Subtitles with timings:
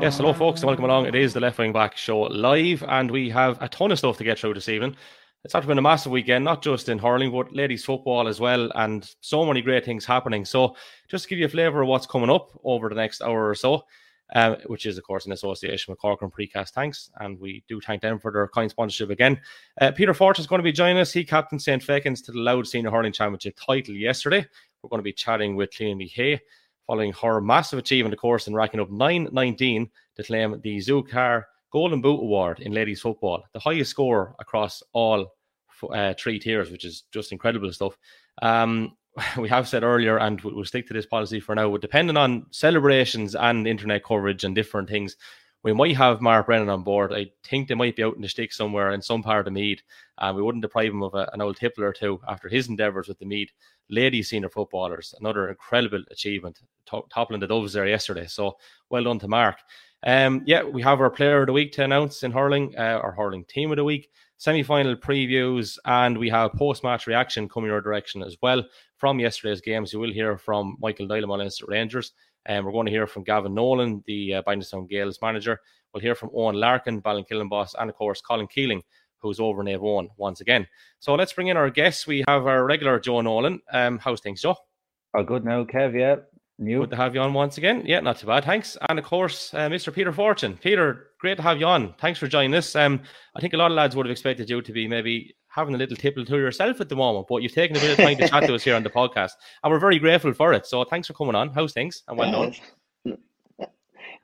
[0.00, 1.06] Yes, hello, folks, and welcome along.
[1.06, 4.16] It is the Left Wing Back Show live, and we have a ton of stuff
[4.18, 4.94] to get through this evening.
[5.42, 8.70] It's actually been a massive weekend, not just in hurling, but ladies football as well,
[8.76, 10.44] and so many great things happening.
[10.44, 10.76] So,
[11.08, 13.56] just to give you a flavour of what's coming up over the next hour or
[13.56, 13.82] so,
[14.36, 17.80] uh, which is, of course, in association with Cork and Precast Thanks, and we do
[17.80, 19.40] thank them for their kind sponsorship again.
[19.80, 21.12] Uh, Peter Fortune is going to be joining us.
[21.12, 21.82] He captained St.
[21.82, 24.46] Fechin's to the Louth Senior Hurling Championship title yesterday.
[24.80, 26.40] We're going to be chatting with Clíodhna Ní Shé
[26.88, 32.00] following her massive achievement, of course, in racking up 919 to claim the ZuCar Golden
[32.00, 35.34] Boot Award in ladies football, the highest score across all
[35.92, 37.96] uh, three tiers, which is just incredible stuff.
[38.40, 38.96] Um,
[39.38, 43.34] we have said earlier, and we'll stick to this policy for now, depending on celebrations
[43.34, 45.16] and internet coverage and different things,
[45.62, 47.12] we might have Mark Brennan on board.
[47.12, 49.82] I think they might be out in the stick somewhere in some part of Meath,
[50.18, 53.08] and we wouldn't deprive him of a, an old tipple or two after his endeavours
[53.08, 53.50] with the Meath
[53.90, 55.14] ladies senior footballers.
[55.18, 56.60] Another incredible achievement,
[57.10, 58.26] toppling the Dubs there yesterday.
[58.26, 58.56] So
[58.90, 59.56] well done to Mark.
[60.04, 63.12] Um, yeah, we have our player of the week to announce in hurling, uh, our
[63.12, 67.70] hurling team of the week, semi final previews, and we have post match reaction coming
[67.70, 68.62] your direction as well
[68.96, 69.92] from yesterday's games.
[69.92, 72.12] You will hear from Michael Doyle on Leinster Rangers,
[72.46, 75.60] and we're going to hear from Gavin Nolan, the uh, Bindingstown Gales manager.
[75.92, 78.82] We'll hear from Eoin Larkin, Ballinkillen boss, and of course Colin Keeling,
[79.18, 80.66] who's over in Avon once again.
[80.98, 82.06] So let's bring in our guests.
[82.06, 83.60] We have our regular Joe Nolan.
[83.72, 84.56] Um, how's things, Joe?
[85.14, 85.98] Oh, good now, Kev.
[85.98, 86.16] Yeah,
[86.58, 86.80] new.
[86.80, 87.82] Good to have you on once again.
[87.86, 88.44] Yeah, not too bad.
[88.44, 88.76] Thanks.
[88.88, 89.92] And of course, uh, Mr.
[89.92, 90.58] Peter Fortune.
[90.58, 91.94] Peter, great to have you on.
[91.98, 92.76] Thanks for joining us.
[92.76, 93.00] Um,
[93.34, 95.78] I think a lot of lads would have expected you to be maybe having a
[95.78, 98.28] little tipple to yourself at the moment, but you've taken a bit of time to
[98.28, 99.32] chat to us here on the podcast,
[99.62, 100.66] and we're very grateful for it.
[100.66, 101.50] So thanks for coming on.
[101.50, 102.02] How's things?
[102.08, 102.54] And well done.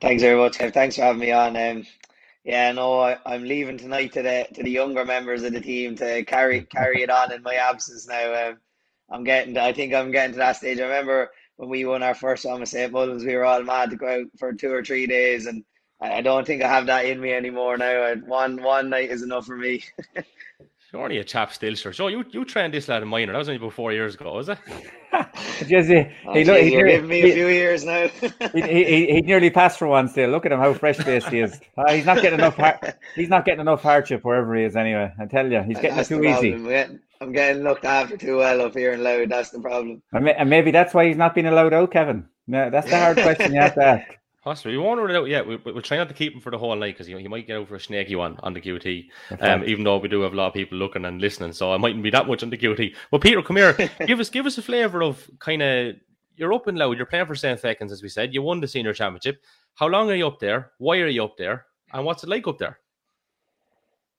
[0.01, 0.73] Thanks very much, Kev.
[0.73, 1.55] Thanks for having me on.
[1.55, 1.85] Um,
[2.43, 5.95] yeah, no, I, am leaving tonight to the to the younger members of the team
[5.95, 8.07] to carry carry it on in my absence.
[8.07, 8.57] Now, um,
[9.09, 9.53] I'm getting.
[9.55, 10.79] To, I think I'm getting to that stage.
[10.79, 12.91] I remember when we won our first with St.
[12.91, 15.63] Mullins, we were all mad to go out for two or three days, and
[16.01, 18.13] I don't think I have that in me anymore now.
[18.25, 19.83] One one night is enough for me.
[20.91, 21.93] You're only a chap still, sure.
[21.93, 23.33] So you you trained this lad in minor.
[23.33, 24.57] That was only about four years ago, was it?
[25.67, 28.07] Just, he, oh, he, geez, you're giving me a few years now.
[28.53, 30.29] he, he, he nearly passed for one still.
[30.29, 31.59] Look at him, how fresh faced he is.
[31.77, 32.57] Uh, he's not getting enough.
[33.15, 34.77] he's not getting enough hardship wherever he is.
[34.77, 36.53] Anyway, I tell you, he's getting it too easy.
[37.21, 39.27] I'm getting looked after too well up here in Louth.
[39.29, 40.01] That's the problem.
[40.13, 42.27] And maybe that's why he's not being allowed out, Kevin.
[42.47, 44.17] Yeah, that's the hard question you have to ask.
[44.45, 44.73] Possibly.
[44.73, 45.47] We won't rule it out yet.
[45.47, 47.47] We, we'll try not to keep him for the whole night because he, he might
[47.47, 49.09] get over a snaky one on the QT.
[49.41, 51.77] Um, even though we do have a lot of people looking and listening, so I
[51.77, 52.93] mightn't be that much on the QT.
[53.09, 53.73] Well, Peter, come here.
[54.05, 55.95] give us give us a flavour of kind of
[56.35, 56.95] you're up and Louth.
[56.95, 57.59] You're playing for St.
[57.59, 58.35] Fechin's, as we said.
[58.35, 59.41] You won the senior championship.
[59.73, 60.73] How long are you up there?
[60.77, 61.65] Why are you up there?
[61.91, 62.77] And what's it like up there?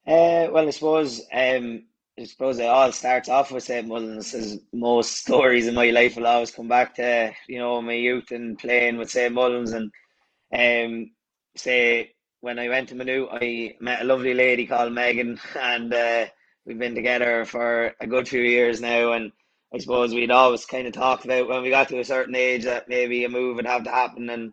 [0.09, 1.85] Uh, well, I suppose um,
[2.19, 3.87] I suppose it all starts off with St.
[3.87, 4.35] Mullins.
[4.35, 8.33] As most stories in my life will always come back to you know my youth
[8.33, 9.33] and playing with St.
[9.33, 9.93] Mullins and
[10.53, 11.11] um,
[11.57, 16.27] say when I went to Manu, I met a lovely lady called Megan, and uh,
[16.65, 19.13] we've been together for a good few years now.
[19.13, 19.33] And
[19.75, 22.65] I suppose we'd always kind of talked about when we got to a certain age
[22.65, 24.53] that maybe a move would have to happen, and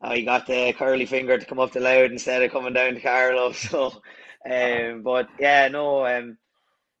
[0.00, 3.00] I got the curly finger to come up to Louth instead of coming down to
[3.00, 3.52] Carlow.
[3.54, 4.02] So,
[4.50, 6.36] um, but yeah, no, um,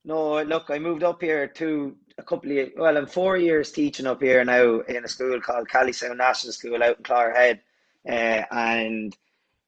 [0.04, 0.42] no.
[0.42, 4.22] Look, I moved up here to a couple of well, I'm four years teaching up
[4.22, 7.60] here now in a school called Callystown National School out in Clogherhead.
[8.08, 9.16] Uh, and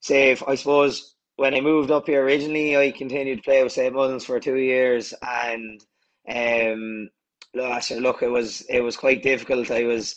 [0.01, 3.73] say, if, I suppose when I moved up here originally, I continued to play with
[3.73, 3.95] St.
[3.95, 5.85] Mullins for two years, and
[6.29, 7.09] um,
[7.55, 9.71] look, it was it was quite difficult.
[9.71, 10.17] I was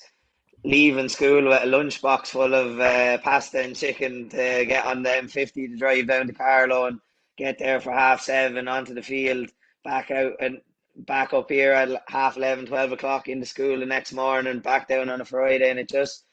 [0.64, 5.10] leaving school with a lunchbox full of uh, pasta and chicken to get on the
[5.10, 7.00] M50 to drive down to Carlow and
[7.38, 9.50] get there for half seven onto the field,
[9.84, 10.60] back out and
[10.96, 15.10] back up here at half 11, 12 o'clock into school the next morning, back down
[15.10, 16.26] on a Friday, and it just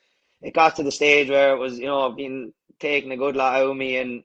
[0.44, 3.56] it got to the stage where it was, you know, being taking a good lot
[3.56, 4.22] out of me, and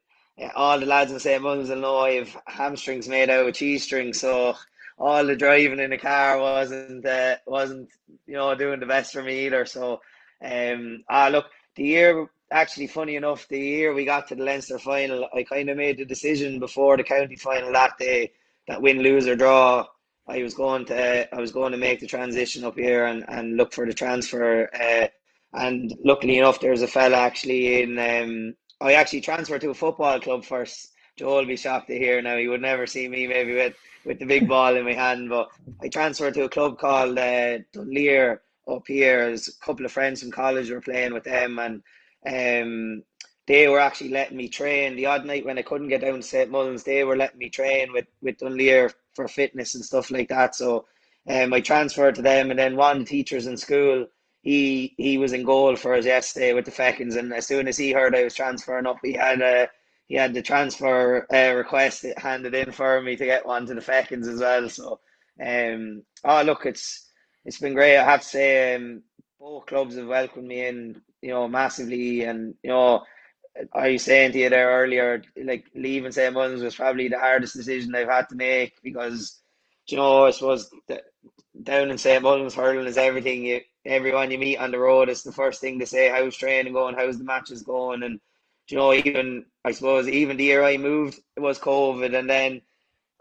[0.55, 1.41] all the lads in St.
[1.41, 4.55] Mullins will know I have hamstrings made out of cheese strings, so
[4.97, 7.89] all the driving in the car wasn't uh, wasn't
[8.27, 9.65] you know doing the best for me either.
[9.65, 10.01] So,
[10.43, 11.45] um, ah, look,
[11.75, 15.69] the year actually funny enough, the year we got to the Leinster final, I kind
[15.69, 18.31] of made the decision before the county final that day
[18.67, 19.85] that win, lose or draw.
[20.27, 23.57] I was going to I was going to make the transition up here and, and
[23.57, 25.07] look for the transfer uh,
[25.53, 27.97] and luckily enough, there's a fella actually in.
[27.97, 30.93] Um, I actually transferred to a football club first.
[31.17, 32.37] Joel will be shocked to hear now.
[32.37, 33.73] He would never see me maybe with,
[34.05, 35.49] with the big ball in my hand, but
[35.81, 39.33] I transferred to a club called uh, Dunleer up here.
[39.33, 41.83] A couple of friends from college were playing with them, and
[42.25, 43.03] um,
[43.47, 44.95] they were actually letting me train.
[44.95, 46.49] The odd night when I couldn't get down to St.
[46.49, 50.55] Mullins, they were letting me train with, with Dunleer for fitness and stuff like that.
[50.55, 50.85] So
[51.27, 54.07] um, I transferred to them, and then one teachers in school
[54.41, 57.77] he he was in goal for us yesterday with the Fechins, and as soon as
[57.77, 59.69] he heard I was transferring up, he had a
[60.07, 63.81] he had the transfer uh, request handed in for me to get one to the
[63.81, 64.69] Fechins as well.
[64.69, 64.99] So,
[65.45, 67.09] um, oh look, it's
[67.45, 67.97] it's been great.
[67.97, 69.03] I have to say, um,
[69.39, 73.03] both clubs have welcomed me in, you know, massively, and you know.
[73.73, 76.33] I was saying to you there earlier, like leaving St.
[76.33, 79.41] Mullins was probably the hardest decision I've had to make because,
[79.87, 80.69] you know, I suppose
[81.63, 82.21] down in St.
[82.23, 83.45] Mullins hurling is everything.
[83.45, 86.73] You everyone you meet on the road, it's the first thing to say, how's training
[86.73, 88.19] going, how's the matches going, and
[88.69, 92.61] you know, even I suppose even the year I moved, it was COVID, and then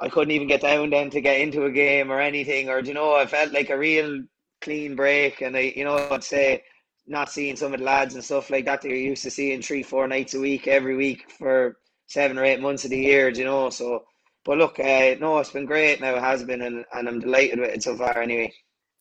[0.00, 2.94] I couldn't even get down then to get into a game or anything, or you
[2.94, 4.24] know, I felt like a real
[4.60, 6.62] clean break, and I, you know, I'd say
[7.06, 9.62] not seeing some of the lads and stuff like that that you're used to seeing
[9.62, 13.30] three, four nights a week every week for seven or eight months of the year,
[13.30, 13.70] you know.
[13.70, 14.04] So,
[14.44, 16.16] but look, uh, no, it's been great now.
[16.16, 18.20] It has been, and, and I'm delighted with it so far.
[18.20, 18.52] Anyway.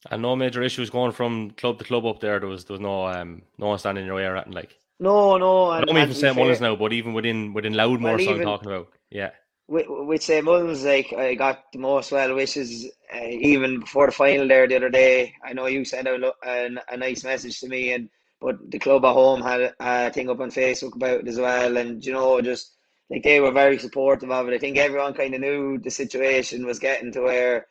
[0.09, 2.39] And no major issues going from club to club up there.
[2.39, 4.77] There was there was no um no one standing in your way or anything like.
[4.99, 5.71] No, no.
[5.71, 8.35] And, I don't mean for St Mullins now, but even within within Loudmore, well, so
[8.35, 8.89] I'm talking about.
[9.09, 9.31] Yeah.
[9.67, 14.13] With, with St Mullins, like I got the most well wishes uh, even before the
[14.13, 15.33] final there the other day.
[15.44, 18.09] I know you sent out a, a nice message to me, and
[18.39, 21.75] but the club at home had a thing up on Facebook about it as well,
[21.77, 22.73] and you know just
[23.09, 24.53] like they were very supportive of it.
[24.53, 27.67] I think everyone kind of knew the situation was getting to where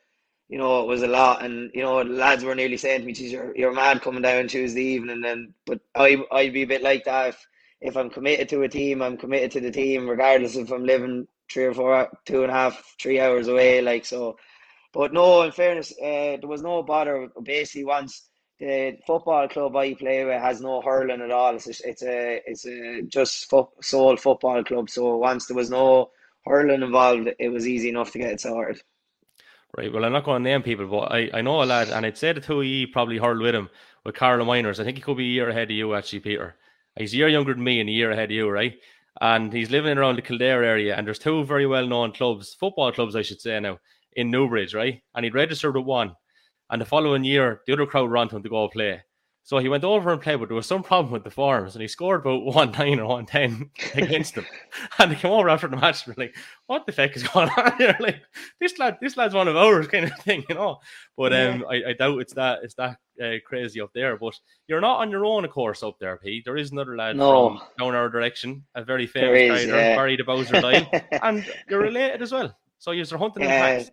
[0.49, 1.43] you know, it was a lot.
[1.43, 4.47] And, you know, lads were nearly saying to me, geez, you're, you're mad coming down
[4.47, 5.23] Tuesday evening.
[5.25, 7.29] And, but I, I'd be a bit like that.
[7.29, 7.47] If,
[7.81, 11.27] if I'm committed to a team, I'm committed to the team, regardless if I'm living
[11.51, 13.81] three or four, two and a half, three hours away.
[13.81, 14.37] Like, so,
[14.93, 17.29] but no, in fairness, uh, there was no bother.
[17.43, 18.29] Basically, once
[18.59, 21.55] the football club I play with has no hurling at all.
[21.55, 24.89] It's a, it's a, it's a just fo- sole football club.
[24.89, 26.11] So once there was no
[26.45, 28.81] hurling involved, it was easy enough to get it sorted.
[29.77, 29.93] Right.
[29.93, 32.17] Well, I'm not going to name people, but I, I know a lad, and I'd
[32.17, 33.69] say the two of you probably hurled with him
[34.03, 34.79] with Carlow Minors.
[34.79, 36.55] I think he could be a year ahead of you, actually, Peter.
[36.97, 38.73] He's a year younger than me and a year ahead of you, right?
[39.21, 42.91] And he's living around the Kildare area, and there's two very well known clubs, football
[42.91, 43.77] clubs, I should say now,
[44.13, 44.99] in Newbridge, right?
[45.13, 46.15] And he'd registered with one.
[46.71, 49.03] And the following year, the other crowd ran to him to go play.
[49.47, 51.81] So he went over and played, but there was some problem with the forms, and
[51.81, 54.45] he scored about one nine or one ten against them.
[54.99, 56.35] And they came over after the match and were like,
[56.65, 57.95] "What the fuck is going on here?
[58.01, 58.21] Like
[58.59, 60.79] this lad, this lad's one of ours, kind of thing, you know."
[61.15, 64.17] But um, I, I doubt it's that it's that uh, crazy up there.
[64.17, 66.43] But you're not on your own, of course, up there, Pete.
[66.43, 67.61] There is another lad no.
[67.79, 69.95] down our direction, a very famous guy, yeah.
[69.95, 70.91] Barry the Bowser Dial,
[71.23, 72.53] and you're related as well.
[72.79, 73.67] So you're hunting yeah.
[73.67, 73.91] in packs.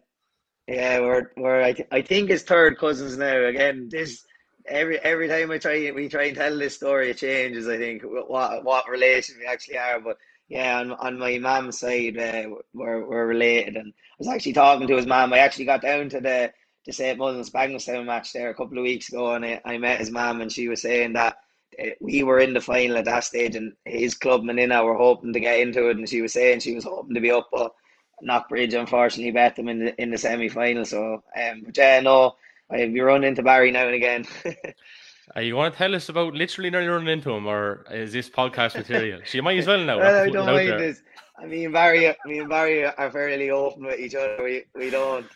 [0.66, 3.44] Yeah, we're we're I, th- I think it's third cousins now.
[3.44, 4.24] Again, this
[4.66, 7.68] every every time I try we try and tell this story, it changes.
[7.68, 10.18] I think what what relation we actually are, but
[10.48, 13.76] yeah, on, on my mum's side, uh, we're we're related.
[13.76, 15.32] And I was actually talking to his mum.
[15.32, 16.52] I actually got down to the
[16.86, 20.00] the St Mullins Bagenalstown match there a couple of weeks ago, and I, I met
[20.00, 21.38] his mum, and she was saying that
[21.82, 25.32] uh, we were in the final at that stage, and his club Menina were hoping
[25.32, 27.72] to get into it, and she was saying she was hoping to be up, but
[28.22, 30.84] Knockbridge unfortunately bet them in the in the semi final.
[30.84, 32.36] So, um, but yeah, no
[32.74, 34.26] Be run into Barry now and again.
[35.36, 38.28] uh, you want to tell us about literally nearly running into him, or is this
[38.28, 39.20] podcast material?
[39.24, 39.98] so you might as well know.
[40.00, 41.02] well, I don't mind this.
[41.36, 44.42] I mean, Barry, me and Barry are fairly open with each other.
[44.42, 45.26] We we don't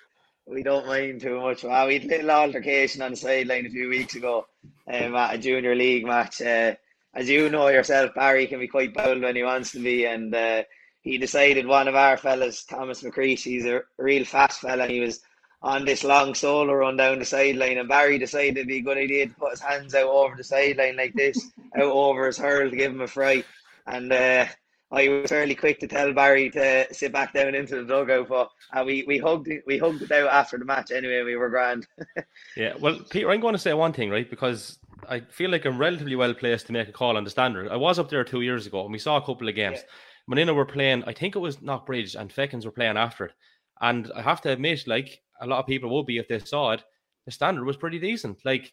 [0.47, 1.63] we don't mind too much.
[1.63, 4.47] We had a little altercation on the sideline a few weeks ago
[4.93, 6.41] um, at a junior league match.
[6.41, 6.75] Uh,
[7.15, 10.35] as you know yourself, Barry can be quite bold when he wants to be, and
[10.35, 10.63] uh,
[11.03, 14.87] he decided one of our fellas, Thomas McCreesh, he's a real fast fella.
[14.87, 15.21] He was
[15.61, 18.99] on this long solo run down the sideline, and Barry decided it'd be a good
[18.99, 22.71] idea to put his hands out over the sideline like this, out over his hurl
[22.71, 23.45] to give him a fright.
[23.87, 24.47] And uh,
[24.91, 28.51] I was fairly quick to tell Barry to sit back down into the dugout, but
[28.73, 31.23] uh, we we hugged it, we hugged it out after the match anyway.
[31.25, 31.87] We were grand.
[32.57, 34.29] yeah, well, Peter, I'm going to say one thing, right?
[34.29, 37.69] Because I feel like I'm relatively well placed to make a call on the standard.
[37.69, 39.79] I was up there two years ago, and we saw a couple of games.
[39.79, 39.93] Yeah.
[40.29, 43.33] Menina were playing, I think it was Knockbridge, and Fechins were playing after it.
[43.81, 46.73] And I have to admit, like a lot of people would be if they saw
[46.73, 46.85] it,
[47.25, 48.45] the standard was pretty decent.
[48.45, 48.73] Like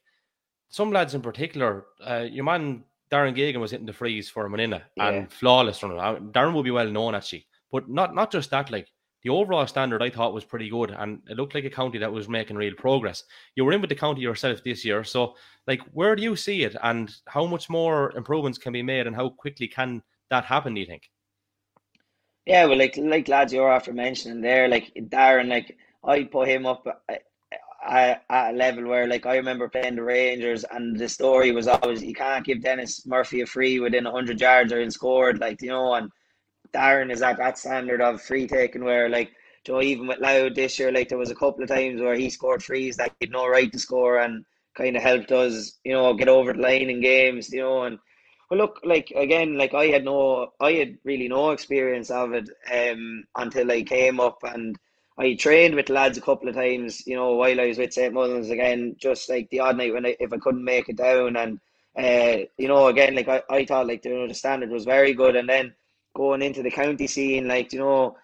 [0.69, 4.83] some lads in particular, uh, your man Darren Gagan was hitting the frees for Menina
[4.95, 5.09] yeah.
[5.09, 6.31] and flawless from him.
[6.31, 8.71] Darren will be well known actually, but not not just that.
[8.71, 8.87] Like
[9.23, 12.11] the overall standard, I thought was pretty good, and it looked like a county that
[12.11, 13.23] was making real progress.
[13.55, 15.35] You were in with the county yourself this year, so
[15.67, 19.15] like, where do you see it, and how much more improvements can be made, and
[19.15, 20.73] how quickly can that happen?
[20.73, 21.09] Do you think?
[22.45, 25.75] Yeah, well, like like lads you're after mentioning there, like Darren, like
[26.05, 27.23] I put him up at,
[28.29, 32.13] a level where, like, I remember playing the Rangers, and the story was always you
[32.15, 35.93] can't give Dennis Murphy a free within hundred yards or in scored, like you know.
[35.93, 36.09] And
[36.73, 39.31] Darren is at that standard of free taking where, like,
[39.67, 42.15] you know, even with Louth this year, like there was a couple of times where
[42.15, 44.45] he scored frees that he had no right to score, and
[44.75, 47.99] kind of helped us, you know, get over the line in games, you know, and
[48.49, 52.49] well, look, like again, like I had no, I had really no experience of it
[52.71, 54.75] um, until I came up and
[55.17, 58.13] I trained with lads a couple of times, you know, while I was with St.
[58.13, 61.37] Mullins again, just like the odd night when I, if I couldn't make it down.
[61.37, 61.59] And,
[61.97, 65.13] uh, you know, again, like I, I thought like, you know, the standard was very
[65.13, 65.37] good.
[65.37, 65.73] And then
[66.15, 68.17] going into the county scene, like, you know,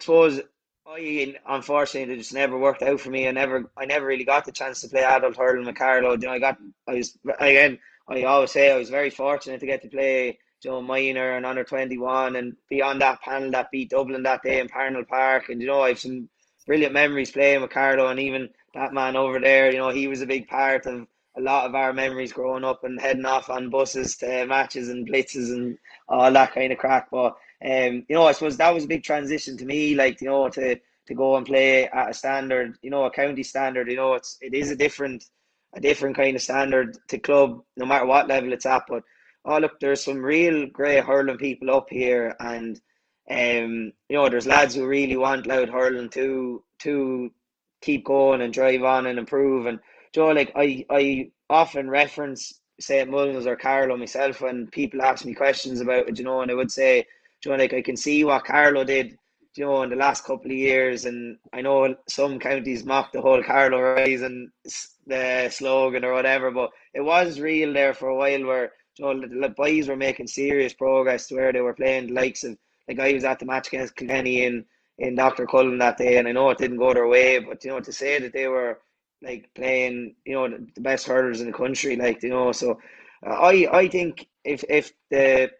[0.00, 0.40] I suppose
[0.84, 3.28] I unfortunately it just never worked out for me.
[3.28, 6.12] I never I never really got the chance to play adult hurling with Carlow.
[6.12, 6.58] You know, I got
[6.88, 10.38] I was again I always say I was very fortunate to get to play
[10.70, 14.60] know, minor and under 21 and be on that panel that beat Dublin that day
[14.60, 15.48] in Parnell Park.
[15.48, 16.28] And, you know, I have some
[16.66, 20.22] brilliant memories playing with Carlow and even that man over there, you know, he was
[20.22, 23.70] a big part of a lot of our memories growing up and heading off on
[23.70, 25.78] buses to matches and blitzes and
[26.08, 27.08] all that kind of crack.
[27.10, 30.28] But, um, you know, I suppose that was a big transition to me, like, you
[30.28, 33.96] know, to, to go and play at a standard, you know, a county standard, you
[33.96, 35.24] know, it's, it is a different,
[35.74, 38.84] a different kind of standard to club, no matter what level it's at.
[38.88, 39.02] But
[39.44, 42.80] oh look, there's some real great hurling people up here, and
[43.30, 47.30] um, you know, there's lads who really want Louth hurling to to
[47.80, 49.66] keep going and drive on and improve.
[49.66, 49.78] And
[50.14, 53.10] Joe, like I I often reference St.
[53.10, 56.54] Mullins or Carlow myself when people ask me questions about it, you know, and I
[56.54, 57.06] would say,
[57.42, 59.16] Joe, like I can see what Carlow did
[59.56, 63.20] you know, in the last couple of years, and I know some counties mock the
[63.20, 64.50] whole Carlow Rising
[65.06, 69.20] the slogan or whatever, but it was real there for a while where you know,
[69.20, 72.56] the boys were making serious progress to where they were playing the likes of
[72.88, 74.64] like I was at the match against Kilkenny in
[74.98, 75.46] in Dr.
[75.46, 77.92] Cullen that day, and I know it didn't go their way, but you know to
[77.92, 78.80] say that they were
[79.22, 82.78] like playing, you know, the, best hurlers in the country, like you know, so
[83.26, 85.50] uh, I I think if if the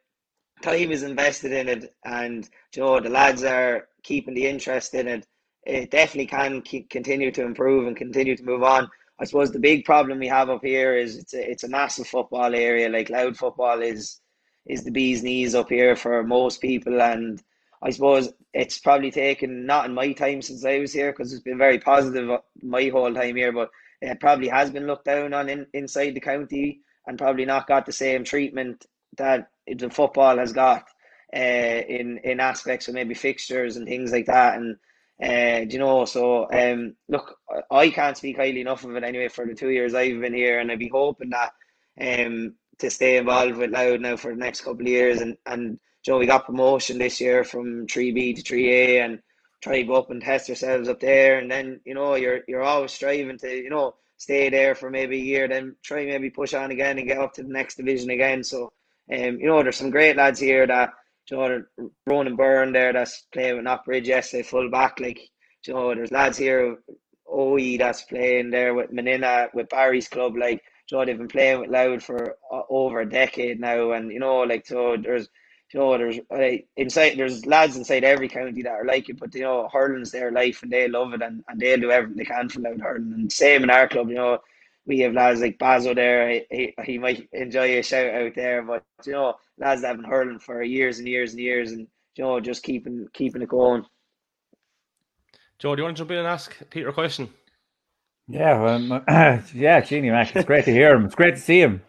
[0.63, 5.09] time is invested in it, and you know the lads are keeping the interest in
[5.09, 5.27] it,
[5.65, 8.89] it definitely can keep, continue to improve and continue to move on.
[9.21, 12.09] I suppose the big problem we have up here is it's a, it's a massive
[12.09, 12.89] football area.
[12.89, 14.21] Like Louth football is
[14.67, 17.43] is the bee's knees up here for most people, and
[17.83, 21.43] I suppose it's probably taken not in my time since I was here because it's
[21.43, 25.49] been very positive my whole time here, but it probably has been looked down on
[25.49, 30.53] in, inside the county and probably not got the same treatment that the football has
[30.53, 30.85] got
[31.35, 34.57] uh, in in aspects of maybe fixtures and things like that.
[34.57, 34.77] And
[35.23, 37.37] uh, you know, so um, look,
[37.71, 40.61] I can't speak highly enough of it anyway for the two years I've been here,
[40.61, 41.53] and I'd be hoping that
[42.01, 45.21] um to stay involved with Louth now for the next couple of years.
[45.21, 49.01] And and you know, we got promotion this year from three B to three A,
[49.03, 49.21] and
[49.63, 51.39] try to go up and test ourselves up there.
[51.39, 55.17] And then you know, you're you're always striving to you know stay there for maybe
[55.17, 58.11] a year, then try maybe push on again and get up to the next division
[58.11, 58.45] again.
[58.45, 58.73] So
[59.13, 60.91] um, you know, there's some great lads here that
[61.31, 61.63] you know,
[62.07, 65.01] Ronan Byrne there that's playing with Knockbridge yesterday, full back.
[65.01, 65.21] Like,
[65.67, 66.79] you know, there's lads here,
[67.29, 70.37] OE that's playing there with Menina, with Barry's club.
[70.37, 73.93] Like, know, they've been playing with Louth for uh, over a decade now.
[73.93, 75.29] And, you know, like, so there's,
[75.73, 79.35] you know, there's like, inside, there's lads inside every county that are like it, but,
[79.35, 82.25] you know, hurling's their life and they love it and, and they'll do everything they
[82.25, 83.13] can for Louth hurling.
[83.15, 84.39] And same in our club, you know,
[84.87, 86.29] we have lads like Bazo there.
[86.29, 89.97] He, he, he might enjoy a shout out there, but you know, lads that have
[89.97, 91.87] been hurling for years and years and years, and
[92.17, 93.85] you know, just keeping keeping it going.
[95.59, 97.29] Joe, do you want to jump in and ask Peter a question?
[98.29, 99.03] Yeah, um,
[99.55, 100.35] yeah, Genie Mac.
[100.35, 101.07] It's great to hear him.
[101.07, 101.83] It's great to see him.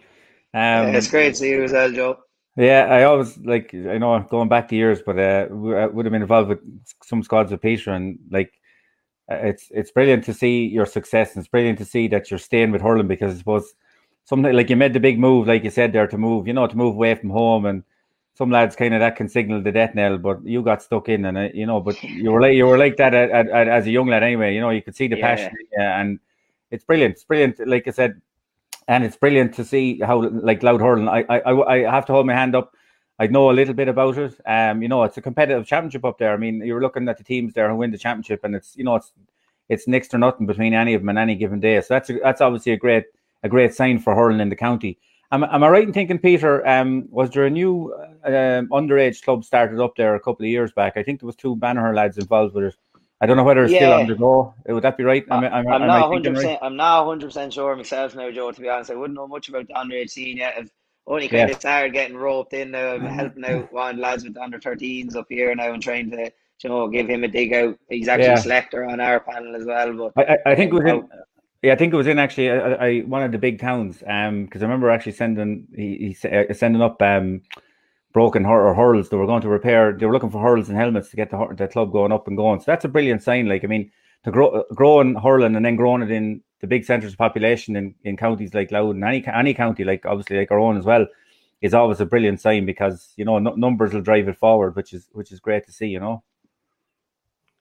[0.54, 2.18] Um, yeah, it's great to see you as well, Joe.
[2.56, 6.12] Yeah, I always like I know going back to years, but uh, I would have
[6.12, 6.60] been involved with
[7.04, 8.54] some squads with Peter, and like
[9.32, 12.38] uh, it's it's brilliant to see your success and it's brilliant to see that you're
[12.38, 13.74] staying with hurling because I suppose
[14.26, 16.68] something like you made the big move, like you said there, to move, you know,
[16.68, 17.84] to move away from home and
[18.36, 21.26] some lads kind of that can signal the death knell, but you got stuck in
[21.26, 23.68] and uh, you know, but you were like you were like that at, at, at,
[23.68, 24.54] as a young lad anyway.
[24.54, 25.36] You know, you could see the yeah.
[25.36, 26.20] passion, yeah, and
[26.72, 27.14] it's brilliant.
[27.14, 28.22] It's brilliant, like I said,
[28.88, 31.08] and it's brilliant to see how like Louth hurling.
[31.08, 32.74] I I I have to hold my hand up
[33.20, 34.40] I know a little bit about it.
[34.46, 36.34] Um, you know, it's a competitive championship up there.
[36.34, 38.84] I mean, you're looking at the teams there who win the championship, and it's you
[38.84, 39.12] know, it's
[39.70, 41.80] it's next to nothing between any of them on any given day.
[41.82, 43.06] So that's a, that's obviously a great
[43.44, 44.98] a great sign for hurling in the county.
[45.34, 46.66] Am, am I right in thinking, Peter?
[46.68, 47.92] Um, was there a new
[48.24, 50.96] uh, underage club started up there a couple of years back?
[50.96, 52.76] I think there was two Banner lads involved with it.
[53.20, 53.80] I don't know whether it's yeah.
[53.80, 54.54] still on the go.
[54.68, 55.26] Would that be right?
[55.32, 56.60] Am, am, I'm, not hundred percent.
[56.62, 58.52] I'm not hundred percent sure myself now, Joe.
[58.52, 60.54] To be honest, I wouldn't know much about the underage scene yet.
[60.56, 60.72] I've
[61.08, 61.56] only kind yeah.
[61.56, 62.94] of started getting roped in now.
[62.94, 66.32] I'm helping out one lads with under 13s up here now and trying to
[66.64, 67.80] you know give him a dig out.
[67.90, 68.34] He's actually yeah.
[68.34, 70.12] a selector on our panel as well.
[70.16, 71.10] But I, I think it was in,
[71.64, 74.04] yeah, I think it was in actually I, I one of the big towns.
[74.06, 77.42] Um, because I remember actually sending he, he uh, sending up um
[78.14, 79.10] broken hur- or hurls.
[79.10, 79.94] They were going to repair.
[79.94, 82.38] They were looking for hurls and helmets to get the the club going up and
[82.38, 82.60] going.
[82.60, 83.48] So that's a brilliant sign.
[83.48, 83.92] Like I mean,
[84.26, 87.96] to grow growing hurling and then growing it in the big centres of population in,
[88.04, 91.08] in counties like Louth and any any county, like obviously like our own as well,
[91.62, 94.92] is always a brilliant sign because you know n- numbers will drive it forward, which
[94.92, 95.88] is which is great to see.
[95.88, 96.24] You know.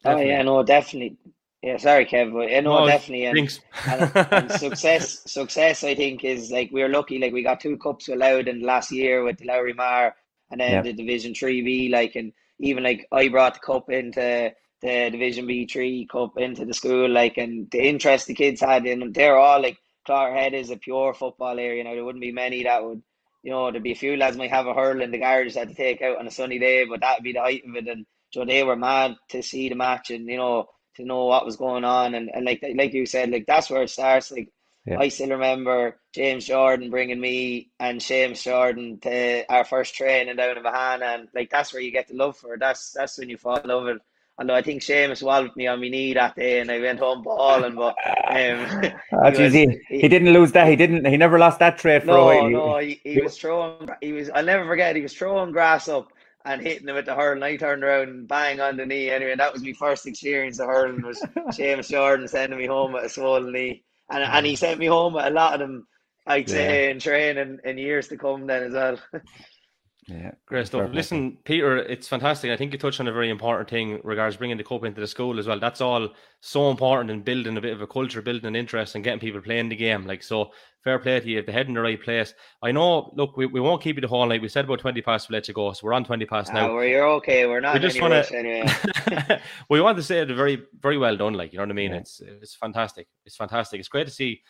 [0.02, 0.32] Definitely.
[0.32, 1.16] Oh yeah, no, definitely.
[1.62, 3.26] Yeah, sorry, Kev, but yeah, no, no definitely.
[3.26, 7.20] And, and, and, success, success, I think, is like we are lucky.
[7.20, 10.12] Like we got two cups allowed in the last year with the Lory Meagher
[10.50, 10.82] and then yeah.
[10.82, 11.88] the Division Three B.
[11.88, 16.64] Like, and even like I brought the cup into the Division B three cup into
[16.64, 17.08] the school.
[17.08, 19.78] Like, and the interest the kids had in them, they're all like
[20.08, 21.76] Clogherhead is a pure football area.
[21.76, 23.02] You know, there wouldn't be many that would,
[23.44, 25.68] you know, there'd be a few lads might have a hurl in the garage that
[25.68, 27.86] to take out on a sunny day, but that'd be the height of it.
[27.86, 31.46] And so they were mad to see the match and you know to know what
[31.46, 34.52] was going on and, and like like you said like that's where it starts like
[34.84, 34.98] yeah.
[34.98, 40.56] I still remember James Jordan bringing me and James Jordan to our first training down
[40.56, 42.60] in Bahana and like that's where you get the love for it.
[42.60, 43.98] That's that's when you fall in love with.
[44.38, 47.22] Although I think Seamus walloped me on my knee that day and I went home
[47.22, 47.94] balling, but
[48.28, 50.66] um, oh, he, was, he, he, didn't lose that.
[50.66, 51.04] He didn't.
[51.04, 52.50] He never lost that trade for no, a while.
[52.50, 53.88] No, he, he, was throwing.
[54.00, 54.30] He was.
[54.30, 54.96] I'll never forget.
[54.96, 56.11] He was throwing grass up
[56.44, 57.34] and hitting him with the hurl.
[57.34, 59.10] And I turned around and bang on the knee.
[59.10, 61.02] Anyway, that was my first experience of hurling.
[61.02, 61.24] Was
[61.56, 65.14] James Jordan sending me home with a swollen knee, and and he sent me home
[65.14, 65.86] with a lot of them.
[66.26, 66.54] I'd yeah.
[66.54, 68.98] say in training in years to come then as well.
[70.08, 70.80] Yeah, great stuff.
[70.80, 70.96] Perfect.
[70.96, 72.50] Listen, Peter, it's fantastic.
[72.50, 75.06] I think you touched on a very important thing regards bringing the cup into the
[75.06, 75.60] school as well.
[75.60, 76.08] That's all
[76.40, 79.40] so important in building a bit of a culture, building an interest, and getting people
[79.40, 80.04] playing the game.
[80.04, 80.50] Like so,
[80.82, 81.38] fair play to you.
[81.38, 83.12] If they head in the right place, I know.
[83.14, 84.42] Look, we, we won't keep you the whole night.
[84.42, 86.72] We said about twenty past to let you go, so we're on twenty past now.
[86.72, 87.46] Uh, well, you're okay.
[87.46, 87.74] We're not.
[87.74, 88.36] We just want to.
[88.36, 89.40] Anyway.
[89.70, 91.34] we want to say it very, very well done.
[91.34, 91.92] Like you know what I mean.
[91.92, 91.98] Yeah.
[91.98, 93.06] It's it's fantastic.
[93.24, 93.78] It's fantastic.
[93.78, 94.42] It's great to see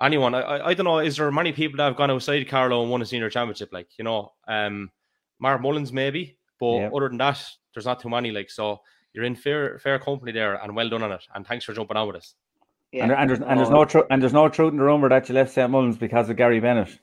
[0.00, 0.34] anyone.
[0.34, 0.98] I, I, I don't know.
[0.98, 3.70] Is there many people that have gone outside Carlow and won a senior championship?
[3.72, 4.90] Like you know, um
[5.40, 6.92] Mark Mullins maybe, but yep.
[6.94, 8.30] other than that, there's not too many.
[8.30, 8.80] Like so,
[9.12, 11.24] you're in fair fair company there, and well done on it.
[11.34, 12.34] And thanks for jumping on with us.
[12.92, 13.04] Yeah.
[13.04, 15.28] And, and, there's, and there's no tr- and there's no truth in the rumor that
[15.28, 16.98] you left St Mullins because of Gary Bennett.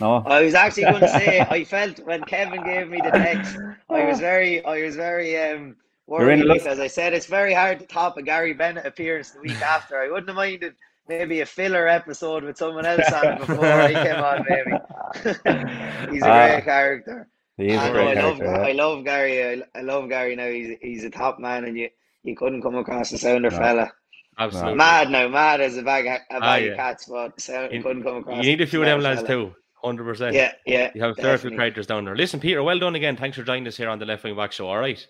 [0.00, 3.56] No, I was actually going to say I felt when Kevin gave me the text,
[3.90, 5.76] I was very, I was very um
[6.06, 9.60] worried because I said it's very hard to top a Gary Bennett appearance the week
[9.60, 10.00] after.
[10.00, 10.74] I wouldn't have minded
[11.08, 14.44] maybe a filler episode with someone else on it before I came on.
[14.48, 17.28] Maybe he's a uh, great character.
[17.56, 18.60] He is I, know, I love yeah.
[18.60, 19.62] I love Gary.
[19.62, 20.48] I, I, love Gary now.
[20.48, 21.88] He's he's a top man, and you
[22.22, 23.58] you couldn't come across a sounder no.
[23.58, 23.92] fella.
[24.38, 27.72] Absolutely mad now, mad as a bag a ah, bag ah, of cats, but sound,
[27.72, 28.38] you, couldn't come across.
[28.38, 29.54] You need a few of them lads too.
[29.84, 30.34] Hundred percent.
[30.34, 30.90] Yeah, yeah.
[30.94, 32.16] You have a few characters down there.
[32.16, 33.16] Listen, Peter, well done again.
[33.16, 34.68] Thanks for joining us here on the Left Wing Back Show.
[34.68, 35.04] All right.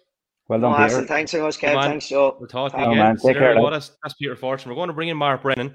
[0.48, 1.06] Well done, no, Peter.
[1.06, 1.82] Thanks very much, Kev.
[1.82, 2.36] Thanks, Joe.
[2.38, 2.98] We'll talk to you again.
[2.98, 3.16] Man.
[3.16, 4.70] Take care, that's, that's Peter Fortune.
[4.70, 5.74] We're going to bring in Mark Brennan.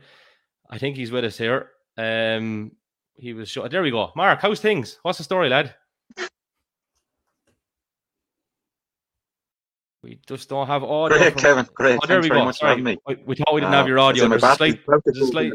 [0.70, 1.70] I think he's with us here.
[1.98, 2.72] Um,
[3.16, 3.50] he was.
[3.50, 4.12] Show- there we go.
[4.16, 5.00] Mark, how's things?
[5.02, 5.74] What's the story, lad?
[10.04, 11.18] We just don't have audio.
[11.18, 11.42] Great, from...
[11.42, 11.68] Kevin.
[11.74, 12.00] Great.
[12.02, 12.52] Oh, there Thanks we go.
[12.52, 12.82] Sorry.
[12.82, 14.28] We, we, thought we didn't uh, have your audio.
[14.28, 15.52] There's a slight, there's a slight,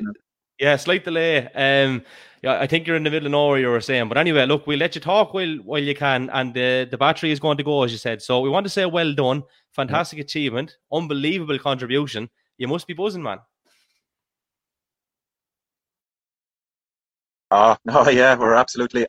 [0.62, 1.48] yeah, slight delay.
[1.48, 2.04] Um,
[2.40, 3.58] yeah, I think you're in the middle of nowhere.
[3.58, 6.54] You were saying, but anyway, look, we'll let you talk while while you can, and
[6.54, 8.22] the the battery is going to go as you said.
[8.22, 10.24] So we want to say well done, fantastic yeah.
[10.24, 12.30] achievement, unbelievable contribution.
[12.58, 13.38] You must be buzzing, man.
[17.50, 19.06] Oh no, yeah, we're absolutely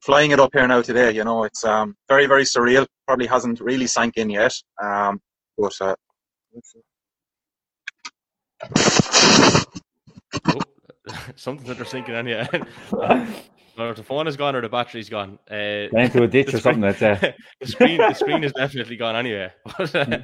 [0.00, 1.12] flying it up here now today.
[1.12, 2.86] You know, it's um, very, very surreal.
[3.06, 4.54] Probably hasn't really sank in yet.
[4.82, 5.20] Um,
[5.56, 5.94] but uh,
[10.48, 10.60] oh,
[11.36, 12.48] something that they're sinking in here.
[13.78, 15.38] Or the phone is gone or the battery's gone.
[15.50, 16.82] Uh, into a ditch or something.
[16.82, 17.32] That's uh...
[17.60, 17.96] the screen.
[17.96, 19.50] The screen is definitely gone anyway.
[19.64, 20.18] But, uh,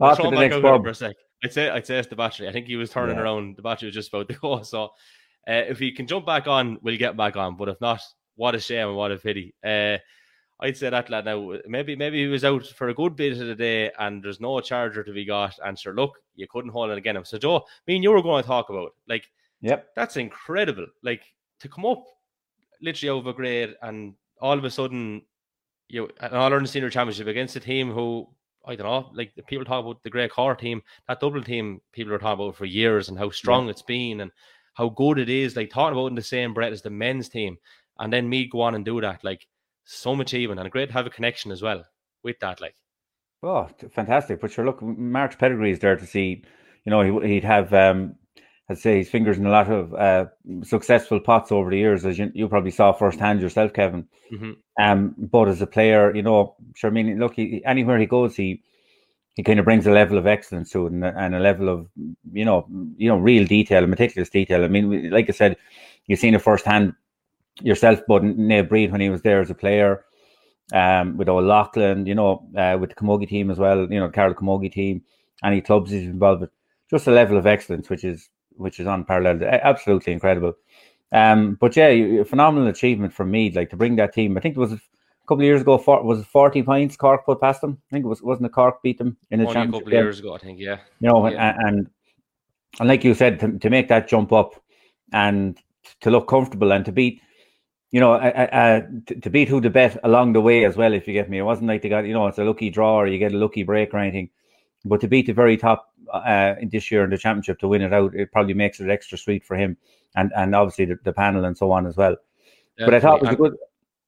[0.00, 1.16] After the next for a sec.
[1.44, 2.48] I'd say I'd say it's the battery.
[2.48, 3.22] I think he was turning yeah.
[3.22, 3.56] around.
[3.56, 4.62] The battery was just about to go.
[4.62, 4.84] So
[5.46, 7.56] uh, if he can jump back on, we'll get back on.
[7.56, 8.00] But if not,
[8.36, 9.54] what a shame and what a pity.
[9.62, 9.98] Uh,
[10.58, 11.52] I'd say that lad now.
[11.66, 14.58] Maybe maybe he was out for a good bit of the day, and there's no
[14.60, 15.58] charger to be got.
[15.62, 17.22] And sure, look, you couldn't hold it again.
[17.24, 19.28] So Joe, me and you were going to talk about like,
[19.60, 20.86] yep, that's incredible.
[21.02, 21.22] Like
[21.60, 22.04] to come up
[22.80, 25.22] literally over grade, and all of a sudden,
[25.88, 28.28] you know, an All Ireland Senior Championship against a team who
[28.64, 32.12] I don't know, like people talk about the great Cork team, that Dublin team people
[32.12, 33.70] are talking about for years, and how strong yeah.
[33.70, 34.30] it's been, and
[34.74, 35.56] how good it is.
[35.56, 37.58] Like talking about in the same breath as the men's team
[37.98, 39.46] and then me go on and do that, like
[39.84, 41.84] so much even and great to have a connection as well
[42.22, 42.74] with that, like.
[43.42, 44.40] Oh, fantastic!
[44.40, 46.42] But sure, look, Mark's pedigree is there to see.
[46.84, 48.14] You know, he, would have, um,
[48.68, 50.26] I'd say, his fingers in a lot of uh,
[50.64, 54.08] successful pots over the years, as you, you probably saw firsthand yourself, Kevin.
[54.32, 54.52] Mm-hmm.
[54.82, 58.34] Um, but as a player, you know, sure, I mean, look, he, anywhere he goes,
[58.34, 58.62] he
[59.36, 61.86] he kind of brings a level of excellence to it and, and, a level of
[62.32, 64.64] you know you know real detail meticulous detail.
[64.64, 65.56] I mean, like I said,
[66.06, 66.94] you've seen it firsthand
[67.60, 70.04] yourself, but Neil Breed when he was there as a player,
[70.72, 74.34] um, with O'Loughlin, you know, uh, with the Camogie team as well, you know, Carlow
[74.34, 75.02] Camogie team,
[75.44, 76.50] any clubs he's involved with,
[76.90, 79.42] just a level of excellence, which is which is unparalleled.
[79.42, 80.54] Absolutely incredible.
[81.12, 84.36] Um, but yeah, phenomenal achievement for me, like to bring that team.
[84.36, 84.80] I think it was a
[85.28, 85.78] couple of years ago.
[85.78, 87.78] For, was it forty points Cork put past them?
[87.90, 89.74] I think it was wasn't the Cork beat them in the Only championship.
[89.74, 90.58] a couple of years ago, I think.
[90.58, 90.78] Yeah.
[91.00, 91.56] You know, Yeah.
[91.58, 91.90] and, and
[92.80, 94.54] and like you said, to, to make that jump up
[95.12, 95.56] and
[96.00, 97.22] to look comfortable and to beat,
[97.92, 100.92] you know, uh, uh, to, to beat who to bet along the way as well.
[100.92, 102.96] If you get me, it wasn't like they got you know it's a lucky draw
[102.96, 104.28] or you get a lucky break or anything.
[104.84, 107.82] But to beat the very top uh, in this year in the championship to win
[107.82, 109.76] it out, it probably makes it extra sweet for him
[110.14, 112.16] and and obviously the, the panel and so on as well.
[112.78, 113.54] But I thought it was a good.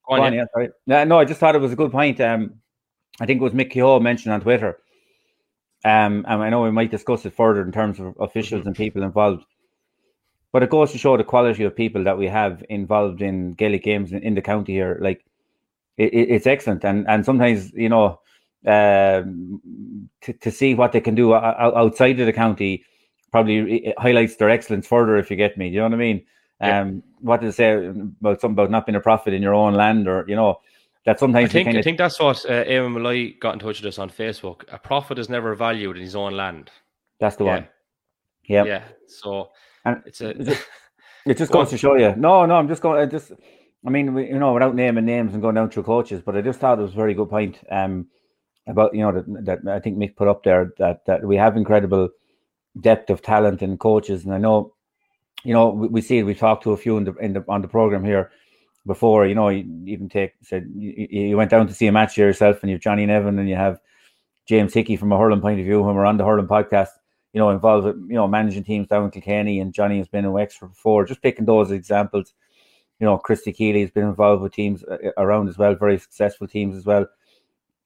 [0.09, 0.45] Go on, yeah.
[0.53, 0.71] sorry.
[0.87, 2.21] No, no, I just thought it was a good point.
[2.21, 2.55] Um,
[3.21, 4.79] I think it was Mick Kehoe mentioned on Twitter.
[5.85, 8.69] Um, and I know we might discuss it further in terms of officials Mm-hmm.
[8.69, 9.45] and people involved.
[10.51, 13.83] But it goes to show the quality of people that we have involved in Gaelic
[13.85, 14.99] games in, in the county here.
[15.01, 15.25] Like,
[15.99, 18.21] it- it's excellent, and and sometimes you know,
[18.67, 19.61] um,
[20.23, 22.85] to, to see what they can do outside of the county
[23.31, 25.17] probably highlights their excellence further.
[25.17, 26.25] If you get me, do you know what I mean?
[26.61, 26.81] Yeah.
[26.81, 29.75] Um, what did they say about something about not being a prophet in your own
[29.75, 30.61] land, or you know,
[31.05, 33.61] that I sometimes you think kind I think that's what uh, Eamon Malloy got in
[33.61, 34.63] touch with us on Facebook.
[34.73, 36.71] A prophet is never valued in his own land.
[37.21, 37.51] that's the yeah.
[37.55, 37.69] one.
[38.45, 38.83] Yeah, Yeah.
[39.07, 39.51] So
[39.85, 40.67] And it's a it-
[41.27, 41.71] It just Go goes on.
[41.73, 42.15] to show you.
[42.17, 42.99] No, no, I'm just going.
[43.01, 43.31] I just,
[43.87, 46.41] I mean, we, you know, without naming names and going down through coaches, but I
[46.41, 47.59] just thought it was a very good point.
[47.71, 48.07] Um,
[48.69, 51.57] about you know that, that I think Mick put up there that that we have
[51.57, 52.11] incredible
[52.81, 54.75] depth of talent in coaches, and I know,
[55.45, 56.25] you know, we, we see it.
[56.25, 58.31] We talked to a few in the, in the on the program here
[58.87, 59.27] before.
[59.27, 62.27] You know, you even take said you, you went down to see a match here
[62.27, 63.81] yourself, and you've Johnny Nevin, and you have
[64.47, 66.89] James Hickey from a hurling point of view, when we're on the hurling podcast
[67.33, 70.25] you know, involved with, you know, managing teams down in Kilkenny and Johnny has been
[70.25, 71.05] in Wexford before.
[71.05, 72.33] Just picking those examples.
[73.01, 76.49] You know, Christy Keeley has been involved with teams uh, around as well, very successful
[76.49, 77.07] teams as well.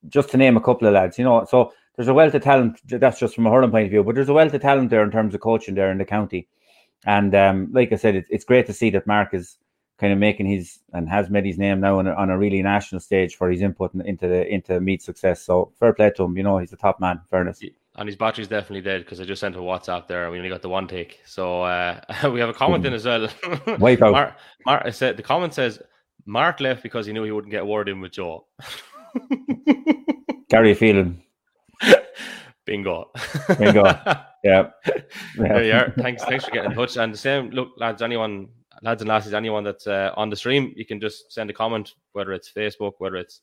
[0.09, 1.45] Just to name a couple of lads, you know.
[1.49, 2.79] So there's a wealth of talent.
[2.87, 5.03] That's just from a hurling point of view, but there's a wealth of talent there
[5.03, 6.47] in terms of coaching there in the county.
[7.05, 9.57] And um, like I said, it, it's great to see that Mark is
[9.99, 12.61] kind of making his and has made his name now on a, on a really
[12.61, 15.41] national stage for his input in- into the into Meath success.
[15.41, 16.37] So fair play to him.
[16.37, 17.21] You know, he's a top man.
[17.29, 17.61] Fairness.
[17.95, 20.49] and his battery's definitely dead because I just sent a WhatsApp there and we only
[20.49, 21.19] got the one take.
[21.25, 23.29] So uh, we have a comment in as well.
[23.79, 24.11] Wipe out.
[24.11, 24.33] Mark,
[24.65, 25.79] Mark I said the comment says
[26.25, 28.45] Mark left because he knew he wouldn't get a word in with Joe.
[30.49, 31.21] Gary Phelan.
[32.65, 33.11] Bingo.
[33.57, 33.83] Bingo.
[34.43, 34.71] Yeah.
[35.37, 35.93] there you are.
[35.97, 36.97] Thanks, thanks for getting in touch.
[36.97, 38.49] And the same, look, lads, anyone,
[38.81, 41.93] lads and lasses, anyone that's uh, on the stream, you can just send a comment,
[42.11, 43.39] whether it's Facebook, whether it's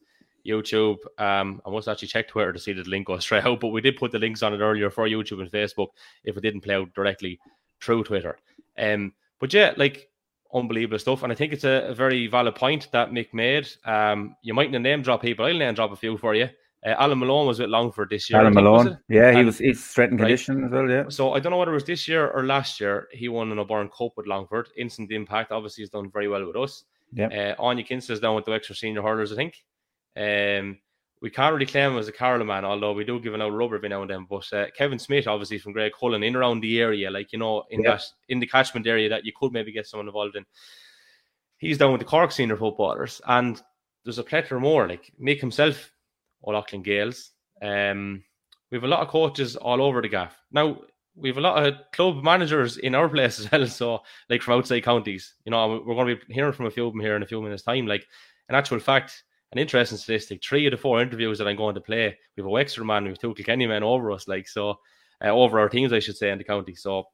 [0.47, 0.99] YouTube.
[1.17, 3.69] Um, I must actually check Twitter to see that the link goes straight out, but
[3.69, 5.89] we did put the links on it earlier for YouTube and Facebook
[6.23, 7.41] if it didn't play out directly
[7.81, 8.39] through Twitter.
[8.77, 10.11] Um, but yeah, like
[10.55, 11.23] unbelievable stuff.
[11.23, 13.69] And I think it's a, a very valid point that Mick made.
[13.85, 15.45] Um, you might not name drop people.
[15.47, 16.49] I'll name drop a few for you.
[16.85, 18.41] Uh, Alan Malone was with Longford this year.
[18.41, 18.99] Alan think, Malone.
[19.09, 20.33] Yeah, he And- was he's strength and right.
[20.33, 21.05] as well, yeah.
[21.09, 23.07] So I don't know whether it was this year or last year.
[23.13, 24.69] He won an O'Byrne Cup with Longford.
[24.79, 25.53] Instant impact.
[25.53, 26.85] Obviously, he's done very well with us.
[27.13, 27.33] Yep.
[27.33, 27.85] Uh, Anya
[28.21, 29.57] down with the extra senior hurlers, I think.
[30.17, 30.79] Um,
[31.23, 33.53] we can't really claim him as a Carlow man, although we do give him out
[33.53, 34.27] rubber every now and then.
[34.29, 37.83] But uh, Kevin Smith, obviously from Graiguecullen, in around the area, like you know, in
[37.83, 37.93] Yeah.
[37.93, 40.47] that in the catchment area that you could maybe get someone involved in.
[41.59, 43.61] He's down with the Cork senior footballers, and
[44.05, 44.89] there's a plethora more.
[44.89, 45.93] Like Mick himself,
[46.47, 47.33] O'Loughlin Gales.
[47.61, 48.25] Um,
[48.71, 50.37] we have a lot of coaches all over the gaff.
[50.53, 50.81] Now
[51.15, 53.67] we have a lot of club managers in our place as well.
[53.67, 56.87] So like from outside counties, you know, we're going to be hearing from a few
[56.87, 57.87] of them here in a few minutes' time.
[57.87, 58.07] Like
[58.49, 61.81] in actual fact, an interesting statistic: three of the four interviews that I'm going to
[61.81, 64.79] play, we have a Wexford man, we have two Kilkenny men over us, like so,
[65.25, 66.75] uh, over our teams, I should say, in the county.
[66.75, 67.05] So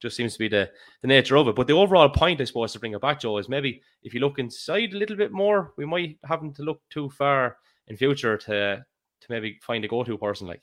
[0.00, 0.70] just seems to be the
[1.02, 1.56] the nature of it.
[1.56, 4.20] But the overall point, I suppose, to bring it back, Joe, is maybe if you
[4.20, 7.56] look inside a little bit more, we might haven't to look too far
[7.88, 8.84] in future to
[9.20, 10.62] to maybe find a go to person like.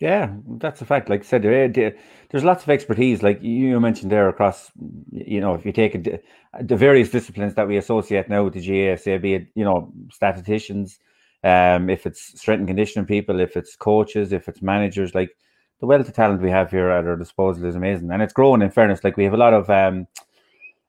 [0.00, 1.10] Yeah, that's a fact.
[1.10, 1.96] Like I said, there, there-
[2.30, 3.22] there's lots of expertise.
[3.22, 4.70] Like you mentioned there across,
[5.12, 9.18] you know, if you take the various disciplines that we associate now with the GA,
[9.18, 10.98] be it, you know, statisticians,
[11.44, 15.36] um, if it's strength and conditioning people, if it's coaches, if it's managers, like
[15.80, 18.62] the wealth of talent we have here at our disposal is amazing, and it's growing.
[18.62, 20.06] In fairness, like we have a lot of um,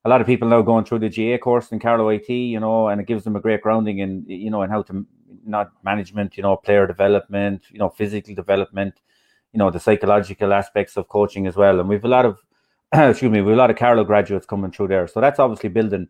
[0.03, 2.87] a lot of people now going through the GA course in Carlow IT, you know,
[2.87, 5.05] and it gives them a great grounding in, you know, in how to
[5.45, 8.95] not management, you know, player development, you know, physical development,
[9.53, 11.79] you know, the psychological aspects of coaching as well.
[11.79, 12.39] And we've a lot of,
[12.93, 15.07] excuse me, we've a lot of Carlow graduates coming through there.
[15.07, 16.07] So that's obviously building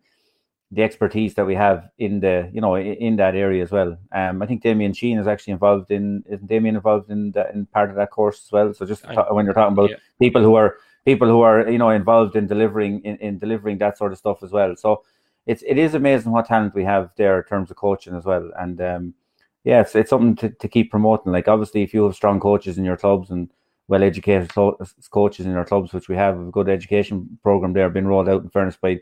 [0.70, 3.96] the expertise that we have in the, you know, in, in that area as well.
[4.12, 7.66] Um, I think Damien Sheen is actually involved in, isn't Damien involved in that, in
[7.66, 8.72] part of that course as well?
[8.72, 9.96] So just I- when you're talking about Yeah.
[10.18, 13.98] people who are people who are you know involved in delivering in, in delivering that
[13.98, 14.76] sort of stuff as well.
[14.76, 15.02] So
[15.46, 18.50] it's it is amazing what talent we have there in terms of coaching as well.
[18.58, 19.14] And um,
[19.64, 21.32] yeah, it's, it's something to, to keep promoting.
[21.32, 23.50] Like obviously, if you have strong coaches in your clubs and
[23.88, 24.52] well educated
[25.10, 28.42] coaches in our clubs, which we have a good education program there being rolled out
[28.42, 29.00] in fairness by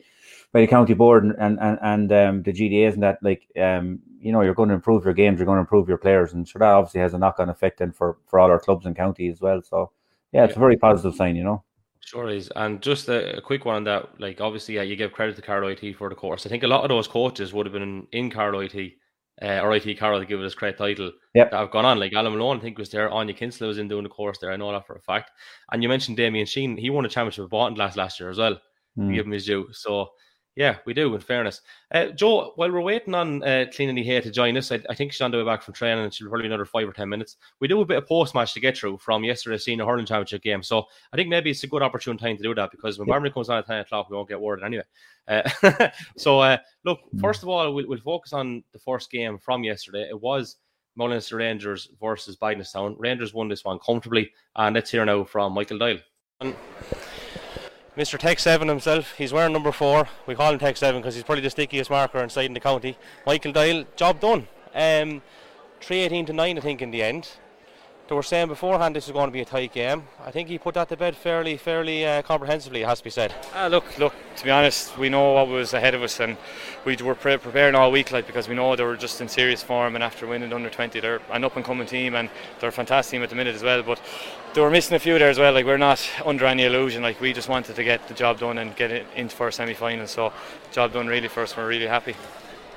[0.53, 4.01] by the county board and and and, and um, the GDAs and that like um,
[4.21, 6.47] you know you're going to improve your games, you're going to improve your players, and
[6.47, 8.97] so that obviously has a knock on effect then for for all our clubs and
[8.97, 9.63] county as well.
[9.63, 9.93] So
[10.33, 10.59] yeah, it's yeah.
[10.59, 11.65] a very positive sign, you know.
[12.01, 12.51] Sure is.
[12.57, 15.43] And just a, a, quick one on that, like obviously, yeah, you give credit to
[15.43, 16.47] Carlow IT for the course.
[16.47, 18.95] I think a lot of those coaches would have been in Carlow IT
[19.43, 21.51] uh, or IT give it his correct title yep.
[21.51, 21.99] that have gone on.
[21.99, 23.11] Like Alan Malone, I think was there.
[23.11, 24.53] Anya Kinsella was in doing the course there.
[24.53, 25.31] I know that for a fact.
[25.73, 26.77] And you mentioned Damien Sheen.
[26.77, 28.59] He won a championship with Boughton last last year as well.
[28.99, 29.15] Mm.
[29.15, 29.69] Give him his due.
[29.73, 30.11] So
[30.61, 31.15] yeah, we do.
[31.15, 34.79] In fairness, uh, Joe, while we're waiting on uh, Clíodhna here to join us, I,
[34.91, 36.93] I, think she's on the way back from training, and she'll probably another five or
[36.93, 37.39] ten minutes.
[37.61, 40.43] We do a bit of post match to get through from yesterday's senior hurling championship
[40.43, 43.09] game, so I think maybe it's a good opportune time to do that because when
[43.09, 43.33] yep.
[43.33, 44.83] comes on at ten o'clock, we won't get word anyway.
[45.27, 47.21] Uh, so, uh, look, mm.
[47.23, 50.07] first of all, we'll, we'll, focus on the first game from yesterday.
[50.11, 50.57] It was
[50.95, 52.97] Mullingar Rangers versus Town.
[52.99, 56.01] Rangers won this one comfortably, and let's hear now from Michael Doyle.
[57.97, 58.19] Mr.
[58.19, 60.09] Tech 7 himself, he's wearing number 4.
[60.27, 62.97] We call him Tech 7 because he's probably the stickiest marker inside in the county.
[63.27, 64.47] Michael Doyle, job done.
[64.75, 65.23] Um,
[65.81, 67.29] 318 to 9, I think, in the end
[68.11, 70.03] they were saying beforehand this was going to be a tight game.
[70.25, 72.83] I think he put that to bed fairly, fairly uh, comprehensively.
[72.83, 73.33] It has to be said.
[73.55, 74.13] Uh, look, look.
[74.35, 76.37] To be honest, we know what was ahead of us, and
[76.85, 79.63] we were pre- preparing all week, like because we know they were just in serious
[79.63, 79.95] form.
[79.95, 83.13] And after winning under 20, they're an up and coming team, and they're a fantastic
[83.13, 83.81] team at the minute as well.
[83.85, 84.01] But
[84.55, 85.53] they were missing a few there as well.
[85.53, 87.05] Like we're not under any illusion.
[87.05, 89.75] Like we just wanted to get the job done and get it into our semi
[89.75, 90.09] final.
[90.09, 90.33] So,
[90.73, 91.57] job done really for us.
[91.57, 92.17] We're really happy.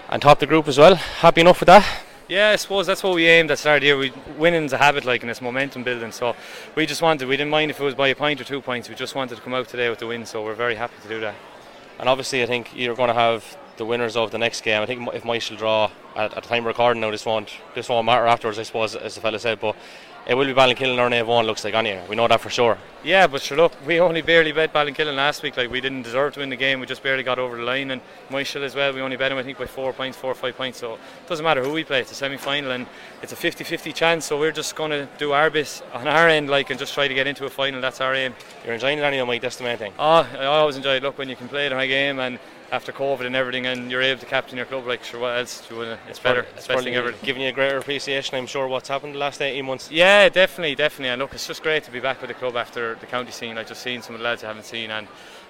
[0.09, 0.93] And top the group as well.
[0.93, 2.12] Happy enough with that.
[2.33, 3.95] Yeah, I suppose that's what we aimed at start of the year.
[3.95, 6.11] We, winning's a habit, like, and it's momentum building.
[6.11, 6.35] So
[6.73, 8.89] we just wanted, we didn't mind if it was by a point or two points.
[8.89, 10.25] We just wanted to come out today with the win.
[10.25, 11.35] So we're very happy to do that.
[11.99, 14.81] And obviously, I think you're going to have the winners of the next game.
[14.81, 17.87] I think if Michael draw at, at the time of recording now, this won't this
[17.87, 19.59] won't matter afterwards, I suppose, as the fella said.
[19.59, 19.75] But
[20.25, 22.03] it will be Ballinkillen or Naomh looks like on here.
[22.09, 22.79] We know that for sure.
[23.03, 25.57] Yeah, but sure, look, we only barely bet Ballinkillen last week.
[25.57, 26.79] Like we didn't deserve to win the game.
[26.79, 27.91] We just barely got over the line.
[27.91, 28.93] And Michael as well.
[28.93, 30.79] We only bet him, I think, by four points, four or five points.
[30.79, 31.99] So it doesn't matter who we play.
[31.99, 32.87] It's a semi-final, and
[33.21, 34.25] it's a 50-50 chance.
[34.25, 37.09] So we're just going to do our best on our end, like, and just try
[37.09, 37.81] to get into a final.
[37.81, 38.33] That's our aim.
[38.63, 39.41] You're enjoying it anyway, Mike.
[39.41, 39.93] That's the main thing.
[39.99, 41.03] Oh, I always enjoy it.
[41.03, 42.39] Look, when you can play the high game and
[42.73, 45.61] after COVID and everything, and you're able to captain your club, like sure, what else?
[45.67, 46.39] Do you wanna, it's, it's better.
[46.55, 47.11] It's, it's ever.
[47.21, 49.91] Giving you a greater appreciation, I'm sure, what's happened the last 18 months.
[49.91, 51.09] Yeah, definitely, definitely.
[51.09, 53.57] And look, it's just great to be back with the club after the county scene.
[53.57, 55.07] I've just seen some of the lads I haven't seen, and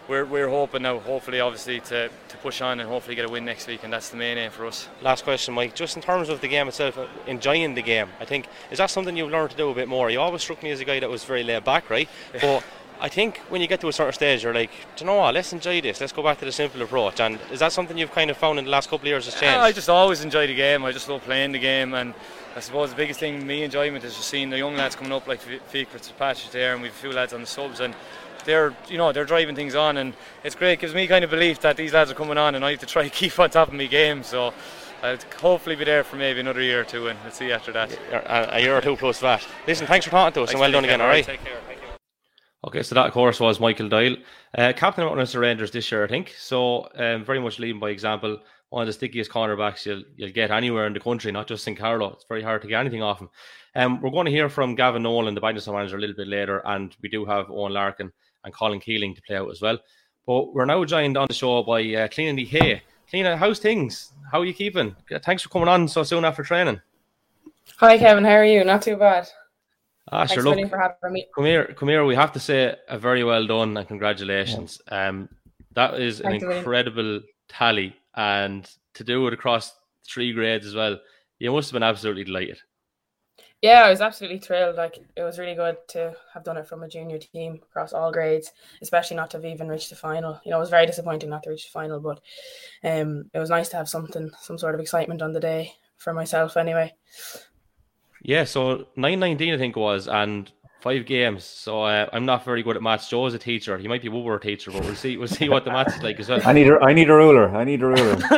[0.08, 3.46] we're, we're hoping now, hopefully, obviously, to, to push on and hopefully get a win
[3.46, 4.90] next week, and that's the main aim for us.
[5.02, 5.76] Last question, Mike.
[5.76, 8.90] Just in terms of the game itself, uh, enjoying the game, I think is that
[8.90, 10.10] something you've learned to do a bit more?
[10.10, 12.10] You always struck me as a guy that was very laid back, right?
[12.42, 12.64] But
[13.04, 15.34] I think when you get to a certain stage, you're like, do you know what?
[15.34, 16.00] Let's enjoy this.
[16.00, 17.20] Let's go back to the simple approach.
[17.20, 19.34] And is that something you've kind of found in the last couple of years has
[19.34, 19.58] changed?
[19.58, 20.86] I just always enjoy the game.
[20.86, 22.14] I just love playing the game, and
[22.56, 25.28] I suppose the biggest thing me enjoyment is just seeing the young lads coming up
[25.28, 27.94] like Fikret Patch there, and we've a few lads on the subs, and
[28.46, 30.14] they're you know they're driving things on, and
[30.46, 30.74] it's great.
[30.74, 32.80] It gives me kind of belief that these lads are coming on, and I have
[32.80, 34.24] to try to keep on top of my game.
[34.24, 34.54] So.
[35.04, 37.92] I'll hopefully be there for maybe another year or two, and let's see after that.
[38.54, 39.46] A year or two close to that.
[39.68, 41.02] Listen, thanks for talking to us, thanks and well done again.
[41.02, 41.26] All right.
[41.26, 41.60] Take care.
[42.66, 44.16] Okay, so that, of course, was Michael Doyle,
[44.58, 46.34] uh, captain of the Rangers this year, I think.
[46.38, 48.40] So, um, very much leading by example.
[48.70, 51.76] One of the stickiest cornerbacks you'll, you'll get anywhere in the country, not just in
[51.76, 52.14] Carlow.
[52.14, 53.30] It's very hard to get anything off him.
[53.76, 56.62] Um, we're going to hear from Gavin Nolan, the Badminton manager, a little bit later,
[56.66, 58.12] and we do have Eoin Larkin
[58.46, 59.78] and Colin Keeling to play out as well.
[60.26, 62.82] But we're now joined on the show by uh, Clíodhna Ní Shé.
[63.10, 64.14] Cleaning, how's things?
[64.32, 64.96] How are you keeping?
[65.24, 66.82] Thanks for coming on so soon after training.
[67.78, 68.24] Hi, Kevin.
[68.24, 68.64] How are you?
[68.64, 69.28] Not too bad.
[70.12, 70.44] Ah, sure.
[70.44, 71.28] Look, for having me.
[71.34, 72.06] Come here, come here.
[72.06, 74.82] We have to say a very well done and congratulations.
[74.92, 75.08] Yeah.
[75.08, 75.30] Um,
[75.74, 79.74] that is Thanks an incredible tally, and to do it across
[80.08, 81.00] three grades as well.
[81.40, 82.60] You must have been absolutely delighted.
[83.62, 84.76] Yeah, I was absolutely thrilled.
[84.76, 88.12] Like it was really good to have done it from a junior team across all
[88.12, 90.40] grades, especially not to have even reached the final.
[90.44, 92.20] You know, it was very disappointing not to reach the final, but
[92.84, 96.14] um, it was nice to have something, some sort of excitement on the day for
[96.14, 96.94] myself anyway.
[98.24, 100.52] Yeah, so nine nineteen I think was, and
[100.84, 101.44] five games.
[101.44, 103.10] So uh, I'm not very good at maths.
[103.10, 103.78] Joe's a teacher.
[103.78, 105.18] He might be a Woodward teacher, but we'll see.
[105.18, 106.42] We'll see what the maths is like as well.
[106.46, 107.50] I need a, I need a ruler.
[107.56, 108.16] I need a ruler.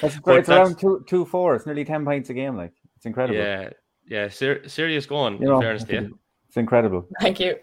[0.00, 0.40] that's great.
[0.40, 1.54] It's around two two four.
[1.54, 2.56] It's nearly ten pints a game.
[2.56, 3.38] Like it's incredible.
[3.38, 3.70] Yeah,
[4.06, 4.28] yeah.
[4.28, 5.40] Ser- serious going.
[5.40, 6.18] You know, in fairness to you.
[6.48, 7.06] It's incredible.
[7.20, 7.56] Thank you.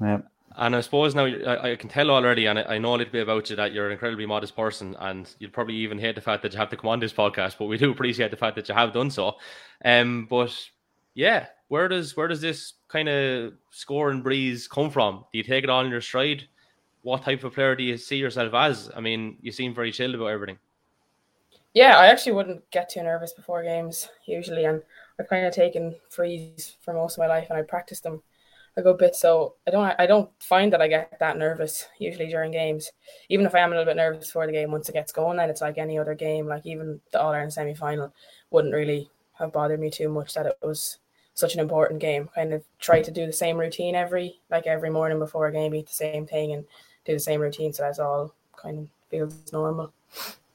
[0.00, 0.22] Yeah.
[0.56, 3.22] And I suppose now I, I, can tell already, and I, know a little bit
[3.22, 6.42] about you that you're an incredibly modest person, and you'd probably even hate the fact
[6.42, 8.68] that you have to come on this podcast, but we do appreciate the fact that
[8.68, 9.36] you have done so.
[9.84, 10.54] Um, but
[11.14, 15.24] yeah, where does where does this kind of score and breeze come from?
[15.32, 16.44] Do you take it all in your stride?
[17.02, 18.90] What type of player do you see yourself as?
[18.94, 20.58] I mean, you seem very chilled about everything.
[21.74, 24.82] Yeah, I actually wouldn't get too nervous before games usually, and
[25.18, 28.22] I've kind of taken frees for most of my life, and I practice them
[28.76, 29.14] a good bit.
[29.14, 32.90] So I don't I don't find that I get that nervous usually during games.
[33.28, 35.36] Even if I am a little bit nervous before the game, once it gets going,
[35.36, 36.46] then it's like any other game.
[36.46, 38.14] Like even the All Ireland semi final
[38.50, 40.98] wouldn't really have bothered me too much that it was
[41.34, 42.28] such an important game.
[42.34, 45.74] Kind of try to do the same routine every like every morning before a game,
[45.74, 46.64] eat the same thing and
[47.04, 47.72] do the same routine.
[47.72, 49.92] So that's all kind of feels normal.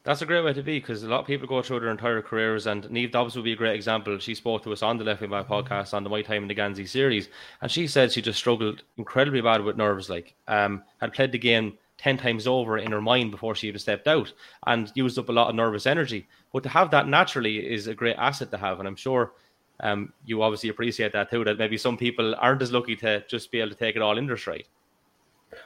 [0.07, 2.21] That's a great way to be because a lot of people go through their entire
[2.21, 4.17] careers, and Neve Dobbs would be a great example.
[4.19, 6.55] She spoke to us on the Left Wing podcast on the My Time in the
[6.55, 7.27] Gansey series,
[7.61, 10.09] and she said she just struggled incredibly bad with nerves.
[10.09, 13.79] Like, um, had played the game ten times over in her mind before she even
[13.79, 14.31] stepped out,
[14.65, 16.25] and used up a lot of nervous energy.
[16.53, 19.33] But to have that naturally is a great asset to have, and I'm sure
[19.81, 21.43] um, you obviously appreciate that too.
[21.43, 24.17] That maybe some people aren't as lucky to just be able to take it all
[24.17, 24.69] in their stride.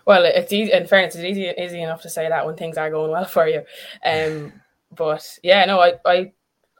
[0.05, 0.71] Well, it's easy.
[0.71, 3.47] In fairness, it's easy easy enough to say that when things are going well for
[3.47, 3.63] you.
[4.05, 4.53] Um,
[4.95, 6.31] but yeah, no, I I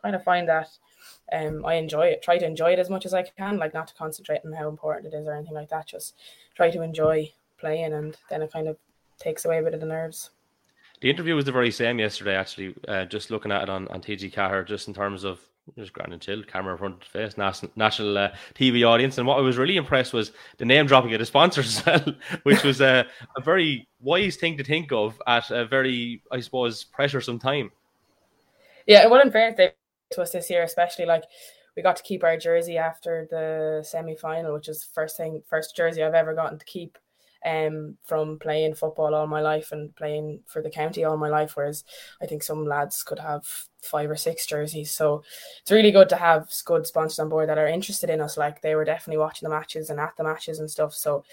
[0.02, 0.69] kind of find that
[1.32, 2.24] um I enjoy it.
[2.24, 3.58] Try to enjoy it as much as I can.
[3.58, 5.88] Like not to concentrate on how important it is or anything like that.
[5.88, 6.15] Just
[6.56, 8.78] try to enjoy playing, and then it kind of
[9.19, 10.32] takes away a bit of the nerves.
[11.02, 12.76] The interview was the very same yesterday, actually.
[12.88, 15.39] Uh, just looking at it on, on TG Ceathair, just in terms of
[15.78, 19.17] just grand and chill, camera in front of the face, national, national uh, TV audience.
[19.17, 22.63] And what I was really impressed was the name dropping of the sponsors well, which
[22.63, 23.06] was a,
[23.38, 27.71] a very wise thing to think of at a very, I suppose, pressuresome time.
[28.88, 29.74] Yeah, well, in fairness
[30.12, 31.24] to us this year, especially like
[31.76, 35.76] we got to keep our jersey after the semi final, which is first thing, first
[35.76, 36.97] jersey I've ever gotten to keep
[37.45, 41.56] um, from playing football all my life and playing for the county all my life.
[41.56, 41.84] Whereas
[42.21, 43.45] I think some lads could have
[43.82, 44.91] five or six jerseys.
[44.91, 45.23] So
[45.62, 48.38] it's really good to have good sponsors on board that are interested in us.
[48.38, 50.93] Like they were definitely watching the matches and at the matches and stuff.
[50.93, 51.23] So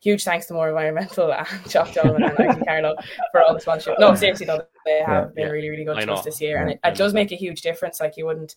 [0.00, 2.94] huge thanks to More Environmental and Chop Dolman and Nike Carlo
[3.32, 3.98] for all the sponsorship.
[3.98, 5.52] No, seriously though, they have yeah, been yeah.
[5.52, 6.14] really, really good I to know.
[6.14, 6.58] us this year.
[6.60, 8.00] And it, it does make a huge difference.
[8.00, 8.54] Like you wouldn't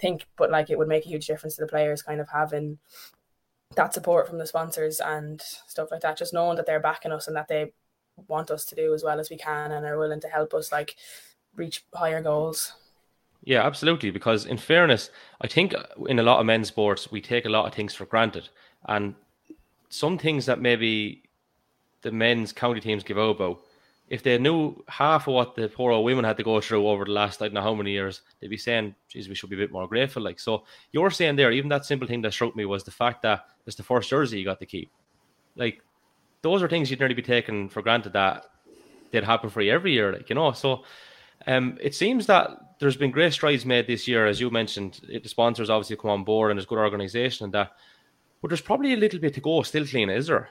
[0.00, 2.78] think, but like it would make a huge difference to the players kind of having
[3.76, 6.16] that support from the sponsors and stuff like that.
[6.16, 7.72] Just knowing that they're backing us and that they
[8.26, 10.72] want us to do as well as we can and are willing to help us
[10.72, 10.96] like
[11.54, 12.72] reach higher goals.
[13.44, 14.10] Yeah, absolutely.
[14.10, 15.74] Because in fairness, I think
[16.08, 18.48] in a lot of men's sports we take a lot of things for granted,
[18.86, 19.14] and
[19.88, 21.22] some things that maybe
[22.02, 23.60] the men's county teams give about
[24.10, 27.04] if they knew half of what the poor old women had to go through over
[27.04, 29.56] the last I don't know how many years, they'd be saying, "Geez, we should be
[29.56, 32.56] a bit more grateful." Like so, you're saying there, even that simple thing that struck
[32.56, 34.90] me was the fact that it's the first jersey you got to keep.
[35.56, 35.82] Like
[36.42, 38.46] those are things you'd nearly be taken for granted that
[39.10, 40.12] they'd happen for you every year.
[40.12, 40.84] Like you know, so
[41.46, 45.00] um, it seems that there's been great strides made this year, as you mentioned.
[45.06, 47.72] The sponsors obviously come on board, and there's good organisation and that.
[48.40, 50.50] But there's probably a little bit to go still, Clíodhna, is there?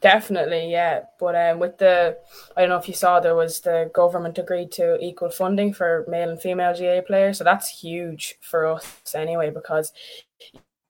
[0.00, 1.02] Definitely, yeah.
[1.18, 2.16] But um, with the,
[2.56, 6.06] I don't know if you saw, there was the government agreed to equal funding for
[6.08, 7.36] male and female GAA players.
[7.36, 9.92] So that's huge for us anyway, because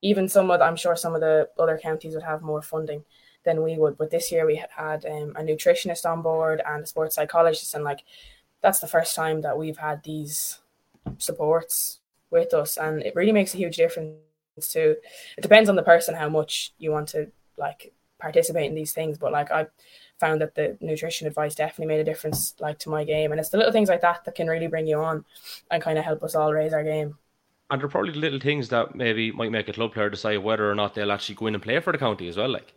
[0.00, 3.04] even some of, the, I'm sure some of the other counties would have more funding
[3.44, 3.98] than we would.
[3.98, 7.82] But this year we had um, a nutritionist on board and a sports psychologist, and
[7.84, 8.04] like
[8.60, 10.60] that's the first time that we've had these
[11.18, 11.98] supports
[12.30, 14.16] with us, and it really makes a huge difference.
[14.72, 14.96] To
[15.38, 19.18] it depends on the person how much you want to like participate in these things.
[19.18, 19.66] But like I
[20.18, 23.32] found that the nutrition advice definitely made a difference like to my game.
[23.32, 25.24] And it's the little things like that that can really bring you on
[25.70, 27.16] and kind of help us all raise our game.
[27.70, 30.70] And there are probably little things that maybe might make a club player decide whether
[30.70, 32.74] or not they'll actually go in and play for the county as well, like.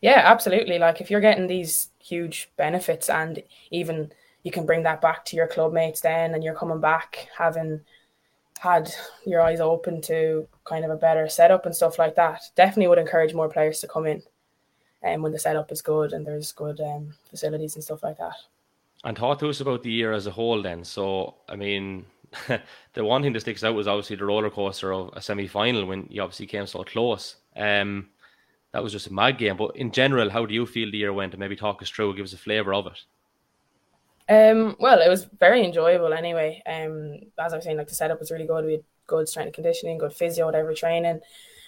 [0.00, 0.78] Yeah, absolutely.
[0.78, 4.12] Like if you're getting these huge benefits and even
[4.42, 7.80] you can bring that back to your club mates then and you're coming back having
[8.62, 8.94] had
[9.26, 12.96] your eyes open to kind of a better setup and stuff like that, definitely would
[12.96, 14.22] encourage more players to come in
[15.02, 18.18] and um, when the setup is good and there's good um, facilities and stuff like
[18.18, 18.36] that.
[19.02, 20.84] And talk to us about the year as a whole then.
[20.84, 22.06] So, I mean,
[22.92, 25.84] the one thing that sticks out was obviously the roller coaster of a semi final
[25.84, 27.34] when you obviously came so close.
[27.56, 28.10] Um,
[28.70, 29.56] that was just a mad game.
[29.56, 31.32] But in general, how do you feel the year went?
[31.32, 33.02] And maybe talk us through, give us a flavour of it.
[34.28, 36.62] Um, well, it was very enjoyable anyway.
[36.66, 38.64] Um, as I was saying, like the setup was really good.
[38.64, 41.20] We had good strength and conditioning, good physio at every training,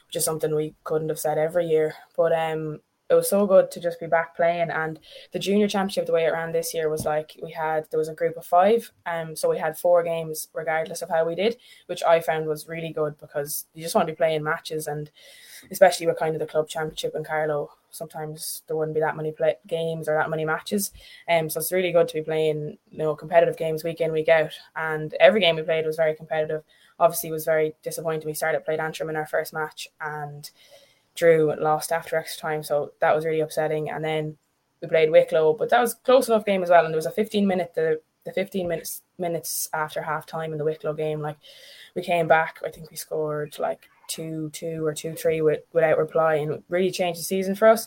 [0.07, 1.94] which is something we couldn't have said every year.
[2.16, 2.80] But um,
[3.11, 4.70] it was so good to just be back playing.
[4.70, 4.98] And
[5.32, 8.09] the junior championship, the way it ran this year was like we had there was
[8.09, 11.57] a group of five, um, so we had four games regardless of how we did,
[11.86, 15.11] which I found was really good because you just want to be playing matches, and
[15.70, 19.32] especially with kind of the club championship in Carlow, sometimes there wouldn't be that many
[19.32, 20.90] play- games or that many matches.
[21.28, 24.30] Um, so it's really good to be playing you know competitive games week in week
[24.30, 26.62] out, and every game we played was very competitive.
[26.98, 28.26] Obviously, was very disappointing.
[28.26, 30.48] We started played Antrim in our first match and
[31.14, 33.90] drew lost after extra time, so that was really upsetting.
[33.90, 34.36] And then
[34.80, 36.84] we played Wicklow, but that was close enough game as well.
[36.84, 40.58] And there was a 15 minute the the 15 minutes minutes after half time in
[40.58, 41.20] the Wicklow game.
[41.20, 41.36] Like
[41.94, 45.98] we came back, I think we scored like two two or two three with, without
[45.98, 47.86] reply, and really changed the season for us.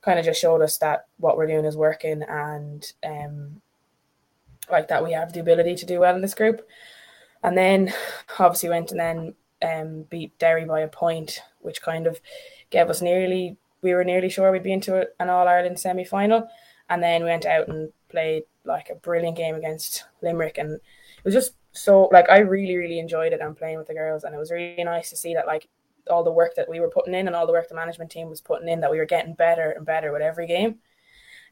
[0.00, 3.60] Kind of just showed us that what we're doing is working, and um,
[4.70, 6.66] like that we have the ability to do well in this group.
[7.42, 7.92] And then
[8.38, 9.34] obviously went and then
[9.64, 12.20] um, beat Derry by a point, which kind of
[12.70, 16.48] gave us nearly we were nearly sure we'd be into an All Ireland semi final,
[16.88, 21.24] and then we went out and played like a brilliant game against Limerick, and it
[21.24, 24.34] was just so like I really really enjoyed it and playing with the girls, and
[24.34, 25.68] it was really nice to see that like
[26.10, 28.28] all the work that we were putting in and all the work the management team
[28.28, 30.76] was putting in that we were getting better and better with every game.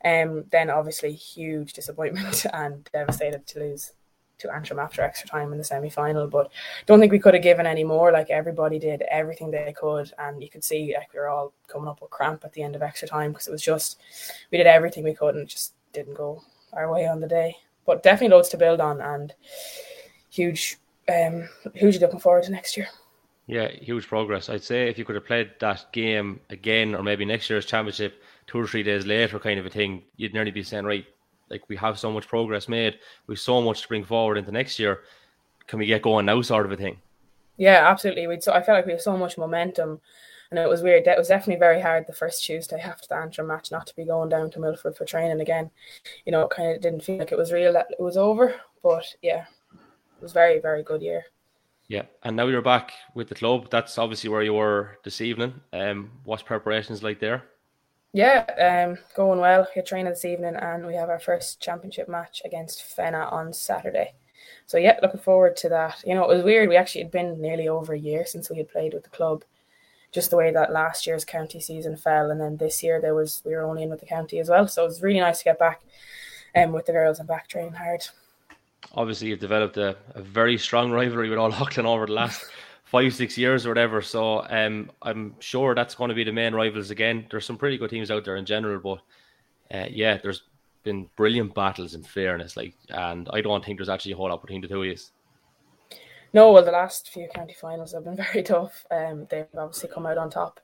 [0.04, 3.92] Um, then obviously huge disappointment and devastated to lose
[4.42, 6.26] to Antrim after extra time in the semi final.
[6.26, 6.50] But
[6.86, 8.12] don't think we could have given any more.
[8.12, 11.88] Like everybody did everything they could, and you could see like we were all coming
[11.88, 14.00] up with cramp at the end of extra time because it was just
[14.50, 17.56] we did everything we could and it just didn't go our way on the day.
[17.86, 19.34] But definitely loads to build on and
[20.30, 20.78] huge,
[21.08, 22.88] um, hugely looking forward to next year.
[23.46, 24.48] Yeah, huge progress.
[24.48, 28.22] I'd say if you could have played that game again, or maybe next year's championship
[28.46, 31.04] two or three days later, kind of a thing, you'd nearly be saying, right,
[31.52, 32.98] like we have so much progress made,
[33.28, 35.02] we've so much to bring forward into next year.
[35.68, 36.98] Can we get going now, sort of a thing?
[37.56, 38.26] Yeah, absolutely.
[38.26, 40.00] We so I felt like we have so much momentum,
[40.50, 41.06] and it was weird.
[41.06, 44.04] It was definitely very hard the first Tuesday after the Antrim match not to be
[44.04, 45.70] going down to Milford for training again.
[46.24, 48.54] You know, it kind of didn't feel like it was real that it was over,
[48.82, 51.24] but yeah, it was very very good year.
[51.88, 53.68] Yeah, and now you're back with the club.
[53.70, 55.60] That's obviously where you were this evening.
[55.74, 57.44] Um, what's preparations like there?
[58.12, 58.44] Yeah,
[58.90, 59.66] um, going well.
[59.74, 64.12] We're training this evening, and we have our first championship match against Fenagh on Saturday.
[64.66, 66.02] So yeah, looking forward to that.
[66.06, 66.68] You know, it was weird.
[66.68, 69.44] We actually had been nearly over a year since we had played with the club.
[70.12, 73.42] Just the way that last year's county season fell, and then this year there was
[73.46, 74.68] we were only in with the county as well.
[74.68, 75.80] So it was really nice to get back,
[76.54, 78.04] um, with the girls and back training hard.
[78.94, 82.44] Obviously, you've developed a, a very strong rivalry with All Auckland over the last
[82.92, 84.02] five, six years or whatever.
[84.02, 87.26] So um, I'm sure that's going to be the main rivals again.
[87.30, 90.42] There's some pretty good teams out there in general, but uh, yeah, there's
[90.82, 92.54] been brilliant battles in fairness.
[92.54, 94.96] Like, and I don't think there's actually a whole lot between the two of you.
[96.34, 98.84] No, well, the last few county finals have been very tough.
[98.90, 100.60] Um, they've obviously come out on top,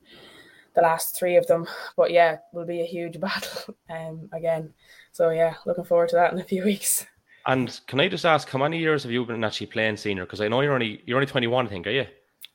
[0.74, 1.66] the last three of them.
[1.96, 4.74] But yeah, will be a huge battle um, again.
[5.12, 7.06] So yeah, looking forward to that in a few weeks.
[7.46, 10.26] And can I just ask, how many years have you been actually playing senior?
[10.26, 12.06] Because I know you're only you're only 21, I think, are you?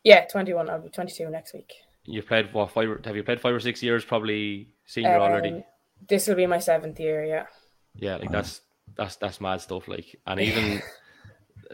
[0.04, 0.70] Yeah, 21.
[0.70, 1.74] I'll be 22 next week.
[2.06, 2.90] You've played what five?
[3.06, 4.04] Have you played five or six years?
[4.04, 5.64] Probably senior um, already.
[6.08, 7.24] This will be my seventh year.
[7.24, 7.46] Yeah.
[7.96, 8.62] Yeah, like that's
[8.98, 9.88] that's that's mad stuff.
[9.88, 10.82] Like, and even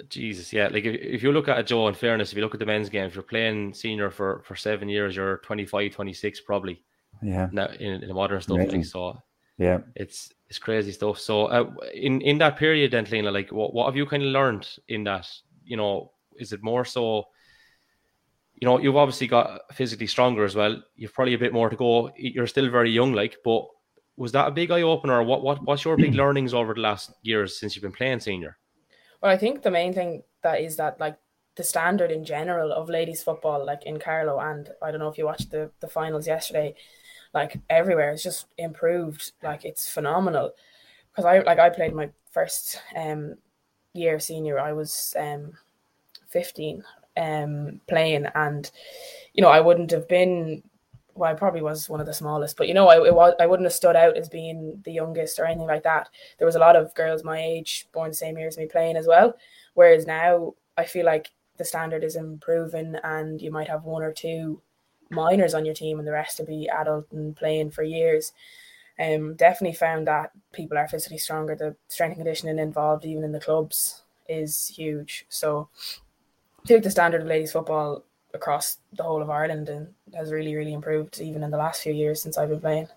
[0.07, 0.67] Jesus, yeah.
[0.67, 2.65] Like if, if you look at it, Joe, in fairness, if you look at the
[2.65, 6.81] men's game, if you're playing senior for for seven years, you're 25, 26 probably.
[7.23, 7.49] Yeah.
[7.51, 9.21] Now in, in the modern stuff, like so.
[9.57, 9.79] Yeah.
[9.95, 11.19] It's it's crazy stuff.
[11.19, 14.29] So uh, in in that period, then, Lena, like what what have you kind of
[14.29, 15.27] learned in that?
[15.65, 17.27] You know, is it more so?
[18.59, 20.81] You know, you've obviously got physically stronger as well.
[20.95, 22.11] You've probably a bit more to go.
[22.17, 23.65] You're still very young, like, but
[24.17, 25.23] was that a big eye opener?
[25.23, 28.57] What what what's your big learnings over the last years since you've been playing senior?
[29.21, 31.17] Well, I think the main thing that is that like
[31.55, 35.17] the standard in general of ladies football, like in Carlow, and I don't know if
[35.17, 36.75] you watched the the finals yesterday,
[37.33, 39.31] like everywhere, it's just improved.
[39.41, 40.51] Like it's phenomenal.
[41.11, 43.35] Because I like I played my first um
[43.93, 44.59] year senior.
[44.59, 45.53] I was um
[46.27, 46.83] 15
[47.19, 48.71] um, playing, and
[49.33, 50.63] you know I wouldn't have been.
[51.15, 53.65] Well, I probably was one of the smallest, but you know, I was I wouldn't
[53.65, 56.09] have stood out as being the youngest or anything like that.
[56.37, 58.95] There was a lot of girls my age, born the same year as me, playing
[58.95, 59.35] as well.
[59.73, 64.13] Whereas now, I feel like the standard is improving, and you might have one or
[64.13, 64.61] two
[65.09, 68.31] minors on your team, and the rest to be adult and playing for years.
[68.97, 71.55] Um, definitely found that people are physically stronger.
[71.55, 75.25] The strength and conditioning involved, even in the clubs, is huge.
[75.29, 75.69] So
[76.65, 78.03] think the standard of ladies football
[78.33, 81.93] across the whole of Ireland and has really, really improved even in the last few
[81.93, 82.87] years since I've been playing.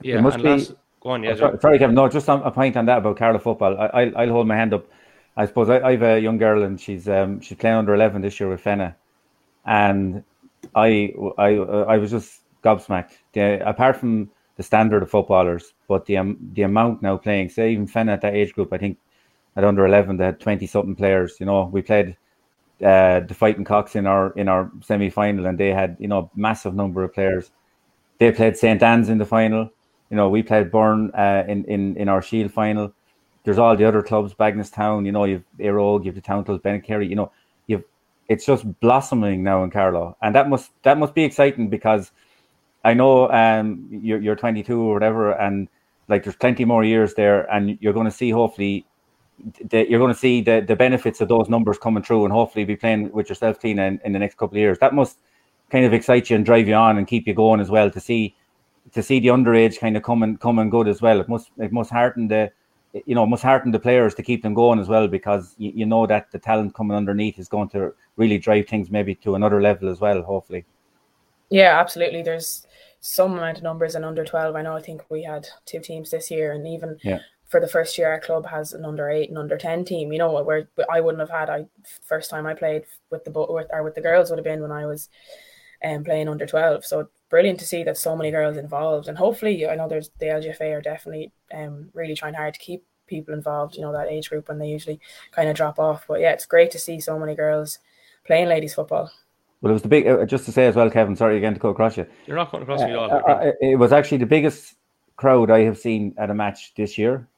[0.00, 1.36] Yeah, it must be, last, go on, yeah.
[1.40, 1.94] Oh, sorry, Kevin.
[1.94, 3.78] No, just a point on that about Carlow football.
[3.78, 4.84] I, will I'll hold my hand up.
[5.36, 8.20] I suppose I, I, have a young girl and she's um, she's playing under eleven
[8.20, 8.94] this year with Fenagh,
[9.64, 10.24] and
[10.74, 13.12] I I I was just gobsmacked.
[13.32, 17.72] The, apart from the standard of footballers, but the um, the amount now playing, say
[17.72, 18.98] even Fenagh at that age group, I think
[19.56, 21.36] at under eleven they had twenty something players.
[21.40, 22.16] You know, we played
[22.82, 26.30] uh, the Fighting Cocks in our in our semi final, and they had you know
[26.34, 27.50] massive number of players.
[28.18, 29.70] They played St Anne's in the final.
[30.10, 32.92] You know, we played Burn uh, in in in our Shield final.
[33.44, 35.06] There's all the other clubs, Bagenalstown.
[35.06, 37.08] You know, you've Óg, you've the Towntals, Bennekerry.
[37.08, 37.32] You know,
[37.66, 37.84] you've
[38.28, 42.12] it's just blossoming now in Carlow, and that must that must be exciting because
[42.84, 45.68] I know um you're you're 22 or whatever, and
[46.08, 48.86] like there's plenty more years there, and you're going to see hopefully
[49.70, 52.64] the, you're going to see the, the benefits of those numbers coming through and hopefully
[52.64, 54.78] be playing with yourself, Tina, in, in the next couple of years.
[54.78, 55.18] That must
[55.70, 58.00] kind of excite you and drive you on and keep you going as well to
[58.00, 58.36] see
[58.92, 61.20] to see the underage kind of coming coming good as well.
[61.20, 62.52] It must it must hearten the
[63.06, 65.86] you know must hearten the players to keep them going as well because you, you
[65.86, 69.60] know that the talent coming underneath is going to really drive things maybe to another
[69.60, 70.22] level as well.
[70.22, 70.64] Hopefully.
[71.50, 72.22] Yeah, absolutely.
[72.22, 72.66] There's
[73.00, 74.56] some amount of numbers in under 12.
[74.56, 77.18] I know I think we had two teams this year, and even yeah.
[77.52, 80.10] For the first year, our club has an under eight and under 10 team.
[80.10, 81.66] You know, where I wouldn't have had, I
[82.02, 84.72] first time I played with the with, or with the girls would have been when
[84.72, 85.10] I was
[85.84, 86.86] um, playing under 12.
[86.86, 90.26] So brilliant to see that so many girls involved, and hopefully, I know there's the
[90.26, 93.76] LGFA are definitely um, really trying hard to keep people involved.
[93.76, 94.98] You know, that age group when they usually
[95.32, 96.06] kind of drop off.
[96.08, 97.80] But yeah, it's great to see so many girls
[98.24, 99.12] playing ladies football.
[99.60, 100.06] Well, it was the big.
[100.06, 101.16] Uh, just to say as well, Kevin.
[101.16, 102.06] Sorry again to go across you.
[102.26, 103.10] You're not going across uh, me at all.
[103.10, 104.74] Uh, it was actually the biggest
[105.16, 107.28] crowd I have seen at a match this year.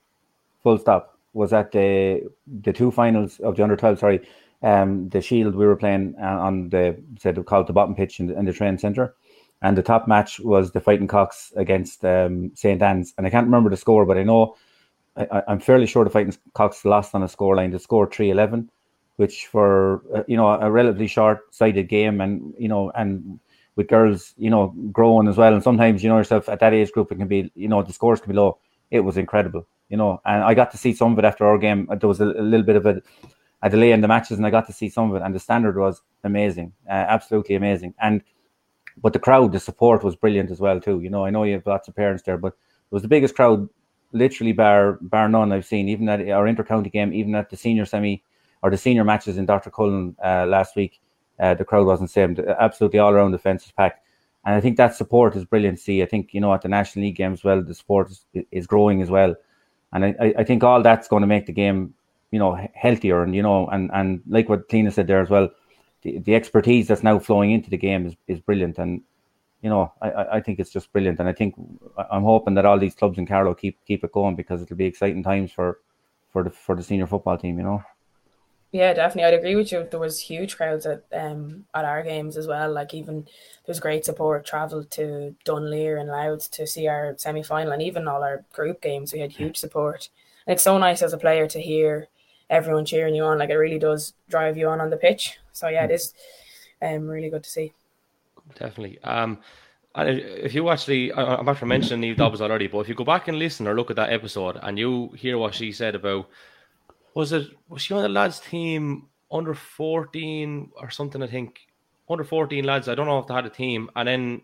[0.65, 1.17] Full stop.
[1.33, 2.23] Was at the
[2.63, 3.99] the two finals of the under twelve.
[3.99, 4.19] Sorry,
[4.63, 8.39] um, the Shield we were playing on the said called the bottom pitch in the,
[8.39, 9.15] in the train centre,
[9.61, 13.45] and the top match was the Fighting Cocks against um, St Anne's, and I can't
[13.45, 14.55] remember the score, but I know
[15.17, 17.71] I, am fairly sure the Fighting Cocks lost on a score line.
[17.71, 18.69] The score three eleven
[19.17, 23.39] which for uh, you know a relatively short-sighted game, and you know, and
[23.75, 26.91] with girls, you know, growing as well, and sometimes you know yourself at that age
[26.91, 28.57] group, it can be, you know, the scores can be low.
[28.91, 31.57] It was incredible, you know, and I got to see some of it after our
[31.57, 31.87] game.
[31.99, 33.01] There was a, a little bit of a,
[33.61, 35.39] a delay in the matches, and I got to see some of it, and the
[35.39, 38.21] standard was amazing, uh, absolutely amazing, and
[38.97, 41.01] but the crowd, the support was brilliant as well too.
[41.01, 43.35] You know, I know you have lots of parents there, but it was the biggest
[43.35, 43.67] crowd,
[44.11, 47.85] literally bar bar none I've seen, even at our intercounty game, even at the senior
[47.85, 48.23] semi
[48.61, 49.69] or the senior matches in Dr.
[49.69, 50.99] Cullen uh, last week,
[51.39, 52.37] uh, the crowd wasn't same.
[52.59, 54.01] Absolutely all around the fence packed.
[54.45, 56.03] And I think that support is brilliant see.
[56.03, 59.01] I think, you know, at the National League games, well, the support is, is growing
[59.01, 59.35] as well.
[59.95, 61.93] And I, I think all that's going to make the game,
[62.31, 63.23] you know, healthier.
[63.23, 65.49] And, you know, and, and like what Tina said there as well,
[66.01, 68.77] the, the expertise that's now flowing into the game is, is brilliant.
[68.77, 69.01] And,
[69.61, 71.19] you know, I, I think it's just brilliant.
[71.19, 71.55] And I think
[72.11, 74.85] I'm hoping that all these clubs in Carlow keep keep it going because it'll be
[74.85, 75.79] exciting times for,
[76.33, 77.81] for the for the senior football team, you know.
[78.75, 79.23] Yeah, definitely.
[79.23, 79.87] I'd agree with you.
[79.89, 82.73] There was huge crowds at um at our games as well.
[82.73, 84.45] Like even there was great support.
[84.45, 88.81] Travelled to Dunleer and Louth to see our semi final, and even all our group
[88.81, 89.13] games.
[89.13, 90.09] We had huge support,
[90.45, 92.09] and it's so nice as a player to hear
[92.49, 93.37] everyone cheering you on.
[93.37, 95.39] Like it really does drive you on on the pitch.
[95.53, 96.13] So yeah, it is
[96.81, 97.71] um really good to see.
[98.55, 98.99] Definitely.
[99.05, 99.39] Um,
[99.95, 103.39] if you actually, I'm after mentioning Neve Dobbs already, but if you go back and
[103.39, 106.27] listen or look at that episode and you hear what she said about
[107.15, 111.61] was it was she on the lads team under 14 or something i think?
[112.07, 113.89] Under 14 lads i don't know if they had a team.
[113.95, 114.41] And then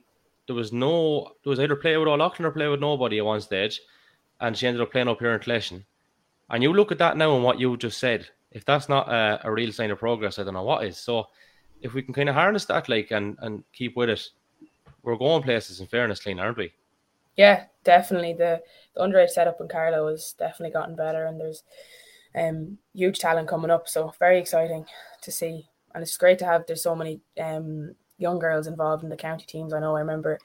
[0.47, 3.25] there was no there was either play with Old Leighlin or play with nobody at
[3.25, 3.81] one stage.
[4.39, 5.85] And she ended up playing up here in Clashon.
[6.49, 8.27] and you look at that now and what you just said.
[8.51, 10.97] If that's not a, a real sign of progress i don't know what is.
[10.97, 11.27] So
[11.81, 14.29] if we can kind of harness that like and and keep with it
[15.03, 16.71] we're going places in fairness Clíodhna aren't we?
[17.35, 18.33] Yeah definitely.
[18.33, 18.61] The,
[18.95, 21.63] the underage setup in Carlow has definitely gotten better and there's
[22.35, 23.87] um, huge talent coming up.
[23.87, 24.85] So very exciting
[25.21, 26.65] to see, and it's great to have.
[26.65, 29.73] There's so many um, young girls involved in the county teams.
[29.73, 29.95] I know.
[29.95, 30.39] I remember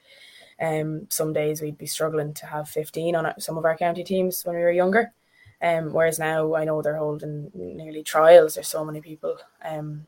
[0.59, 4.43] um, some days we'd be struggling to have 15 on some of our county teams
[4.43, 5.13] when we were younger.
[5.61, 8.55] Um, whereas now I know they're holding nearly trials.
[8.55, 10.05] There's so many people um,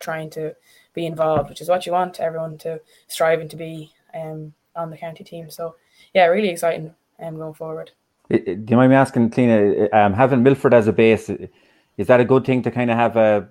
[0.00, 0.54] trying to
[0.94, 4.96] be involved, which is what you want everyone to striving to be um, on the
[4.96, 5.50] county team.
[5.50, 5.76] So
[6.14, 7.90] yeah, really exciting um, going forward.
[8.30, 11.30] Do you mind me asking, Tina, um, having Milford as a base,
[11.96, 13.48] is that a good thing to kind of have a,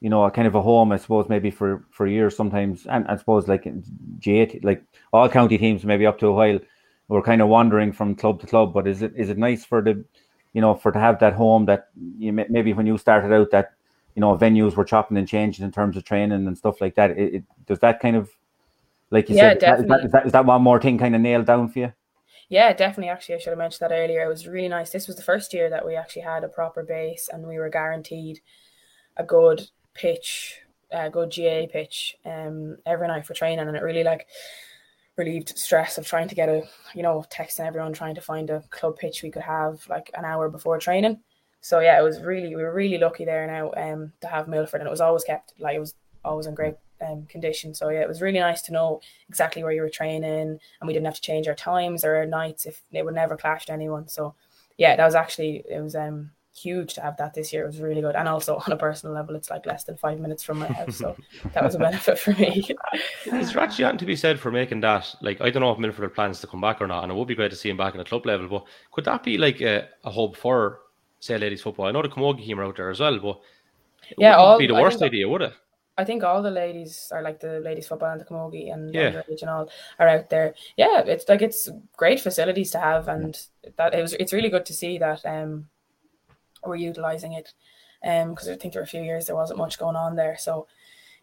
[0.00, 3.06] you know, a kind of a home, I suppose, maybe for, for years sometimes, and
[3.08, 3.64] I suppose like
[4.18, 4.82] G8, like
[5.12, 6.58] all county teams, maybe up to a while,
[7.08, 8.72] we're kind of wandering from club to club.
[8.72, 10.04] But is it is it nice for the,
[10.54, 13.72] you know, for to have that home that you maybe when you started out that,
[14.14, 17.10] you know, venues were chopping and changing in terms of training and stuff like that.
[17.12, 18.30] It, it does that kind of,
[19.10, 19.80] like you yeah, said.
[19.80, 21.92] Is that, is, that, is that one more thing kind of nailed down for you?
[22.48, 23.10] Yeah, definitely.
[23.10, 24.24] Actually, I should have mentioned that earlier.
[24.24, 24.90] It was really nice.
[24.90, 27.70] This was the first year that we actually had a proper base and we were
[27.70, 28.40] guaranteed
[29.16, 33.66] a good pitch, a good GAA pitch um, every night for training.
[33.66, 34.26] And it really like
[35.16, 36.62] relieved stress of trying to get a,
[36.94, 40.24] you know, texting everyone, trying to find a club pitch we could have like an
[40.24, 41.20] hour before training.
[41.60, 44.80] So yeah, it was really, we were really lucky there now um, to have Milford
[44.80, 47.74] and it was always kept, like it was always in great um, condition.
[47.74, 50.24] So yeah, it was really nice to know exactly where you were training,
[50.80, 53.36] and we didn't have to change our times or our nights if it would never
[53.36, 54.08] clash to anyone.
[54.08, 54.34] So
[54.78, 57.64] yeah, that was actually it was um huge to have that this year.
[57.64, 60.20] It was really good, and also on a personal level, it's like less than five
[60.20, 61.16] minutes from my house, so
[61.52, 62.68] that was a benefit for me.
[63.26, 65.12] Is there actually anything to be said for making that?
[65.20, 67.26] Like, I don't know if Milford plans to come back or not, and it would
[67.28, 68.48] be great to see him back in the club level.
[68.48, 70.80] But could that be like a, a hub for
[71.20, 71.86] say ladies football.
[71.86, 73.40] I know the Camogie team are out there as well, but
[74.10, 75.54] it Yeah, wouldn't all- be the worst idea, would it?
[75.96, 79.22] I think all the ladies are like the ladies football and the camogie and Yeah.
[79.28, 80.54] and all are out there.
[80.76, 83.38] Yeah, it's like it's great facilities to have, and
[83.76, 85.68] that it was it's really good to see that um
[86.66, 87.52] we're utilizing it,
[88.04, 90.36] um because I think there were a few years there wasn't much going on there.
[90.38, 90.66] So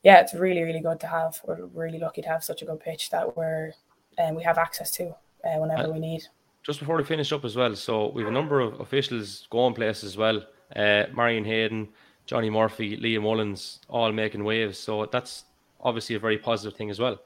[0.03, 1.41] yeah, it's really really good to have.
[1.45, 3.73] We're really lucky to have such a good pitch that we're
[4.17, 5.03] and we have access to
[5.43, 6.23] uh, whenever And- we need.
[6.63, 9.73] Just before we finish up as well, so we have a number of officials going
[9.73, 10.43] places as well.
[10.75, 11.89] Uh, Marion Hayden,
[12.31, 14.79] Johnny Murphy, Liam Mullins, all making waves.
[14.79, 15.43] So that's
[15.81, 17.19] obviously a very positive thing as well.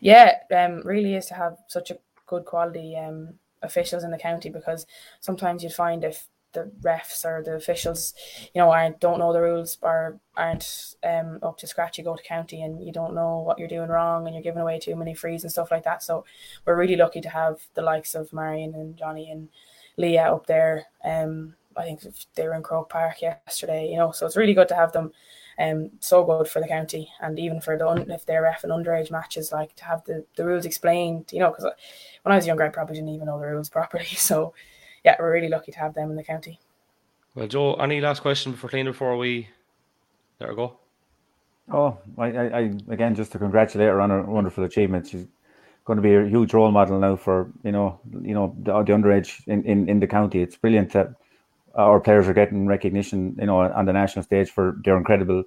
[0.00, 4.50] Yeah, um, really is to have such a good quality um officials in the county
[4.50, 4.86] because
[5.20, 8.12] sometimes you'd find if the refs or the officials,
[8.52, 12.16] you know, aren't don't know the rules or aren't um up to scratch, you go
[12.16, 14.96] to county and you don't know what you're doing wrong and you're giving away too
[14.96, 16.02] many frees and stuff like that.
[16.02, 16.24] So
[16.66, 19.48] we're really lucky to have the likes of Marion and Johnny and
[19.96, 20.86] Leah up there.
[21.04, 22.02] Um, I think
[22.34, 25.12] they were in Croke Park yesterday, you know, so it's really good to have them
[25.58, 28.72] um, so good for the county and even for the un- if they're ref and
[28.72, 31.64] underage matches, like to have the, the rules explained, you know, because
[32.22, 34.06] when I was younger, I probably didn't even know the rules properly.
[34.06, 34.54] So,
[35.04, 36.60] yeah, we're really lucky to have them in the county.
[37.34, 39.48] Well, Joe, any last question for Clíodhna before we
[40.38, 40.78] there we go?
[41.70, 45.08] Oh, I, I, I again just to congratulate her on her wonderful achievement.
[45.08, 45.26] She's
[45.84, 48.92] going to be a huge role model now for you know you know the, the
[48.92, 50.40] underage in, in, in the county.
[50.40, 51.14] It's brilliant that
[51.82, 55.44] our players are getting recognition you know on the national stage for their incredible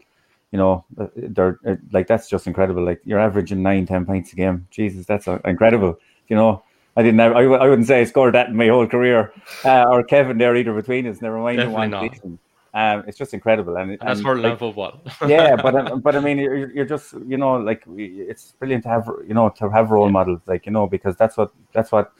[0.51, 2.83] you know uh, they're uh, like that's just incredible.
[2.83, 4.67] Like you're averaging nine ten points a game.
[4.71, 5.99] Jesus, that's uh, incredible.
[6.27, 6.63] You know.
[6.97, 7.19] I didn't.
[7.19, 9.31] Have, I, I wouldn't say I scored that in my whole career,
[9.63, 11.21] uh, or Kevin there either between us.
[11.21, 12.13] Never mind the Definitely one not.
[12.13, 12.39] season.
[12.73, 15.01] Um, it's just incredible, and, And that's hurling like, and football.
[15.27, 18.89] yeah, but uh, but I mean, you're, you're just you know like it's brilliant to
[18.89, 22.11] have you know to have role models like you know because that's what that's what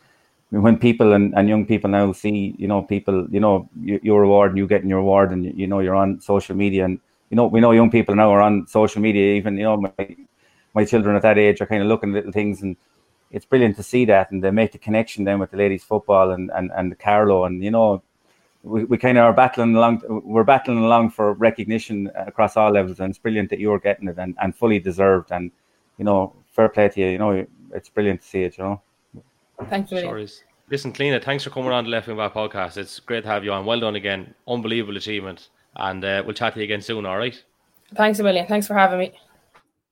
[0.51, 4.23] when people and, and young people now see you know people you know you, your
[4.23, 6.99] award and you getting your award and you know you're on social media and
[7.29, 10.15] you know we know young people now are on social media even you know my
[10.73, 12.75] my children at that age are kind of looking at little things and
[13.31, 16.31] it's brilliant to see that and they make the connection then with the ladies football
[16.31, 18.03] and and and the Carlow and you know
[18.63, 22.99] we, we kind of are battling along we're battling along for recognition across all levels
[22.99, 25.49] and it's brilliant that you're getting it and, and fully deserved and
[25.97, 28.81] you know fair play to you you know it's brilliant to see it you know
[29.69, 30.09] Thanks, William.
[30.09, 30.43] Sure is.
[30.69, 32.77] Listen, Clíodhna, thanks for coming on the Left Wing Back podcast.
[32.77, 33.65] It's great to have you on.
[33.65, 34.33] Well done again.
[34.47, 35.49] Unbelievable achievement.
[35.75, 37.41] And uh, we'll chat to you again soon, all right?
[37.95, 38.47] Thanks a million.
[38.47, 39.13] Thanks for having me.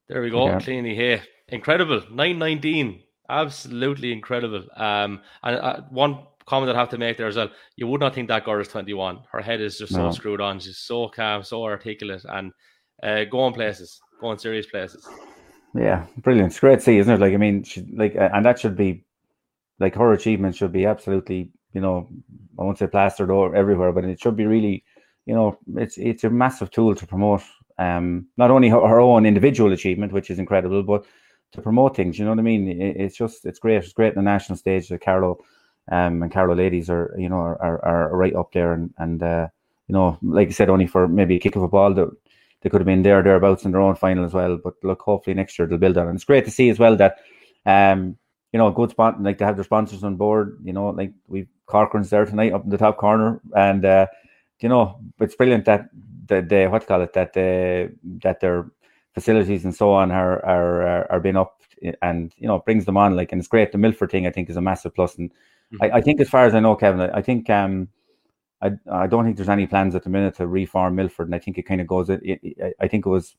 [0.07, 0.49] There we go.
[0.49, 0.65] Okay.
[0.77, 1.21] Cleany here.
[1.49, 1.99] Incredible.
[2.11, 3.03] 919.
[3.29, 4.63] Absolutely incredible.
[4.75, 7.49] Um, and uh, one comment I'd have to make there as well.
[7.75, 9.19] You would not think that girl is 21.
[9.31, 10.09] Her head is just No.
[10.09, 10.59] so screwed on.
[10.59, 12.51] She's so calm, so articulate, and
[13.03, 15.07] uh, going places, going serious places.
[15.75, 16.47] Yeah, brilliant.
[16.51, 17.19] It's great to see, isn't it?
[17.19, 19.05] Like, I mean, she, like, uh, and that should be,
[19.79, 22.07] like, her achievement should be absolutely, you know,
[22.59, 24.83] I won't say plastered or everywhere, but it should be really,
[25.25, 27.41] you know, it's it's a massive tool to promote,
[27.77, 31.05] um, not only her, her own individual achievement, which is incredible, but
[31.51, 32.17] to promote things.
[32.17, 32.67] You know what I mean?
[32.67, 33.77] It, it's just, it's great.
[33.77, 35.37] It's great on the national stage that Carlow,
[35.91, 39.23] um, and Carlow ladies are, you know, are, are, are right up there, and and
[39.23, 39.47] uh,
[39.87, 42.09] you know, like I said, only for maybe a kick of a ball that
[42.61, 44.59] they could have been there thereabouts in their own final as well.
[44.63, 46.07] But look, hopefully next year they'll build on.
[46.07, 47.17] And it's great to see as well that
[47.65, 48.17] um
[48.51, 50.57] you know good spot like to have their sponsors on board.
[50.63, 54.07] You know, like we've Corcoran's there tonight up in the top corner, and uh,
[54.59, 55.89] you know it's brilliant that
[56.27, 57.93] the, the what call it that the
[58.23, 58.71] that their
[59.13, 61.61] facilities and so on are are are, being up
[62.01, 63.71] and you know it brings them on like and it's great.
[63.71, 65.31] The Milford thing I think is a massive plus and
[65.81, 67.89] I, I think as far as I know, Kevin, I, I think um
[68.61, 71.39] I, I don't think there's any plans at the minute to reform Milford, and I
[71.39, 72.09] think it kind of goes.
[72.09, 73.35] It, it, I think it was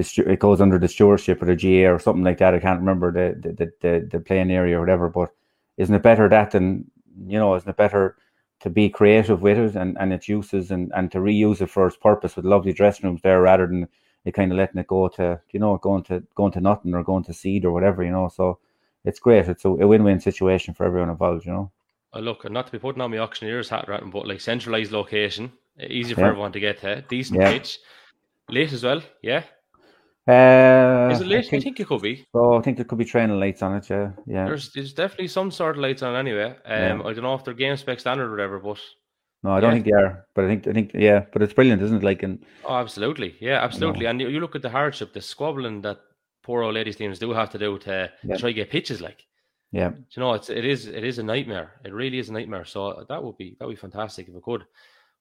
[0.00, 2.54] the stu- it goes under the stewardship of the GAA or something like that.
[2.54, 5.08] I can't remember the the, the, the, the playing area or whatever.
[5.10, 5.30] But
[5.76, 6.90] isn't it better that than
[7.26, 7.54] you know?
[7.54, 8.16] Isn't it better
[8.60, 11.86] to be creative with it and, and its uses and, and to reuse it for
[11.86, 13.88] its purpose with lovely dressing rooms there rather than
[14.24, 17.02] it kind of letting it go to you know going to going to nothing or
[17.04, 18.28] going to seed or whatever you know.
[18.28, 18.58] So
[19.04, 19.48] it's great.
[19.48, 21.44] It's a, a win win situation for everyone involved.
[21.44, 21.70] You know.
[22.14, 25.52] Uh, look, not to be putting on my auctioneer's hat, right, but like centralized location,
[25.78, 26.28] easy for Yeah.
[26.28, 27.52] everyone to get to, decent Yeah.
[27.52, 27.78] pitch,
[28.48, 29.00] late as well.
[29.22, 29.44] Yeah,
[30.30, 31.46] Uh, is it late?
[31.46, 32.24] I think- think it could be.
[32.32, 33.88] So I think there could be training lights on it.
[33.90, 34.44] Yeah, yeah.
[34.46, 36.50] There's there's definitely some sort of lights on anyway.
[36.64, 37.06] Um, Yeah.
[37.06, 38.78] I don't know if they're game spec standard or whatever, but
[39.42, 39.74] No, I don't yeah.
[39.74, 42.02] think they are, but I think I think yeah, but it's brilliant, isn't it?
[42.04, 44.06] Like, and oh, absolutely, yeah, absolutely.
[44.06, 45.98] And you, you look at the hardship, the squabbling that
[46.42, 48.34] poor old ladies teams do have to do to, Yeah.
[48.34, 49.00] to try to get pitches.
[49.00, 49.26] Like,
[49.72, 51.80] yeah, you know, it's it is it is a nightmare.
[51.84, 52.64] It really is a nightmare.
[52.64, 54.64] So that would be that would be fantastic if it could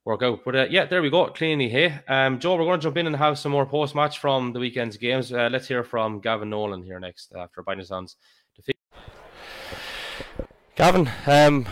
[0.10, 0.43] work out.
[0.43, 1.28] But uh, yeah, there we go.
[1.28, 2.03] Cleanly here.
[2.07, 4.60] Um, Joe, we're going to jump in and have some more post match from the
[4.60, 5.32] weekend's games.
[5.32, 7.91] Uh, let's hear from Gavin Nolan here next after Binders
[8.55, 8.76] Defeat.
[10.76, 11.68] Gavin, um,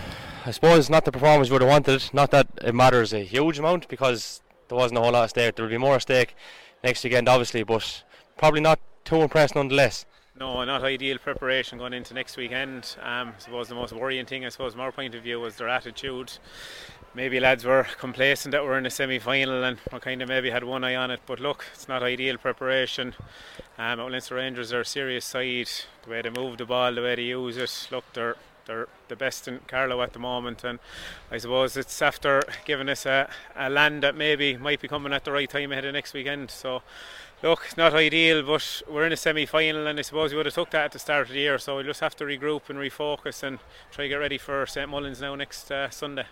[0.46, 2.10] I suppose not the performance you would have wanted.
[2.14, 5.56] Not that it matters a huge amount because there wasn't a whole lot at stake.
[5.56, 6.36] There will be more at stake
[6.84, 8.04] next weekend, obviously, but
[8.38, 10.06] probably not too impressed nonetheless.
[10.40, 12.96] No, not ideal preparation going into next weekend.
[13.02, 15.56] Um, I suppose the most worrying thing, I suppose, from our point of view, was
[15.56, 16.32] their attitude.
[17.18, 20.52] Maybe lads were complacent that we're in the semi final and we kind of maybe
[20.52, 21.20] had one eye on it.
[21.26, 23.16] But look, it's not ideal preparation.
[23.80, 25.68] Um, Leinster Rangers are a serious side.
[26.04, 27.88] The way they move the ball, the way they use it.
[27.90, 28.36] Look, they're
[28.68, 30.78] they're the best in Carlow at the moment, and
[31.32, 35.26] I suppose it's after giving us a, a land that maybe might be coming at
[35.26, 36.52] the right time ahead of next weekend.
[36.52, 36.84] So
[37.42, 40.70] look, not ideal, but we're in a semi-final, and I suppose we would have took
[40.70, 41.58] that at the start of the year.
[41.58, 43.58] So we'll just have to regroup and refocus and
[43.90, 46.26] try to get ready for St Mullins now next uh, Sunday.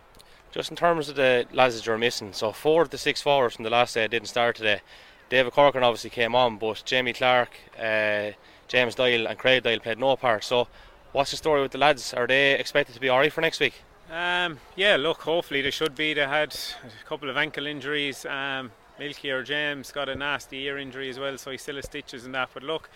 [0.55, 3.55] Just in terms of the lads that you're missing, so four of the six forwards
[3.55, 4.79] from the last day didn't start today.
[5.27, 8.31] David Corcoran obviously came on, but Jamie Clark, uh,
[8.69, 10.45] James Doyle, and Craig Doyle played no part.
[10.45, 10.69] So,
[11.11, 12.13] what's the story with the lads?
[12.13, 13.73] Are they expected to be alright for next week?
[14.09, 16.13] Um, yeah, look, hopefully they should be.
[16.13, 18.25] They had a couple of ankle injuries.
[18.25, 21.83] Um, Milky or James got a nasty ear injury as well, so he still has
[21.83, 22.51] stitches and that.
[22.53, 22.89] But look,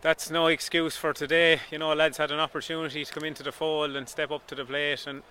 [0.00, 1.58] that's no excuse for today.
[1.72, 4.54] You know, lads had an opportunity to come into the fold and step up to
[4.54, 5.24] the plate, and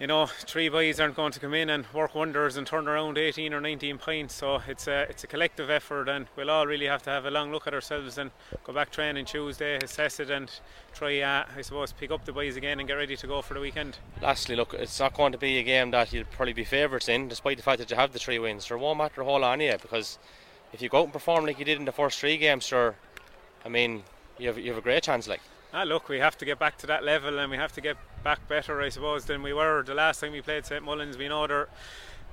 [0.00, 3.18] you know, three boys aren't going to come in and work wonders and turn around
[3.18, 4.34] 18 or 19 points.
[4.34, 7.30] So it's a it's a collective effort, and we'll all really have to have a
[7.30, 8.30] long look at ourselves and
[8.62, 10.50] go back training Tuesday, assess it, and
[10.94, 13.54] try, uh, I suppose, pick up the boys again and get ready to go for
[13.54, 13.98] the weekend.
[14.22, 17.28] Lastly, look, it's not going to be a game that you'll probably be favourites in,
[17.28, 18.68] despite the fact that you have the three wins.
[18.68, 20.18] There won't matter a whole lot on you because
[20.72, 22.94] if you go out and perform like you did in the first three games, sure,
[23.64, 24.04] I mean,
[24.38, 25.40] you have you have a great chance, like.
[25.72, 27.96] Ah, look, we have to get back to that level and we have to get
[28.24, 31.18] back better, I suppose, than we were the last time we played St Mullins.
[31.18, 31.64] We know they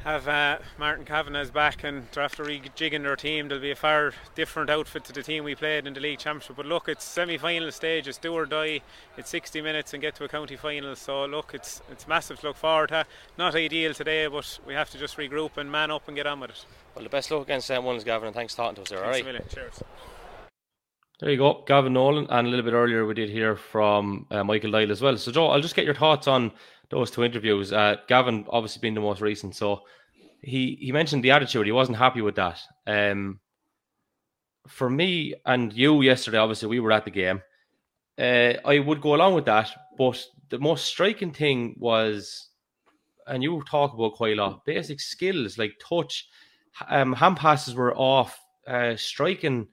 [0.06, 3.50] have uh, Martin Kavanagh's back and they're after rejigging their team.
[3.50, 6.56] There'll be a far different outfit to the team we played in the league championship.
[6.56, 8.08] But look, it's semi-final stage.
[8.08, 8.80] It's do or die.
[9.18, 10.96] It's 60 minutes and get to a county final.
[10.96, 13.06] So look, it's it's massive to look forward to.
[13.38, 16.40] Not ideal today, but we have to just regroup and man up and get on
[16.40, 16.66] with it.
[16.96, 19.04] Well, the best luck against St Mullins, Gavin, and thanks for talking to us there.
[19.04, 19.50] All right.
[19.50, 19.84] Cheers.
[21.22, 24.44] There you go, Gavin Nolan, and a little bit earlier we did hear from uh,
[24.44, 25.16] Michael Doyle as well.
[25.18, 26.52] So, Joe, I'll just get your thoughts on
[26.90, 27.72] those two interviews.
[27.72, 29.84] Uh, Gavin, obviously, being the most recent, so
[30.42, 31.66] he he mentioned the attitude.
[31.66, 32.60] He wasn't happy with that.
[32.86, 33.40] Um,
[34.68, 37.42] for me and you yesterday, obviously, we were at the game.
[38.18, 42.50] Uh, I would go along with that, but the most striking thing was,
[43.28, 46.28] and you talk about quite a lot, basic skills like touch,
[46.90, 48.38] um, hand passes were off,
[48.68, 49.68] uh, striking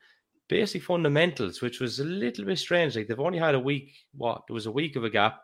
[0.52, 2.94] basic fundamentals, which was a little bit strange.
[2.94, 3.94] Like they've only had a week.
[4.14, 5.40] What there was a week of a gap.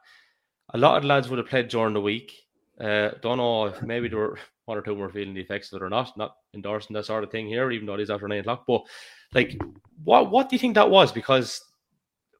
[0.74, 2.34] A lot of lads would have played during the week.
[2.78, 5.80] Uh, don't know if maybe there were one or two were feeling the effects of
[5.80, 6.14] it or not.
[6.18, 8.64] Not endorsing that sort of thing here, even though it is after nine o'clock.
[8.66, 8.82] But
[9.32, 9.58] like,
[10.04, 11.10] what what do you think that was?
[11.10, 11.64] Because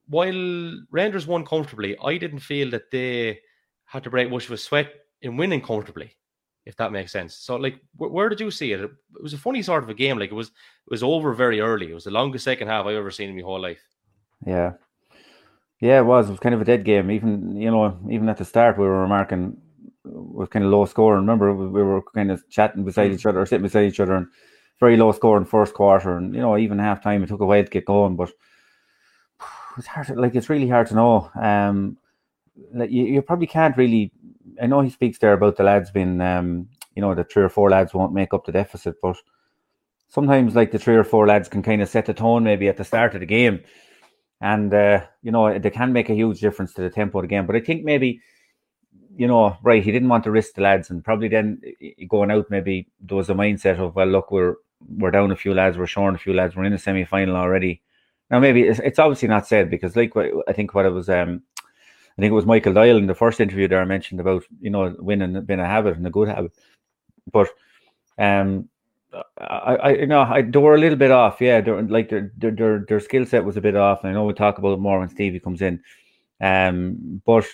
[0.06, 3.40] while Rangers won comfortably, I didn't feel that they
[3.86, 4.92] had to break much of a sweat
[5.22, 6.14] in winning comfortably
[6.68, 7.34] if that makes sense.
[7.34, 8.80] So, like, wh- where did you see it?
[8.80, 8.90] It
[9.22, 10.18] was a funny sort of a game.
[10.18, 11.90] Like, it was it was over very early.
[11.90, 13.82] It was the longest second half I've ever seen in my whole life.
[14.46, 14.72] Yeah,
[15.80, 16.28] yeah, it was.
[16.28, 17.10] It was kind of a dead game.
[17.10, 19.56] Even you know, even at the start, we were remarking
[20.04, 21.16] was kind of low score.
[21.16, 24.26] Remember, we were kind of chatting beside each other, or sitting beside each other, and
[24.78, 26.16] very low score in first quarter.
[26.18, 28.30] And you know, even half time, it took a while to get going, but
[29.78, 30.08] it's hard.
[30.08, 31.30] To, like, it's really hard to know.
[31.40, 31.96] Um,
[32.74, 34.12] like you, you probably can't really
[34.60, 37.48] I know he speaks there about the lads being, um, you know, the three or
[37.48, 39.16] four lads won't make up the deficit, but
[40.08, 42.76] sometimes like the three or four lads can kind of set the tone maybe at
[42.76, 43.60] the start of the game,
[44.40, 47.28] and uh, you know they can make a huge difference to the tempo of the
[47.28, 47.46] game.
[47.46, 48.20] But I think maybe,
[49.16, 51.60] you know, right, he didn't want to risk the lads, and probably then
[52.08, 54.56] going out maybe there was a mindset of well, look, we're
[54.96, 57.36] we're down a few lads, we're short a few lads, we're in the semi final
[57.36, 57.82] already.
[58.30, 60.12] Now maybe it's, it's obviously not said because like
[60.46, 61.42] I think what it was um
[62.18, 64.70] I think it was Michael Doyle in the first interview there I mentioned about you
[64.70, 66.52] know winning being a habit and a good habit,
[67.30, 67.48] but
[68.18, 68.68] um,
[69.38, 71.40] I, I you know I they were a little bit off.
[71.40, 74.02] Yeah, they're, like their their their skill set was a bit off.
[74.02, 75.80] And I know we'll talk about it more when Stevie comes in.
[76.40, 77.46] Um, but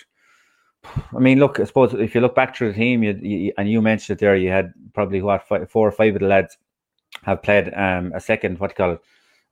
[1.15, 3.69] I mean, look, I suppose if you look back through the team, you, you and
[3.69, 6.57] you mentioned it there, you had probably what five, four or five of the lads
[7.23, 9.01] have played um a second what do you call it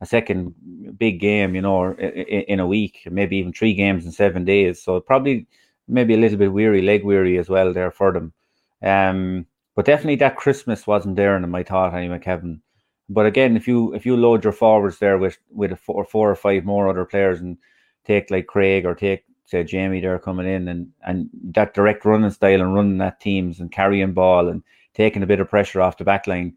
[0.04, 0.54] a second
[0.98, 4.82] big game, you know, in, a week, maybe even three games in seven days.
[4.82, 5.48] So probably
[5.88, 8.34] maybe a little bit weary, leg weary as well there for them.
[8.82, 9.46] Um,
[9.76, 12.62] but definitely that Christmas wasn't there in my thought anyway, Kevin.
[13.10, 16.30] But again, if you if you load your forwards there with with a four, four
[16.30, 17.58] or five more other players and
[18.06, 22.32] take like Craig or take say Jamie there coming in and and that direct running
[22.32, 25.98] style and running at teams and carrying ball and taking a bit of pressure off
[25.98, 26.56] the back line,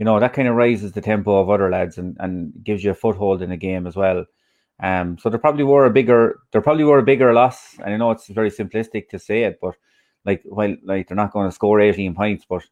[0.00, 2.90] you know that kind of raises the tempo of other lads and, and gives you
[2.90, 4.24] a foothold in the game as well.
[4.82, 7.98] Um, so there probably were a bigger there probably were a bigger loss, and I
[7.98, 9.74] know it's very simplistic to say it, but
[10.24, 12.62] like while like they're not going to score 18 points, but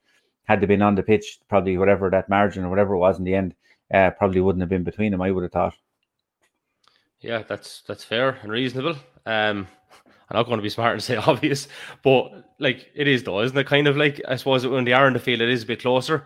[0.45, 3.25] had they been on the pitch, probably whatever that margin or whatever it was in
[3.25, 3.55] the end,
[3.93, 5.21] uh, probably wouldn't have been between them.
[5.21, 5.75] I would have thought.
[7.21, 8.97] Yeah, that's that's fair and reasonable.
[9.27, 9.69] Um,
[10.31, 11.69] I'm not going to be smart and say obvious,
[12.03, 13.67] but like it is though, isn't it?
[13.67, 15.83] Kind of like I suppose when they are in the field, it is a bit
[15.83, 16.25] closer.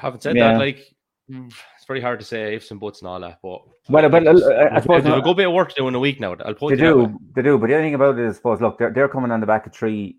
[0.00, 0.52] Having said Yeah.
[0.52, 0.94] that, like
[1.28, 3.38] it's very hard to say ifs and buts and all that.
[3.42, 5.88] But Well, but uh, I They've suppose they've a good bit of work to do
[5.88, 6.34] in a week now.
[6.44, 7.58] I'll put They do, they do.
[7.58, 9.46] But the other thing about it is, I suppose, look, they're they're coming on the
[9.46, 10.16] back of three,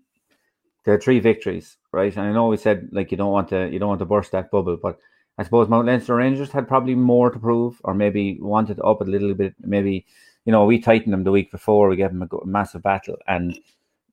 [0.84, 2.16] they're three victories, right?
[2.16, 4.32] And I know we said like you don't want to, you don't want to burst
[4.32, 4.98] that bubble, but
[5.38, 9.04] I suppose Mount Leinster Rangers had probably more to prove, or maybe wanted up a
[9.04, 9.54] little bit.
[9.60, 10.06] Maybe
[10.44, 13.58] you know we tightened them the week before, we gave them a massive battle, and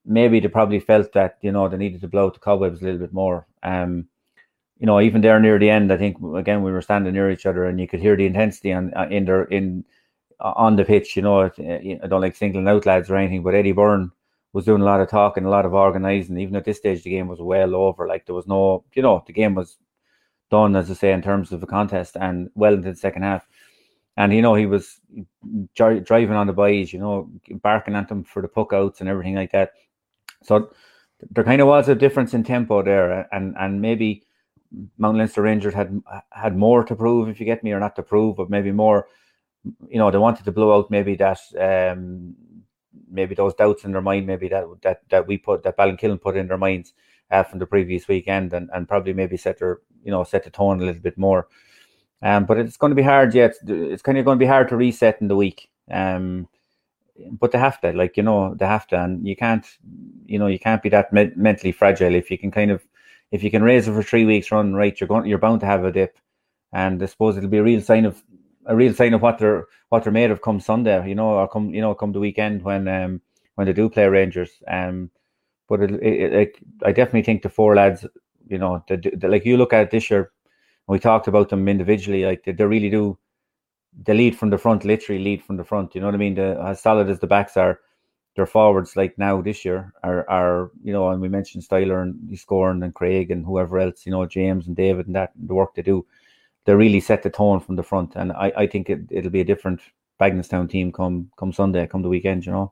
[0.05, 2.85] maybe they probably felt that you know they needed to blow out the cobwebs a
[2.85, 3.45] little bit more.
[3.63, 4.07] Um,
[4.79, 7.45] you know, even there near the end, I think again we were standing near each
[7.45, 9.83] other, and you could hear the intensity on uh, in their in
[10.39, 11.15] uh, on the pitch.
[11.17, 14.11] You know, uh, I don't like singling out lads or anything, but Eddie Byrne
[14.53, 16.39] was doing a lot of talking, a lot of organising.
[16.39, 18.07] Even at this stage, the game was well over.
[18.07, 19.77] Like there was no, you know, the game was
[20.49, 23.45] done, as I say, in terms of the contest, and well into the second half.
[24.15, 24.99] And you know, he was
[25.75, 27.29] dri- driving on the boys, you know,
[27.61, 29.73] barking at them for the puck outs and everything like that.
[30.43, 30.71] So
[31.31, 34.23] there kind of was a difference in tempo there, and and maybe
[34.97, 36.01] Mount Leinster Rangers had
[36.31, 39.07] had more to prove, if you get me, or not to prove, but maybe more.
[39.87, 42.35] You know, they wanted to blow out maybe that, um,
[43.09, 46.37] maybe those doubts in their mind, maybe that that that we put that Ballinkillen put
[46.37, 46.93] in their minds
[47.31, 50.49] uh, from the previous weekend, and, and probably maybe set their you know set the
[50.49, 51.47] tone a little bit more.
[52.21, 53.55] Um, but it's going to be hard yet.
[53.65, 55.69] It's kind of going to be hard to reset in the week.
[55.89, 56.47] Um,
[57.31, 59.65] but they have to, like you know, they have to, and you can't,
[60.25, 62.85] you know, you can't be that me- mentally fragile if you can kind of,
[63.31, 65.65] if you can raise it for three weeks run right, you're going, you're bound to
[65.65, 66.17] have a dip,
[66.73, 68.23] and I suppose it'll be a real sign of
[68.65, 71.47] a real sign of what they're what they're made of come Sunday, you know, or
[71.47, 73.21] come you know come the weekend when um
[73.55, 74.51] when they do play Rangers.
[74.67, 75.11] Um,
[75.67, 78.05] but it, it, it, I definitely think the four lads,
[78.47, 80.31] you know, they, they, like you look at it this year,
[80.87, 83.17] we talked about them individually, like they, they really do.
[84.03, 85.93] They lead from the front, literally lead from the front.
[85.93, 86.35] You know what I mean?
[86.35, 87.79] The, as solid as the backs are,
[88.39, 92.15] their forwards like now this year are are you know, and we mentioned Styler and
[92.37, 95.75] Scoren and Craig and whoever else, you know, James and David and that the work
[95.75, 96.05] they do,
[96.63, 98.15] they really set the tone from the front.
[98.15, 99.81] And I, I think it, it'll be a different
[100.21, 102.71] Bagenalstown team come come Sunday, come the weekend, you know.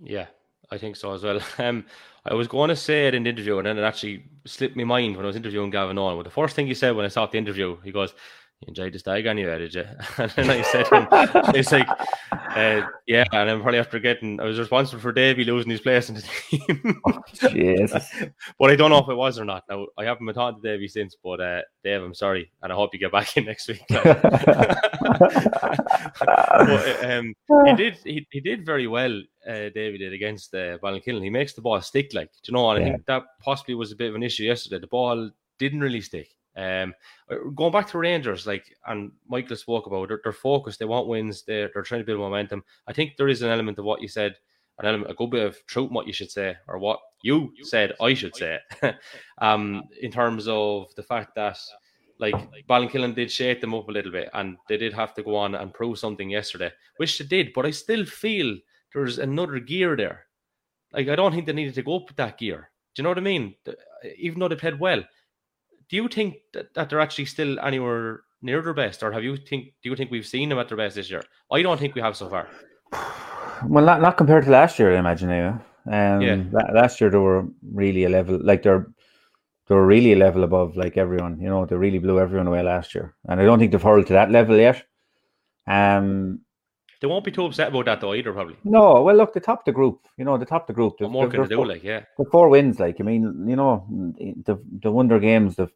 [0.00, 0.28] Yeah,
[0.70, 1.40] I think so as well.
[1.58, 1.84] Um,
[2.24, 4.84] I was going to say it in the interview, and then it actually slipped my
[4.84, 6.16] mind when I was interviewing Gavin on.
[6.16, 8.14] But the first thing he said when I stopped the interview, he goes,
[8.60, 9.84] "You enjoyed the stag anyway, did you?"
[10.18, 11.06] And then I said, him,
[11.54, 11.88] "It's like,
[12.32, 16.08] uh, yeah." And then probably after getting, I was responsible for Davey losing his place
[16.08, 17.00] in the team.
[17.50, 18.10] Jesus.
[18.58, 19.62] but I don't know if it was or not.
[19.70, 22.74] Now I haven't been talking to Davey since, but uh, Dave, I'm sorry, and I
[22.74, 23.84] hope you get back in next week.
[23.88, 24.74] but,
[27.04, 27.34] um,
[27.66, 31.22] he did he, he did very well, uh, David did against uh, Ballinkillen.
[31.22, 32.70] He makes the ball stick, like do you know.
[32.70, 34.80] And I think that possibly was a bit of an issue yesterday.
[34.80, 36.28] The ball didn't really stick.
[36.58, 36.92] Um,
[37.30, 40.80] uh, going back to Rangers, like and Michael spoke about, they're, they're focused.
[40.80, 41.44] They want wins.
[41.44, 42.64] They're they're trying to build momentum.
[42.88, 44.34] I think there is an element of what you said,
[44.80, 47.52] an element, a good bit of truth in what you should say, or what you
[47.62, 48.58] said I should say,
[49.38, 51.58] um, in terms of the fact that
[52.18, 52.34] like
[52.68, 55.54] Ballinkillen did shake them up a little bit, and they did have to go on
[55.54, 57.52] and prove something yesterday, which they did.
[57.54, 58.56] But I still feel
[58.92, 60.26] there's another gear there.
[60.92, 62.70] Like I don't think they needed to go up with that gear.
[62.94, 63.54] Do you know what I mean?
[64.16, 65.04] Even though they played well,
[65.88, 69.36] do you think that, that they're actually still anywhere near their best, or have you
[69.36, 71.22] think do you think we've seen them at their best this year?
[71.50, 72.48] I don't think we have so far.
[73.66, 75.30] Well, not not compared to last year, I imagine.
[75.30, 75.58] Yeah.
[75.86, 76.44] Um, Yeah.
[76.52, 78.86] la- Last year they were really a level, like they're
[79.66, 81.40] they were really a level above, like everyone.
[81.40, 84.06] You know, they really blew everyone away last year, and I don't think they've hurled
[84.06, 84.84] to that level yet.
[85.66, 86.40] Um,
[87.00, 88.56] They won't be too upset about that though either, probably.
[88.64, 90.06] no, well, look, the top of the group.
[90.16, 91.00] You know, the top of the group.
[91.00, 91.64] What more can they do?
[91.64, 93.84] Like, yeah, the four wins, like I mean, you know,
[94.18, 95.70] the the wonder games, the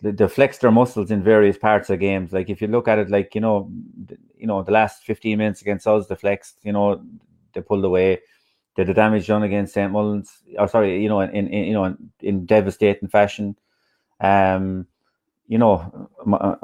[0.00, 2.32] the flexed their muscles in various parts of games.
[2.32, 3.70] Like if you look at it, like you know,
[4.36, 6.58] you know, the last fifteen minutes against us, they flexed.
[6.62, 7.02] You know,
[7.52, 8.20] they pulled away.
[8.76, 10.38] Did the damage done against St Mullins?
[10.56, 13.56] Or sorry, you know, in, in you know, in, in devastating fashion.
[14.20, 14.86] Um,
[15.48, 16.08] you know,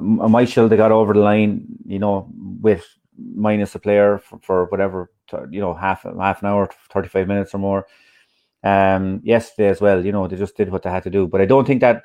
[0.00, 1.66] Michael they got over the line.
[1.86, 2.28] You know,
[2.60, 2.86] with
[3.18, 5.10] minus a player for, for whatever
[5.50, 7.86] you know half half an hour, thirty five minutes or more.
[8.62, 11.26] Um yesterday as well you know they just did what they had to do.
[11.26, 12.04] But i don't think that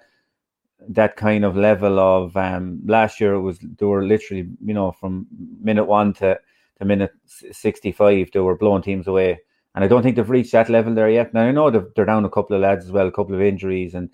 [0.88, 4.92] that kind of level of um last year it was they were literally you know
[4.92, 5.28] from
[5.62, 6.40] minute one to
[6.78, 9.40] to minute 65 they were blowing teams away.
[9.76, 11.34] And i don't think they've reached that level there yet.
[11.34, 13.94] Now i know they're down a couple of lads as well a couple of injuries
[13.96, 14.10] and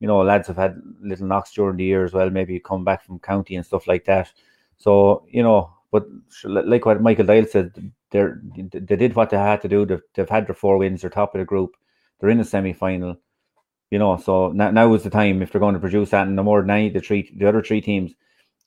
[0.00, 3.04] you know lads have had little knocks during the year as well maybe come back
[3.04, 4.32] from county and stuff like that.
[4.78, 6.04] So you know but
[6.44, 8.40] like what michael Doyle said they're
[8.72, 11.34] they did what they had to do they've, they've had their four wins they're top
[11.34, 11.76] of the group
[12.22, 13.16] They're in the semi final.
[13.90, 16.38] You know, so now, now is the time if they're going to produce that, and
[16.38, 18.14] the more than any the three the other three teams.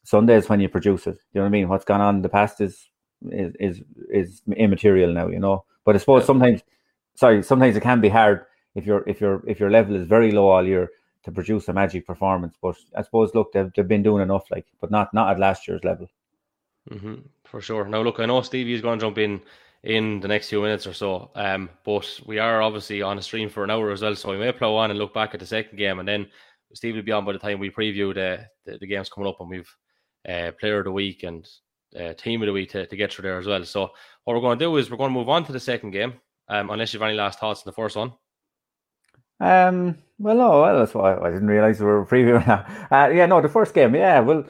[0.04, 1.18] Sunday is when you produce it.
[1.34, 1.70] You know what I mean?
[1.70, 2.90] What's gone on in the past is
[3.32, 5.30] is is, is immaterial now.
[5.30, 6.62] You know, but I suppose sometimes,
[7.16, 8.46] sorry, sometimes it can be hard
[8.76, 10.92] if your if your if your level is very low all year
[11.24, 12.56] to produce a magic performance.
[12.62, 15.68] But I suppose look, they've, they've been doing enough, like, but not not at last
[15.68, 16.08] year's level.
[16.92, 17.16] Mm-hmm,
[17.46, 17.86] for sure.
[17.86, 19.42] Now, look, I know Stevie is going to jump in
[19.84, 21.32] in the next few minutes or so.
[21.36, 24.38] Um, but we are obviously on a stream for an hour as well, so we
[24.38, 26.28] may plow on and look back at the second game, and then
[26.74, 29.40] Steve will be on by the time we preview the the, the games coming up,
[29.40, 29.76] and we've
[30.28, 31.48] uh, player of the week and
[32.00, 33.64] uh, team of the week to, to get through there as well.
[33.64, 33.92] So
[34.24, 36.14] what we're going to do is we're going to move on to the second game,
[36.50, 38.14] um, unless you have any last thoughts on the first one.
[39.40, 39.98] Um.
[40.18, 42.66] Well, oh, well, that's why I didn't realize we were previewing now.
[42.90, 44.46] Uh, yeah, no, the first game, yeah, well,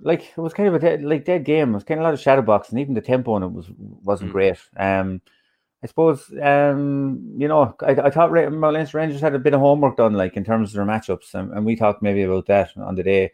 [0.00, 1.70] like it was kind of a dead, like dead game.
[1.70, 3.52] It was kind of a lot of shadow box, and even the tempo on it
[3.52, 4.32] was wasn't mm.
[4.32, 4.58] great.
[4.76, 5.20] Um,
[5.82, 9.96] I suppose um, you know, I, I thought Leinster Rangers had a bit of homework
[9.96, 12.94] done, like in terms of their matchups, and, and we talked maybe about that on
[12.94, 13.32] the day.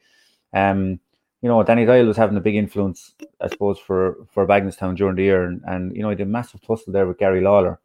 [0.52, 1.00] Um,
[1.42, 5.16] you know, Danny Doyle was having a big influence, I suppose, for for Bagenalstown during
[5.16, 7.80] the year, and, and you know, he did a massive tussle there with Gary Lawler,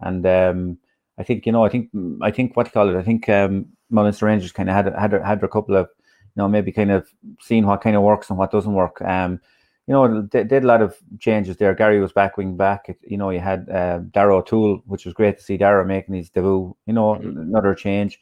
[0.00, 0.78] and um,
[1.18, 1.90] I think you know, I think
[2.20, 5.12] I think what you call it, I think um, Leinster Rangers kind of had had
[5.24, 5.88] had a couple of
[6.36, 9.00] know, maybe kind of seeing what kind of works and what doesn't work.
[9.02, 9.40] Um,
[9.86, 11.74] you know, they did a lot of changes there.
[11.74, 12.96] Gary was back wing back.
[13.02, 16.30] You know, you had uh, Darragh O'Toole, which was great to see Darragh making his
[16.30, 16.76] debut.
[16.86, 17.38] You know, mm-hmm.
[17.38, 18.20] another change.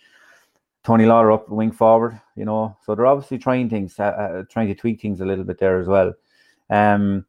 [0.83, 2.19] Tony Lawler up wing forward.
[2.35, 5.45] You know, so they're obviously trying things, uh, uh, trying to tweak things a little
[5.45, 6.15] bit there as well.
[6.71, 7.27] Um,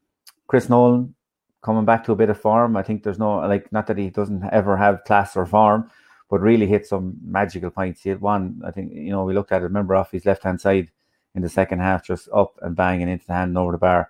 [0.48, 1.14] Chris Nolan
[1.62, 2.78] coming back to a bit of form.
[2.78, 5.90] I think there's no like not that he doesn't ever have class or form,
[6.32, 8.02] but really hit some magical points.
[8.02, 10.44] He had one, I think, you know, we looked at it, remember off his left
[10.44, 10.90] hand side
[11.36, 14.10] in the second half, just up and banging into the hand and over the bar.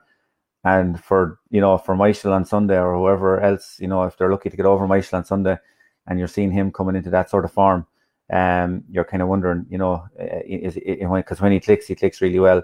[0.64, 4.30] And for, you know, for Myshall on Sunday or whoever else, you know, if they're
[4.30, 5.58] lucky to get over Myshall on Sunday
[6.06, 7.88] and you're seeing him coming into that sort of form,
[8.32, 10.06] um, you're kind of wondering, you know,
[10.46, 12.62] is because when he clicks, he clicks really well.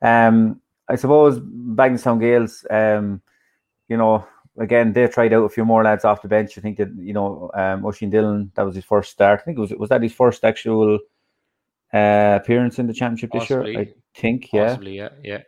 [0.00, 3.20] Um, I suppose Bagenalstown Gaels, um,
[3.88, 4.24] you know,
[4.58, 6.58] again, they tried out a few more lads off the bench.
[6.58, 9.40] I think that you know, um, Oisin Dillon, that was his first start.
[9.40, 10.98] I think it was was that his first actual
[11.92, 13.76] uh, appearance in the championship Possibly.
[13.76, 13.94] this year.
[13.94, 15.42] I think, yeah, Possibly, yeah, yeah.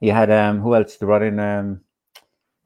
[0.00, 0.96] You had um, who else?
[0.96, 1.80] They brought in um,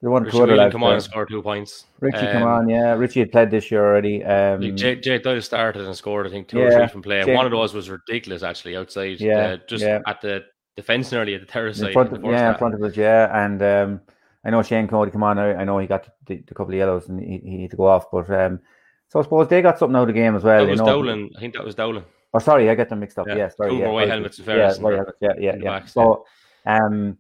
[0.05, 1.86] the one Richie other come on two points.
[2.01, 2.92] Richie, um, come on, yeah.
[2.92, 4.22] Richie had played this year already.
[4.22, 7.03] Um, like Jay, Jay Doyle started and scored, I think, two yeah, or three from
[7.03, 7.24] play.
[7.34, 9.20] One of those was ridiculous, actually, outside.
[9.20, 10.01] Yeah, uh, just yeah.
[10.07, 10.45] at the
[10.76, 11.92] defence nearly at the terrace side.
[11.92, 14.01] Front of, yeah, in front of us, yeah, and um,
[14.45, 15.38] I know Shane Cody come on.
[15.38, 17.76] I, I know he got the, the, couple of yellows and he, he had to
[17.76, 18.61] go off, but um,
[19.09, 20.64] so I suppose they got something out of the game as well.
[20.64, 20.92] That was you know.
[20.92, 21.30] Dolan.
[21.36, 22.05] I think that was Dolan.
[22.34, 23.28] Oh, sorry, I get them mixed up.
[23.28, 23.70] Yeah, yeah sorry.
[23.70, 25.12] Two yeah, white helmets yeah, helmets.
[25.20, 25.78] Yeah, yeah, yeah.
[25.78, 26.26] Backs, so,
[26.66, 27.16] um,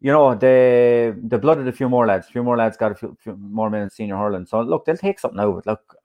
[0.00, 2.28] you know, they they blooded a few more lads.
[2.28, 4.46] A few more lads got a few, few more minutes senior hurling.
[4.46, 5.66] So look, they'll take something out of it.
[5.66, 5.96] Look,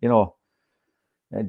[0.00, 0.35] you know,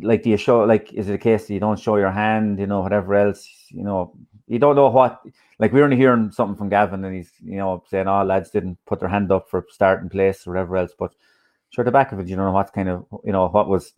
[0.02, 2.60] like do you show like is it a case that you don't show your hand?
[2.60, 3.48] You know, whatever else.
[3.70, 4.14] You know,
[4.48, 5.22] you don't know what
[5.60, 8.50] like we are only hearing something from Gavin and he's you know saying oh lads
[8.50, 11.14] didn't put their hand up for starting place or whatever else but
[11.70, 13.94] sure the back of it you don't know what's kind of you know what was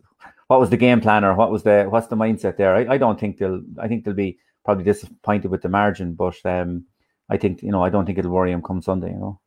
[0.48, 2.98] what was the game plan or what was the what's the mindset there I, I
[2.98, 6.84] don't think they'll I think they'll be probably disappointed with the margin but um
[7.28, 9.40] I think you know I don't think it'll worry him come Sunday you know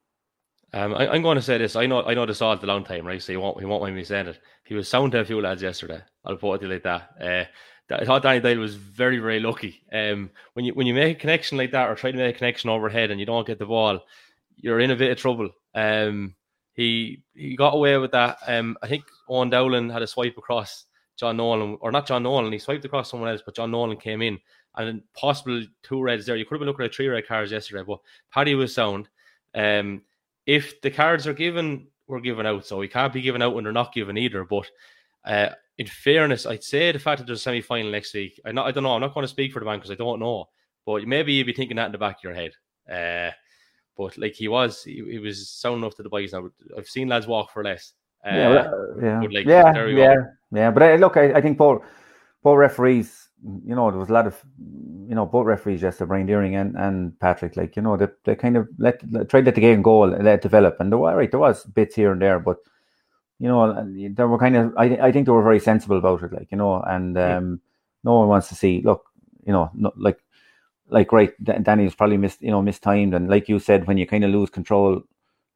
[0.73, 1.75] um, I, am going to say this.
[1.75, 3.21] I know, I know this all a long time, right?
[3.21, 4.39] So he won't, he won't mind me saying it.
[4.63, 6.01] He was sound to a few lads yesterday.
[6.25, 7.09] I'll put it like that.
[7.21, 7.45] Uh,
[7.91, 9.83] I thought Danny Doyle was very, very lucky.
[9.91, 12.37] Um, when you when you make a connection like that or try to make a
[12.37, 13.99] connection overhead and you don't get the ball,
[14.55, 15.49] you're in a bit of trouble.
[15.75, 16.35] Um,
[16.73, 18.37] he he got away with that.
[18.47, 20.85] Um, I think Owen Dowling had a swipe across
[21.17, 22.51] John Nolan, or not John Nolan.
[22.51, 24.39] He swiped across someone else, but John Nolan came in,
[24.75, 26.35] and possible two reds there.
[26.35, 27.99] You could have been looking at three red cards yesterday, but
[28.31, 29.09] Paddy was sound.
[29.53, 30.01] Um,
[30.45, 33.63] if the cards are given, we're given out, so we can't be given out when
[33.63, 34.43] they're not given either.
[34.43, 34.69] But
[35.25, 38.51] uh, in fairness, I'd say the fact that there's a semi final next week, I,
[38.51, 40.19] not, I don't know, I'm not going to speak for the man because I don't
[40.19, 40.49] know,
[40.85, 42.51] but maybe you'd be thinking that in the back of your head.
[42.89, 43.31] Uh,
[43.95, 46.49] but like he was, he, he, was sound enough to the boys now.
[46.77, 47.93] I've seen lads walk for less.
[48.25, 48.71] Uh, yeah,
[49.01, 50.15] yeah, like, yeah, yeah,
[50.51, 50.71] yeah.
[50.71, 51.83] But I, look, I, I think both
[52.41, 53.29] both referees,
[53.65, 54.41] you know, there was a lot of,
[55.07, 58.35] you know, both referees yesterday, Brian Deering and, and Patrick, like, you know, they, they
[58.35, 61.15] kind of let, let tried let the game go, let it develop, and there were
[61.15, 62.57] right, there was bits here and there, but
[63.39, 66.31] you know, they were kind of, I, I think they were very sensible about it,
[66.31, 67.61] like, you know, and um,
[68.03, 69.05] no one wants to see, look,
[69.45, 70.19] you know, not, like,
[70.87, 73.13] like, right, Danny's probably missed, you know, mistimed.
[73.13, 75.01] And like you said, when you kind of lose control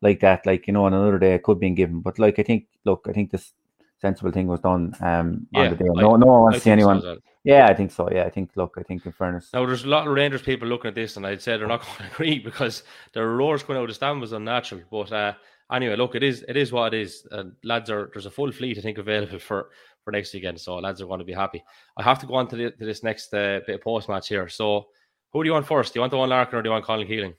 [0.01, 2.01] like that, like, you know, on another day it could be given.
[2.01, 3.53] But like, I think, look, I think this
[3.99, 5.85] sensible thing was done um, yeah, on the day.
[5.89, 7.01] No, I, no one wants to see anyone.
[7.01, 7.17] So
[7.47, 8.09] yeah, I think so.
[8.11, 9.49] Yeah, I think, look, I think in fairness.
[9.53, 11.81] Now, there's a lot of Rangers people looking at this, and I'd say they're not
[11.85, 12.83] going to agree because
[13.13, 14.81] the roars coming out of the stand was unnatural.
[14.91, 15.33] But, uh,
[15.71, 17.25] anyway, look, it is it is what it is.
[17.31, 19.69] Uh, lads are there's a full fleet I think available for
[20.03, 20.59] for next weekend.
[20.59, 21.63] So lads are going to be happy.
[21.97, 24.27] I have to go on to, the, to this next uh, bit of post match
[24.27, 24.47] here.
[24.47, 24.87] So
[25.33, 25.93] who do you want first?
[25.93, 27.33] Do you want the Eoin Larkin or do you want Colin Keeling?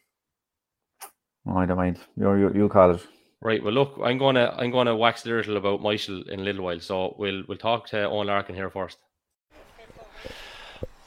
[1.46, 1.98] Oh, I don't mind.
[2.16, 3.06] You you, you call it.
[3.40, 3.62] Right.
[3.62, 6.80] Well, look, I'm gonna I'm gonna wax lyrical about Myshall in a little while.
[6.80, 8.98] So we'll we'll talk to Eoin Larkin here first.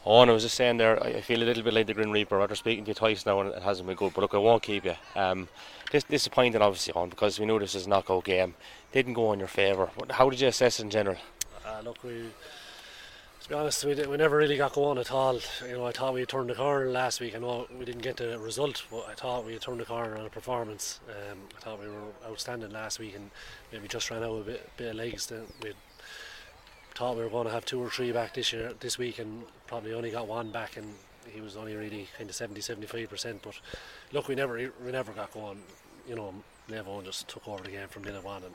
[0.04, 2.10] Oh, and I was just saying there, I feel a little bit like the Grim
[2.10, 4.14] Reaper after speaking to you twice now, and it hasn't been good.
[4.14, 4.96] But look, I won't keep you.
[5.16, 5.48] Um,
[5.92, 8.56] this disappointing, obviously, on because we knew this was a knockout game.
[8.92, 9.92] Didn't go in your favour.
[10.10, 11.18] How did you assess it in general?
[11.64, 12.32] Uh, look, we
[13.42, 15.40] to be honest, we, we never really got going at all.
[15.68, 17.36] You know, I thought we turned the corner last week.
[17.36, 20.26] I know we didn't get the result, but I thought we turned the corner on
[20.26, 21.00] a performance.
[21.10, 23.32] Um, I thought we were outstanding last week, and
[23.72, 25.32] maybe just ran out a bit, bit of legs.
[25.64, 25.74] We
[27.02, 29.42] thought we were going to have two or three back this year, this week, and
[29.66, 30.94] probably only got one back, and
[31.28, 33.42] he was only really kind of 70, 75 percent.
[33.42, 33.60] But
[34.14, 34.54] look, we never
[34.86, 35.58] we never got going.
[36.08, 36.32] You know,
[36.70, 38.54] Naomh just took over the game from minute one, and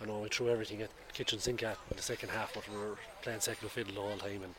[0.00, 2.76] I know we threw everything at kitchen sink at in the second half, but we
[2.76, 4.54] were playing second fiddle the whole time, and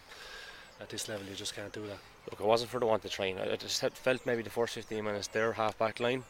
[0.82, 1.99] at this level you just can't do that.
[2.30, 3.38] Look, it wasn't for the want to train.
[3.38, 6.26] I just felt maybe the first 15 minutes their half back line.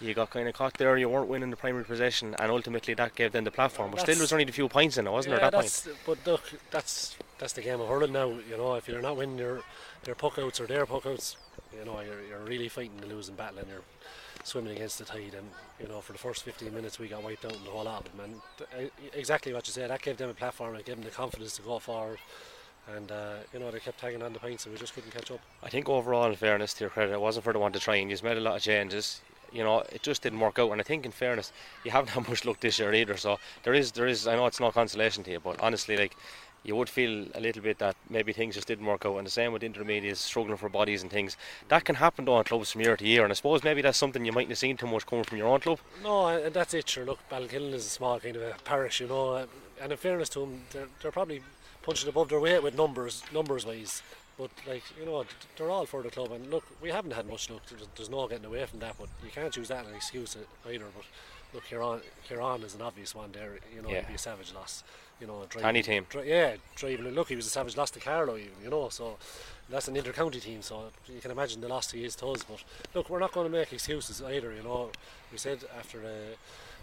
[0.00, 0.96] You got kind of caught there.
[0.96, 3.90] You weren't winning the primary possession, and ultimately that gave them the platform.
[3.92, 5.50] But still, there was only a few points in it, wasn't yeah, there?
[5.50, 5.88] That point.
[6.04, 8.28] But look, that's that's the game of hurling now.
[8.28, 9.62] You know, if you're not winning your
[10.02, 11.36] their puck outs or their puck outs,
[11.76, 13.82] you know, you're, you're really fighting the losing battle, and you're
[14.42, 15.34] swimming against the tide.
[15.36, 15.48] And
[15.80, 18.06] you know, for the first 15 minutes, we got wiped out in the whole lot
[18.06, 18.24] of them.
[18.24, 20.74] And th- exactly what you said, that gave them a platform.
[20.76, 22.18] It gave them the confidence to go forward.
[22.94, 25.30] And uh, you know they kept tagging on the points, and we just couldn't catch
[25.30, 25.40] up.
[25.62, 27.96] I think overall, in fairness to your credit, it wasn't for the one to try,
[27.96, 29.22] and you've made a lot of changes.
[29.54, 30.72] You know, it just didn't work out.
[30.72, 31.52] And I think, in fairness,
[31.84, 33.16] you haven't had much luck this year either.
[33.16, 34.26] So there is, there is.
[34.26, 36.16] I know it's no consolation to you, but honestly, like
[36.64, 39.16] you would feel a little bit that maybe things just didn't work out.
[39.16, 41.36] And the same with intermediates struggling for bodies and things.
[41.68, 43.22] That can happen though in clubs from year to year.
[43.22, 45.48] And I suppose maybe that's something you mightn't have seen too much coming from your
[45.48, 45.78] own club.
[46.02, 46.88] No, and that's it.
[46.88, 49.46] Sure, look, Ballinkillen is a small kind of a parish, you know.
[49.80, 51.42] And in fairness to them, they're, they're probably
[51.82, 54.02] punching above their weight with numbers, numbers wise.
[54.38, 55.24] But like you know,
[55.56, 57.62] they're all for the club, and look, we haven't had much luck.
[57.68, 58.96] There's, there's no getting away from that.
[58.98, 60.36] But you can't use that as an excuse
[60.68, 60.86] either.
[60.94, 61.04] But
[61.52, 63.58] look, Kieran, Kieran is an obvious one there.
[63.74, 63.98] You know, yeah.
[63.98, 64.82] it'd be a savage loss
[65.20, 66.06] you know, driving, Any team.
[66.08, 67.08] Dri- yeah, driving.
[67.10, 68.88] Look, he was a savage loss to Carlow, even, you know.
[68.88, 69.16] So
[69.70, 70.62] that's an inter-county team.
[70.62, 72.42] So you can imagine the loss he is to us.
[72.42, 72.62] But
[72.94, 74.52] look, we're not going to make excuses either.
[74.52, 74.90] You know,
[75.30, 76.36] we said after the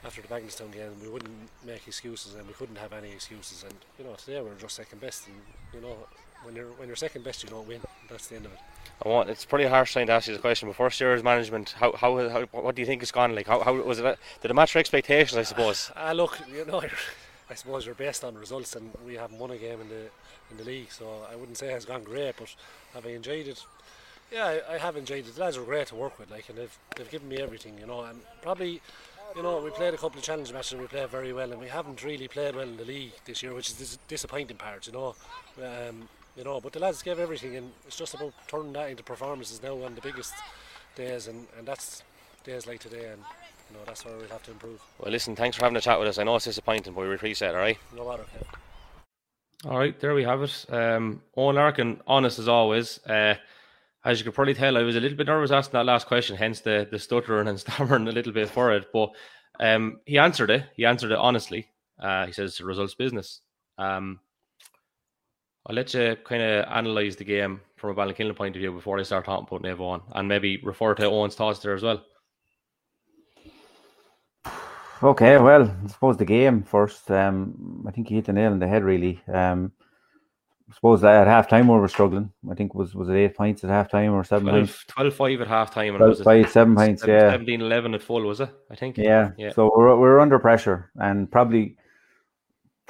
[0.04, 1.32] after the Bagenalstown game we wouldn't
[1.66, 3.64] make excuses, and we couldn't have any excuses.
[3.64, 5.36] And you know, today we're just second best, and
[5.74, 5.98] you know,
[6.44, 7.82] when you're when you're second best, you don't win.
[8.10, 8.60] That's the end of it.
[9.04, 9.30] I want.
[9.30, 12.30] It's pretty harsh trying to ask you the question, but first year's management, how, how,
[12.30, 13.34] how what do you think it's gone?
[13.34, 14.20] Like, how, how was it?
[14.42, 15.38] Did it match your expectations?
[15.38, 15.92] I suppose.
[15.96, 16.84] Uh, look, you know,
[17.50, 20.10] I suppose you're based on results, and we haven't won a game in the
[20.52, 22.54] in the league, so I wouldn't say it's gone great, but
[22.94, 23.66] have I enjoyed it?
[24.32, 25.36] Yeah, I, I have enjoyed it.
[25.36, 27.88] The lads are great to work with, like, and they've they've given me everything, you
[27.88, 28.82] know, and probably.
[29.34, 31.62] You know, we played a couple of challenge matches and we played very well, and
[31.62, 34.88] we haven't really played well in the league this year, which is the disappointing part.
[34.88, 35.16] You know,
[35.64, 39.04] um, you know, but the lads gave everything, and it's just about turning that into
[39.04, 40.34] performances now on the biggest
[40.96, 42.04] days, and, and that's
[42.44, 43.22] days like today, and
[43.70, 44.82] you know, that's where we'll have to improve.
[45.00, 46.18] Well, listen, thanks for having a chat with us.
[46.18, 47.78] I know it's disappointing, but we appreciate it, all right?
[47.96, 48.24] No matter.
[48.24, 48.46] Okay.
[49.64, 50.66] All right, there we have it.
[50.70, 53.00] Um, Eoin Larkin, honest as always.
[53.06, 53.36] Uh,
[54.04, 56.36] as you could probably tell, I was a little bit nervous asking that last question,
[56.36, 58.88] hence the, the stuttering and stammering a little bit for it.
[58.92, 59.12] But
[59.60, 60.66] um, he answered it.
[60.76, 61.68] He answered it honestly.
[62.00, 63.42] Uh, he says it's a results business.
[63.78, 64.20] Um,
[65.68, 69.00] I'll let you kind of analyse the game from a Ballinkillen point of view before
[69.00, 72.04] I start talking about Naomh Eoin, and maybe refer to Eoin's thoughts there as well.
[75.04, 77.10] Okay, well, I suppose the game first.
[77.10, 79.22] Um, I think he hit the nail on the head, really.
[79.32, 79.72] Um,
[80.70, 82.32] I suppose at half time we were struggling.
[82.50, 84.86] I think was was it eight points at half time or seven 12, points?
[84.88, 85.98] 12 5 at half time.
[85.98, 87.32] 12 5, seven points, yeah.
[87.32, 88.50] 17 11 at full, was it?
[88.70, 88.98] I think.
[88.98, 89.32] Yeah.
[89.38, 89.52] yeah.
[89.52, 91.78] So we're, we're under pressure and probably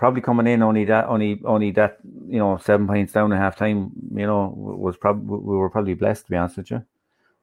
[0.02, 3.56] probably coming in only that only only that you know seven points down at half
[3.56, 6.84] time you know was probably we were probably blessed to be honest with you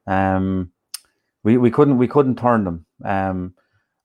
[0.09, 0.69] um
[1.45, 3.55] we we couldn't we couldn't turn them um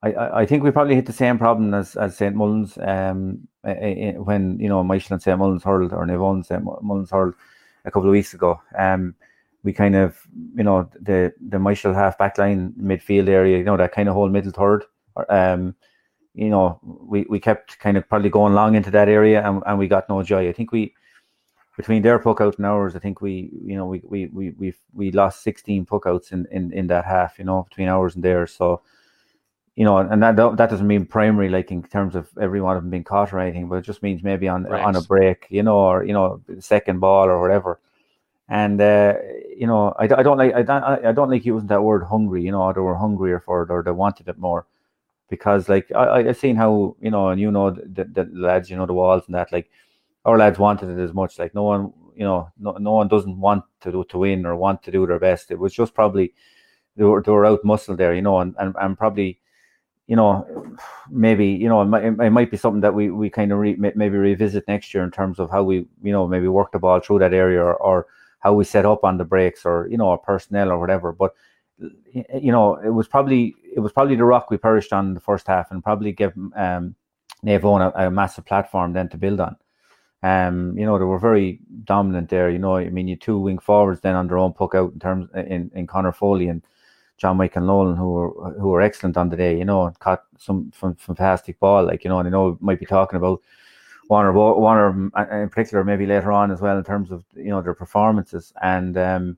[0.03, 4.59] I, I think we probably hit the same problem as, as St Mullins um, when
[4.59, 7.35] you know Myshall and St Mullins hurled or and St Mullins hurled
[7.85, 8.61] a couple of weeks ago.
[8.77, 9.15] Um,
[9.63, 10.19] we kind of
[10.55, 14.13] you know the the Myshall half back line midfield area, you know that kind of
[14.13, 14.83] whole middle third.
[15.29, 15.73] Um,
[16.33, 19.77] you know we, we kept kind of probably going long into that area and, and
[19.77, 20.49] we got no joy.
[20.49, 20.93] I think we
[21.77, 24.73] between their puck out and ours, I think we you know we we we we
[24.93, 27.39] we lost sixteen puck outs in, in in that half.
[27.39, 28.81] You know between ours and theirs, so
[29.75, 32.83] you know, and that that doesn't mean primary, like in terms of every one of
[32.83, 34.83] them being caught or anything, but it just means maybe on right.
[34.83, 37.79] on a break, you know, or you know, second ball or whatever.
[38.47, 39.15] And uh,
[39.57, 42.43] you know, I, I don't like I don't I don't like using that word hungry,
[42.43, 44.67] you know, they were hungrier for it or they wanted it more,
[45.35, 48.77] because like I, I've seen how you know, and you know the, the lads, you
[48.77, 49.51] know the walls and that.
[49.51, 49.71] Like
[50.25, 51.39] our lads wanted it as much.
[51.39, 54.55] Like no one, you know, no, no one doesn't want to do to win or
[54.55, 55.49] want to do their best.
[55.49, 56.35] It was just probably
[56.95, 59.39] they were they were out muscle there, you know, and and, and probably
[60.05, 60.45] you know,
[61.09, 63.75] maybe you know it might, it might be something that we we kind of re,
[63.75, 66.99] maybe revisit next year in terms of how we you know maybe work the ball
[66.99, 68.05] through that area or, or
[68.39, 71.11] how we set up on the breaks or you know our personnel or whatever.
[71.11, 71.33] But
[72.21, 75.47] you know, it was probably it was probably the rock we perished on the first
[75.47, 76.95] half, and probably give um,
[77.45, 79.55] Eoin a, a, massive platform then to build on.
[80.21, 82.49] Um, you know, they were very dominant there.
[82.49, 84.99] You know, I mean, you two wing forwards then on their own puck out in
[84.99, 86.61] terms in, in Connor Foley and
[87.17, 89.57] John Michael Nolan, who were who were excellent on the day.
[89.57, 91.85] You know, and caught some, some fantastic ball.
[91.85, 93.41] Like you know, and I know might be talking about
[94.07, 97.49] one or one or in particular maybe later on as well in terms of you
[97.49, 99.37] know their performances and um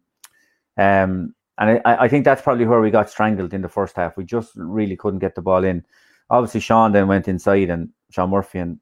[0.78, 4.18] um and I, I think that's probably where we got strangled in the first half.
[4.18, 5.86] We just really couldn't get the ball in.
[6.30, 8.80] Obviously, Sean then went inside and Sean Murphy and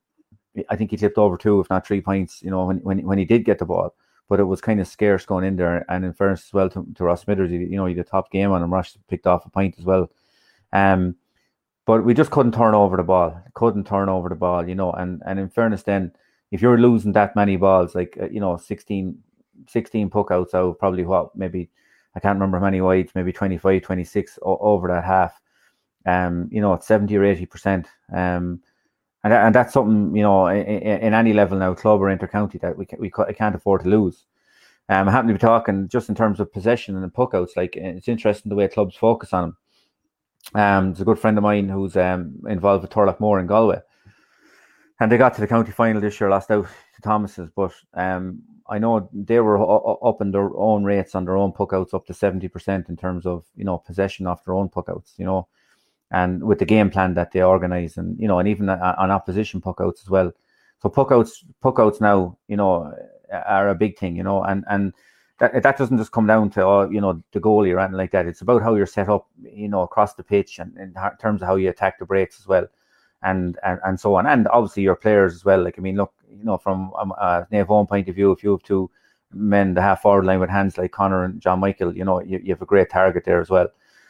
[0.69, 2.41] I think he tipped over two, if not three points.
[2.41, 3.95] You know when when when he did get the ball,
[4.29, 5.85] but it was kind of scarce going in there.
[5.89, 8.31] And in fairness as well to, to Ross Smithers, you know, he had a top
[8.31, 8.73] game on him.
[8.73, 10.11] Ross picked off a point as well.
[10.71, 11.15] Um,
[11.85, 13.41] but we just couldn't turn over the ball.
[13.53, 14.91] Couldn't turn over the ball, you know.
[14.91, 16.11] And and in fairness, then
[16.51, 19.17] if you're losing that many balls, like uh, you know, 16,
[19.67, 21.69] 16 puck outs out, probably what maybe
[22.15, 25.39] I can't remember how many wides, maybe 25, 26 o- over that half.
[26.05, 27.87] Um, you know, it's 70 or 80 percent.
[28.13, 28.61] Um,
[29.23, 32.77] and, and that's something you know in, in any level now, club or intercounty, that
[32.77, 34.25] we can, we can't afford to lose.
[34.89, 37.55] Um, I happen to be talking just in terms of possession and the puck outs.
[37.55, 39.57] Like it's interesting the way clubs focus on them.
[40.55, 43.79] Um, there's a good friend of mine who's um, involved with Turloughmore in Galway,
[44.99, 47.49] and they got to the county final this year, lost out to Thomas's.
[47.55, 49.59] But um, I know they were
[50.07, 53.25] up in their own rates on their own puckouts up to seventy percent in terms
[53.25, 55.17] of you know possession off their own puckouts.
[55.17, 55.47] You know,
[56.11, 59.61] and with the game plan that they organise, and you know, and even on opposition
[59.61, 60.31] puckouts as well.
[60.81, 62.93] So puckouts, puckouts now, you know,
[63.31, 64.15] are a big thing.
[64.15, 64.93] You know, and and
[65.39, 68.11] that that doesn't just come down to oh, you know the goalie or anything like
[68.11, 68.27] that.
[68.27, 71.47] It's about how you're set up, you know, across the pitch and in terms of
[71.47, 72.67] how you attack the breaks as well,
[73.23, 74.27] and and and so on.
[74.27, 75.63] And obviously your players as well.
[75.63, 78.51] Like I mean, look, you know, from um, a Eoin point of view, if you
[78.51, 78.89] have two
[79.31, 82.39] men the half forward line with hands like Connor and John Michael, you know, you,
[82.43, 83.67] you have a great target there as well.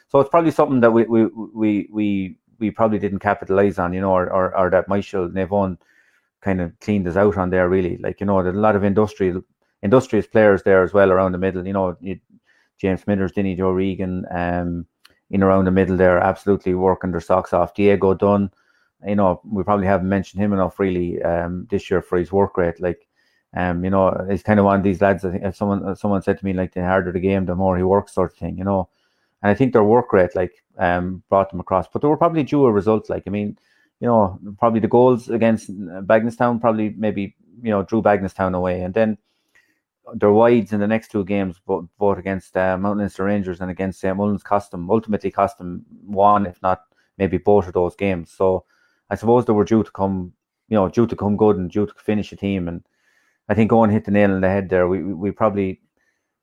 [0.10, 4.02] So it's probably something that we we we we, we probably didn't capitalize on, you
[4.02, 5.78] know, or or, or that Michael Eoin
[6.42, 7.98] kind of cleaned us out on there really.
[7.98, 9.42] Like you know, there's a lot of industrial
[9.82, 11.66] industrious players there as well around the middle.
[11.66, 12.20] You know, you,
[12.78, 14.86] James Smithers, Dinny Joe Regan, um,
[15.30, 17.74] in around the middle there, absolutely working their socks off.
[17.74, 18.52] Diego Dunn,
[19.06, 22.58] you know, we probably haven't mentioned him enough really um, this year for his work
[22.58, 22.80] rate.
[22.80, 23.08] Like,
[23.56, 25.26] um, you know, he's kind of one of these lads.
[25.26, 27.78] I think if someone someone said to me like the harder the game, the more
[27.78, 28.58] he works, sort of thing.
[28.58, 28.90] You know,
[29.42, 31.88] and I think their work rate like um brought them across.
[31.88, 33.10] But they were probably due a result.
[33.10, 33.58] Like, I mean,
[34.00, 38.94] you know, probably the goals against Bagenalstown probably maybe you know drew Bagenalstown away, and
[38.94, 39.18] then
[40.16, 44.02] their wides in the next two games, both, against uh, Mount Leinster Rangers and against
[44.02, 44.16] St.
[44.16, 46.82] Mullins, cost them ultimately cost them one, if not
[47.18, 48.32] maybe both of those games.
[48.32, 48.66] So
[49.14, 50.34] I suppose they were due to come,
[50.70, 52.68] you know, due to come good and due to finish a team.
[52.68, 52.84] And
[53.48, 54.88] I think going hit the nail on the head there.
[54.88, 55.82] We we probably,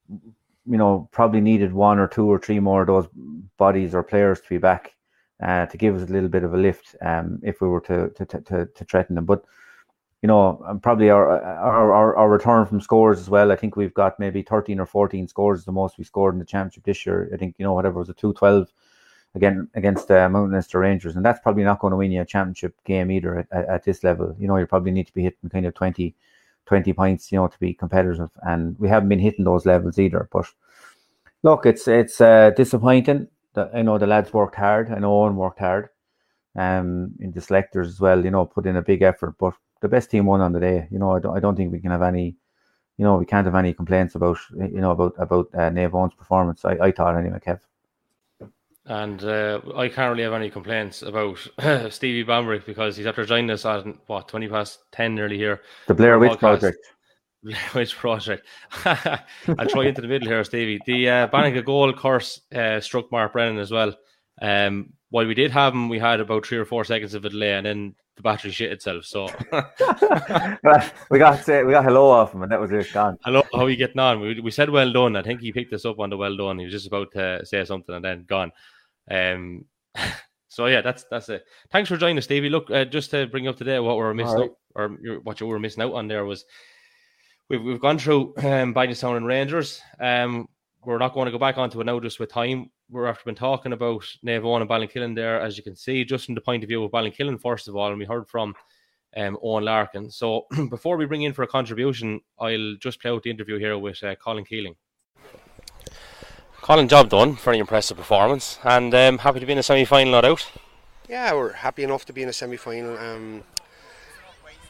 [0.08, 3.08] you know, probably needed one or two or three more of those
[3.56, 4.94] bodies or players to be back
[5.42, 8.10] uh, to give us a little bit of a lift um, if we were to
[8.10, 9.26] to, to to threaten them.
[9.26, 9.42] But
[10.22, 13.50] you know, probably our, our, our our return from scores as well.
[13.50, 16.52] I think we've got maybe thirteen or fourteen scores, the most we scored in the
[16.54, 17.30] championship this year.
[17.34, 18.72] I think you know whatever was a two twelve
[19.34, 22.26] again against uh, Mount Leinster Rangers, and that's probably not going to win you a
[22.26, 24.34] championship game either at, at, this level.
[24.38, 26.14] You know, you probably need to be hitting kind of 20,
[26.66, 30.28] 20 points, you know, to be competitive, and we haven't been hitting those levels either.
[30.32, 30.46] But
[31.42, 33.28] look, it's it's uh, disappointing.
[33.54, 34.90] That I know the lads worked hard.
[34.90, 35.88] I know Eoin worked hard.
[36.56, 39.88] Um, in the selectors as well, you know, put in a big effort, but the
[39.88, 40.88] best team won on the day.
[40.90, 42.36] You know, I don't, I don't think we can have any,
[42.96, 45.70] you know, we can't have any complaints about, you know, about about uh,
[46.16, 46.64] performance.
[46.64, 47.60] I, I thought anyway, Kev.
[48.90, 51.38] And uh, I can't really have any complaints about
[51.92, 55.60] Stevie Bambrick because he's after joining us at what twenty past ten nearly here.
[55.86, 56.76] The Blair Witch Project.
[57.44, 58.48] Blair Witch Project.
[58.84, 60.80] I'll try into the middle here, Stevie.
[60.86, 63.94] The uh, Banniga goal course uh, struck Mark Brennan as well.
[64.42, 67.30] Um, while we did have him, we had about three or four seconds of a
[67.30, 69.04] delay, and then the battery shit itself.
[69.04, 72.92] So we got uh, we got hello off him, and that was it.
[72.92, 73.18] Gone.
[73.24, 74.18] Hello, how are you getting on?
[74.18, 75.14] We, we said well done.
[75.14, 76.58] I think he picked us up on the well done.
[76.58, 78.50] He was just about to say something, and then gone.
[79.10, 79.64] Um.
[80.50, 81.44] So yeah, that's that's it.
[81.70, 82.50] Thanks for joining us, Davey.
[82.50, 84.50] Look, uh, just to bring up today what we are missing right.
[84.50, 84.88] out, or
[85.22, 86.44] what you were missing out on there was
[87.48, 89.80] we've we've gone through um, Bagenalstown and Rangers.
[90.00, 90.48] Um,
[90.84, 92.68] we're not going to go back onto it now just with time.
[92.90, 96.34] we're after been talking about Eoin and Ballinkillen there, as you can see, just from
[96.34, 98.52] the point of view of Ballinkillen, first of all, and we heard from
[99.16, 100.10] um, Eoin Larkin.
[100.10, 103.78] So before we bring in for a contribution, I'll just play out the interview here
[103.78, 104.74] with uh, Colin Keeling.
[106.62, 107.36] Colin, job done.
[107.36, 110.46] Very impressive performance, and um, happy to be in the semi-final, not out.
[111.08, 112.98] Yeah, we're happy enough to be in a semi-final.
[112.98, 113.42] Um,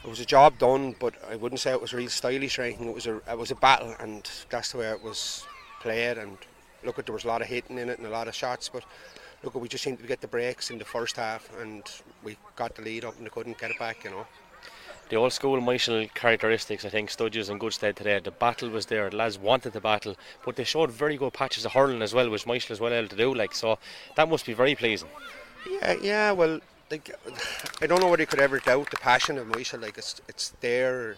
[0.04, 2.88] it was a job done, but I wouldn't say it was real stylish or anything.
[2.88, 5.44] It was a it was a battle, and that's the way it was
[5.80, 6.16] played.
[6.16, 6.38] And
[6.84, 8.68] look, at there was a lot of hitting in it and a lot of shots,
[8.68, 8.84] but
[9.42, 11.82] look, we just seemed to get the breaks in the first half, and
[12.22, 14.04] we got the lead up and they couldn't get it back.
[14.04, 14.26] You know.
[15.10, 18.20] The old school Myshall characteristics, I think, stood you in good stead today.
[18.20, 19.10] The battle was there.
[19.10, 22.30] The lads wanted the battle, but they showed very good patches of hurling as well,
[22.30, 23.34] which Myshall is well able to do.
[23.34, 23.80] Like so,
[24.14, 25.08] that must be very pleasing.
[25.68, 26.30] Yeah, yeah.
[26.30, 26.60] Well,
[26.92, 27.10] like
[27.82, 29.82] I don't know whether you could ever doubt the passion of Myshall.
[29.82, 31.16] Like it's it's there.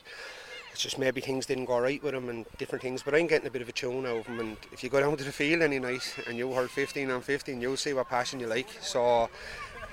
[0.71, 3.03] It's just maybe things didn't go right with him and different things.
[3.03, 4.41] But I'm getting a bit of a tune out of him.
[4.41, 7.21] And if you go down to the field any night and you heard 15 on
[7.21, 8.69] 15, you'll see what passion you like.
[8.81, 9.29] So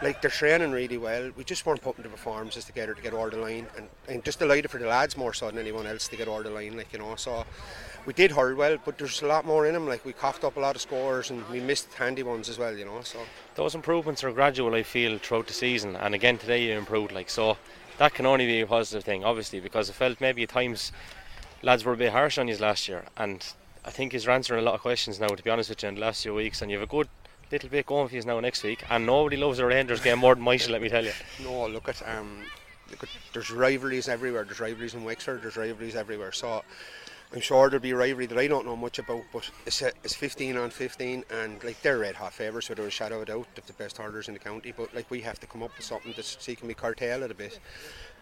[0.02, 1.32] like they're training really well.
[1.36, 4.40] We just weren't putting the performances together to get over the line, and I'm just
[4.40, 6.78] delighted for the lads more so than anyone else to get over the line.
[6.78, 7.46] Like you know, so
[8.06, 9.88] we did hurl well, but there's a lot more in them.
[9.88, 12.76] Like we coughed up a lot of scores and we missed handy ones as well.
[12.76, 13.20] You know, so
[13.56, 14.74] those improvements are gradual.
[14.74, 17.12] I feel throughout the season, and again today you improved.
[17.12, 17.58] Like so,
[17.98, 20.92] that can only be a positive thing, obviously, because I felt maybe at times
[21.62, 23.46] lads were a bit harsh on you last year, and
[23.84, 25.28] I think he's answering a lot of questions now.
[25.28, 27.10] To be honest with you, in the last few weeks, and you have a good
[27.52, 30.36] little bit going for you now next week, and nobody loves a Rangers game more
[30.36, 30.70] than Myshall.
[30.70, 31.12] let me tell you.
[31.44, 32.44] No, look at um,
[32.90, 34.44] look at there's rivalries everywhere.
[34.44, 35.42] There's rivalries in Wexford.
[35.42, 36.32] There's rivalries everywhere.
[36.32, 36.64] So.
[37.32, 39.92] I'm sure there'll be a rivalry that I don't know much about, but it's, a,
[40.04, 43.46] it's 15 on 15, and like they're red hot favourites without a shadow of doubt,
[43.56, 44.74] of the best hurlers in the county.
[44.76, 47.30] But like we have to come up with something to see can we curtail it
[47.30, 47.60] a bit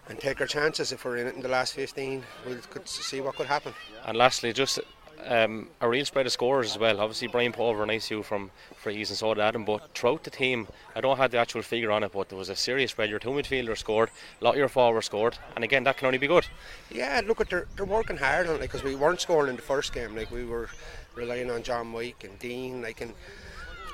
[0.09, 0.91] and take our chances.
[0.91, 3.73] If we're in it in the last 15, we'll could see what could happen.
[4.05, 4.79] And lastly, just
[5.25, 6.99] um, a real spread of scores as well.
[6.99, 10.67] Obviously, Brian Pulver and ICU from frees and so did Adam, but throughout the team,
[10.95, 13.09] I don't have the actual figure on it, but there was a serious spread.
[13.09, 16.17] Your two midfielders scored, a lot of your forwards scored, and again, that can only
[16.17, 16.47] be good.
[16.91, 19.61] Yeah, look at they're, they're working hard on it because we weren't scoring in the
[19.61, 20.15] first game.
[20.15, 20.69] Like we were
[21.15, 23.13] relying on John Mike and Dean, like and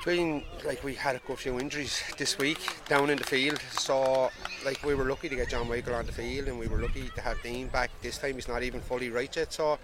[0.04, 4.28] between like we had a few injuries this week down in the field so
[4.62, 7.08] like we were lucky to get John Michael on the field and we were lucky
[7.14, 9.78] to have Dean back this time he's not even fully right yet so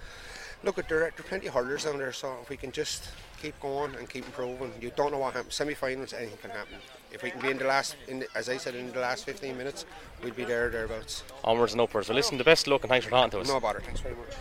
[0.62, 3.08] look at there, there are plenty of hurlers down there so if we can just
[3.40, 5.54] keep going and keep improving you don't know what happens.
[5.54, 6.74] Semi-finals anything can happen.
[7.12, 9.24] If we can be in the last in the, as I said in the last
[9.24, 9.86] 15 minutes
[10.22, 11.24] we'll be there thereabouts.
[11.44, 12.08] Onwards and upwards.
[12.08, 13.48] Well listen the best luck and thanks for talking to us.
[13.48, 13.80] No bother.
[13.80, 14.34] Thanks very much.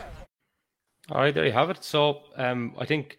[1.11, 1.83] All right there you have it.
[1.83, 3.17] So um, I think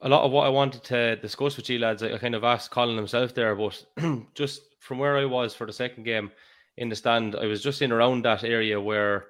[0.00, 2.70] a lot of what I wanted to discuss with you lads, I kind of asked
[2.70, 3.84] Colin himself there, but
[4.34, 6.30] just from where I was for the second game
[6.76, 9.26] in the stand, I was just in around that area where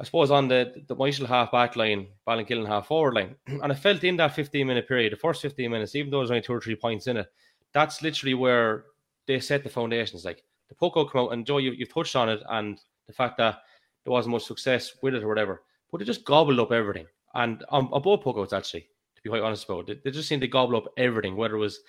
[0.00, 3.74] I suppose on the the Myshall half back line, Ballinkillen half forward line, and I
[3.74, 6.52] felt in that 15 minute period, the first 15 minutes, even though there's only two
[6.52, 7.26] or three points in it,
[7.72, 8.84] that's literally where
[9.26, 10.24] they set the foundations.
[10.24, 13.38] Like the puck come out, and Joe, you, you've touched on it, and the fact
[13.38, 13.60] that
[14.04, 17.06] there wasn't much success with it or whatever, but it just gobbled up everything.
[17.34, 18.82] And on, on both puckouts, actually,
[19.16, 20.04] to be quite honest about it.
[20.04, 21.80] They just seemed to gobble up everything, whether it was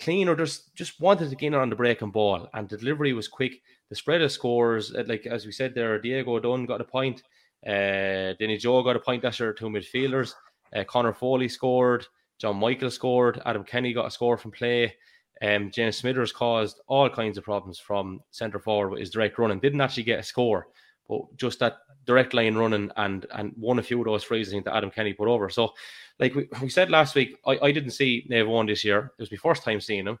[0.00, 2.48] clean or just just wanted to gain on the breaking ball.
[2.54, 3.62] And the delivery was quick.
[3.88, 7.22] The spread of scores, uh, like as we said there, Diego Dunn got a point.
[7.66, 9.22] Uh, Denny Joe got a point.
[9.22, 10.34] That's our two midfielders.
[10.74, 12.06] Uh, Connor Foley scored.
[12.38, 13.40] John Michael scored.
[13.46, 14.94] Adam Kenny got a score from play.
[15.42, 19.60] Um, James Smithers caused all kinds of problems from centre forward with his direct running.
[19.60, 20.68] Didn't actually get a score,
[21.08, 24.66] but just that direct line running and and won a few of those frees that
[24.68, 25.48] Adam Kenny put over.
[25.48, 25.72] So
[26.18, 29.12] like we, we said last week, I, I didn't see Naomh Eoin this year.
[29.18, 30.18] It was my first time seeing him.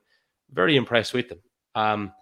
[0.52, 1.40] Very impressed with him.
[1.74, 2.12] Um,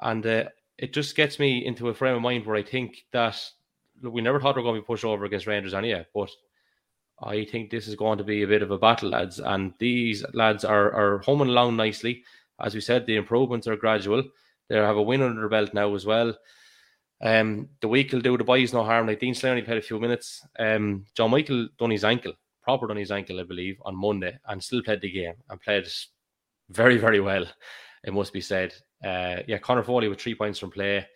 [0.00, 0.44] and uh,
[0.78, 3.42] it just gets me into a frame of mind where I think that
[4.02, 6.30] look, we never thought we were going to be pushed over against Rangers anyway, but
[7.22, 9.38] I think this is going to be a bit of a battle, lads.
[9.38, 12.22] And these lads are, are homing along nicely.
[12.60, 14.22] As we said, the improvements are gradual.
[14.68, 16.34] They have a win under their belt now as well.
[17.22, 19.06] Um, the week will do the boys no harm.
[19.06, 20.46] Like Dean Slay only played a few minutes.
[20.58, 22.34] Um, John Michael done his ankle
[22.66, 25.86] proper done his ankle, I believe, on Monday and still played the game and played
[26.68, 27.46] very, very well,
[28.02, 28.74] it must be said.
[29.04, 31.06] Uh, yeah, Connor Foley with three points from play.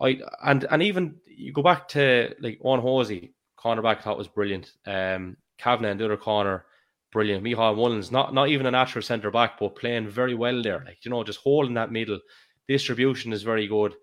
[0.00, 4.72] I and and even you go back to like Owen Hosey, cornerback thought was brilliant.
[4.86, 6.66] Um Kavanagh and the other corner,
[7.12, 7.44] brilliant.
[7.44, 10.82] Micheál Mullins, not not even a natural centre back, but playing very well there.
[10.84, 12.20] Like, you know, just holding that middle.
[12.66, 13.94] Distribution is very good.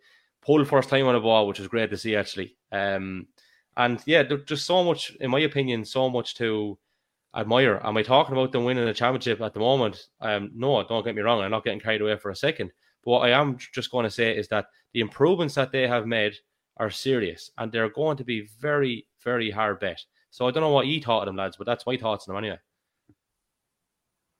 [0.41, 2.57] Pull first time on the ball, which was great to see actually.
[2.71, 3.27] Um
[3.77, 6.77] and yeah, just so much, in my opinion, so much to
[7.35, 7.79] admire.
[7.83, 10.07] Am I talking about them winning a championship at the moment?
[10.19, 11.41] Um, no, don't get me wrong.
[11.41, 12.71] I'm not getting carried away for a second.
[13.03, 16.05] But what I am just going to say is that the improvements that they have
[16.05, 16.35] made
[16.77, 20.03] are serious and they're going to be very, very hard bet.
[20.29, 22.35] So I don't know what you thought of them, lads, but that's my thoughts on
[22.35, 22.59] them anyway.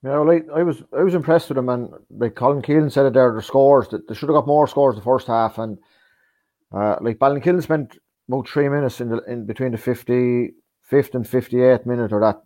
[0.04, 3.06] Yeah, well, I, I was I was impressed with them, and like Colin Keeling said
[3.06, 5.78] it there, the scores that they should have got more scores the first half, and
[6.72, 11.28] uh, like Ballinkill spent about three minutes in the in between the fifty fifth and
[11.28, 12.42] fifty eighth minute, or that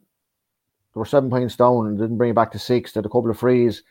[0.93, 2.91] they were seven points down and didn't bring it back to six.
[2.91, 3.83] They had a couple of frees,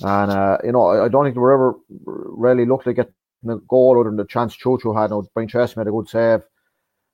[0.00, 1.74] and uh, you know I, I, don't think they were ever
[2.06, 3.12] really looked like getting
[3.46, 5.10] a goal other than the chance Chuchu had.
[5.10, 6.40] No, Brian Chess made a good save.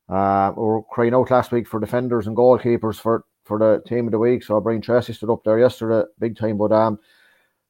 [0.08, 4.06] Uh, we were crying out last week for defenders and goalkeepers for for the team
[4.06, 4.42] of the week.
[4.42, 6.58] So Brian Tracy stood up there yesterday, big time.
[6.58, 6.98] But um,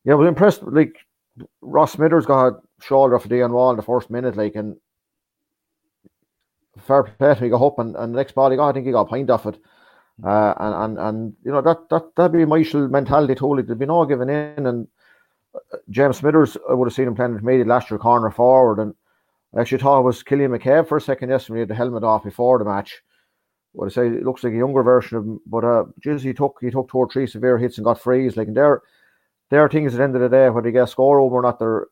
[0.04, 0.62] yeah, I was impressed.
[0.62, 0.94] Like
[1.60, 4.76] Ross Smithers got a shoulder off Dion Wall in the first minute, like and
[6.78, 8.92] fair play to got up and, and the next ball he got, I think he
[8.92, 9.58] got point off it.
[10.22, 13.62] Uh, and, and and you know that that that'd be Myshall mentality totally.
[13.62, 14.66] There'd be no giving in.
[14.66, 14.86] And
[15.90, 18.94] James Smithers, I would have seen him playing intermediate last year, corner forward, and
[19.56, 21.58] I actually thought it was Killian McCabe for a second yesterday.
[21.58, 23.02] He had the helmet off before the match
[23.74, 25.40] what I say, it looks like a younger version of him.
[25.46, 28.36] But uh, geez, he took he took two or three severe hits and got frees.
[28.36, 28.82] Like, and there,
[29.50, 31.36] there are things at the end of the day whether they get a score over
[31.36, 31.58] or not.
[31.58, 31.86] They're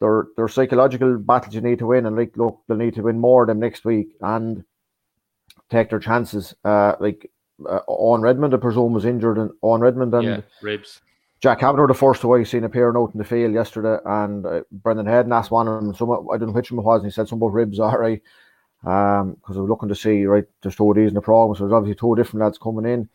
[0.00, 3.20] they're they're psychological battles you need to win, and like, look, they'll need to win
[3.20, 4.64] more of them next week and
[5.70, 6.54] take their chances.
[6.64, 7.30] Uh, like
[7.68, 11.02] uh, Owen Redmond, I presume, was injured, and Owen Redmond and yeah, ribs.
[11.40, 14.62] Jack Kavanagh, the first two I seen appearing out in the field yesterday, and uh,
[14.72, 15.94] Brendan Hayden asked one of them.
[15.94, 17.78] Some I don't know which one it was, and he said something about ribs.
[17.78, 18.22] All right,
[18.84, 21.54] um, because I was looking to see right there's two of these in the program,
[21.54, 23.08] so there's obviously two different lads coming in.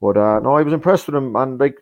[0.00, 1.76] But uh, no, I was impressed with them, and like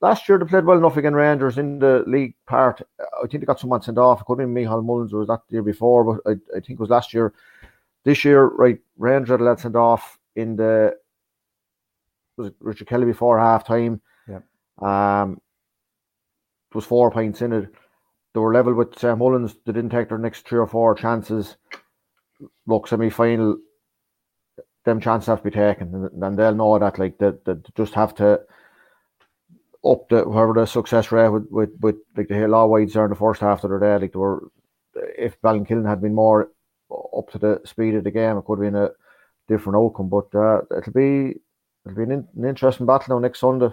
[0.00, 2.82] last year they played well enough against Rangers in the league part.
[3.00, 4.20] I think they got someone sent off.
[4.20, 6.60] It could have been Michael Mullins, or was that the year before, but I, I
[6.60, 7.32] think it was last year.
[8.04, 10.96] This year, right, Rangers had sent off in the
[12.36, 14.00] was Richard Kelly before half time.
[14.78, 15.40] Um,
[16.70, 17.72] it was four points in it.
[18.34, 19.54] They were level with St Mullins.
[19.66, 21.56] They didn't take their next three or four chances
[22.66, 23.58] look semi final,
[24.84, 28.14] them chances have to be taken, and, they'll know that like they, they just have
[28.16, 28.40] to
[29.84, 33.10] up the whoever the success rate with with, with like the law wides there in
[33.10, 33.98] the first half of are there.
[33.98, 34.48] Like they were,
[34.94, 36.50] if Ballinkillen had been more
[37.16, 38.90] up to the speed of the game, it could have been a
[39.48, 40.08] different outcome.
[40.08, 41.40] But uh, it'll be
[41.84, 43.70] it'll be an, an interesting battle now next Sunday.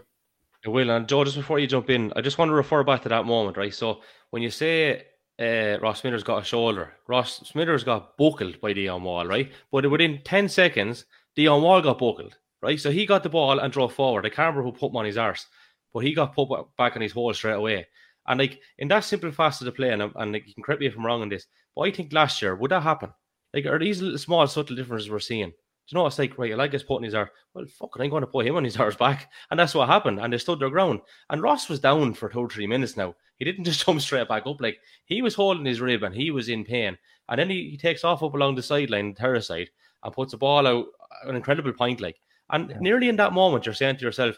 [0.64, 0.90] It will.
[0.90, 3.26] And Joe, just before you jump in, I just want to refer back to that
[3.26, 3.74] moment, right?
[3.74, 5.06] So when you say
[5.40, 6.94] uh, Ross Smithers got a shoulder.
[7.08, 9.52] Ross Smithers got buckled by Dion Wall, right?
[9.72, 11.06] But within 10 seconds,
[11.36, 12.80] Dion Wall got buckled, right?
[12.80, 14.26] So he got the ball and drove forward.
[14.26, 15.46] I can't remember who put him on his arse,
[15.94, 17.88] but he got put back on his hole straight away.
[18.28, 20.82] And like in that simple facet of the play, and, and like, you can correct
[20.82, 23.12] me if I'm wrong on this, but I think last year, would that happen?
[23.54, 25.54] Like, are these small, subtle differences we're seeing?
[25.90, 27.30] You know, it's like, right, I like us putting his arse.
[27.54, 29.32] Well, fuck it, I'm going to put him on his arse back.
[29.50, 30.20] And that's what happened.
[30.20, 31.02] And they stood their ground.
[31.30, 33.16] And Ross was down for two or three minutes now.
[33.38, 34.62] He didn't just jump straight back up.
[34.62, 36.98] Like he was holding his rib and he was in pain.
[37.28, 39.70] And then he, he takes off up along the sideline, the terrace side,
[40.04, 40.86] and puts the ball out
[41.26, 42.02] an incredible point.
[42.02, 42.78] Like, and yeah.
[42.80, 44.38] nearly in that moment, you're saying to yourself,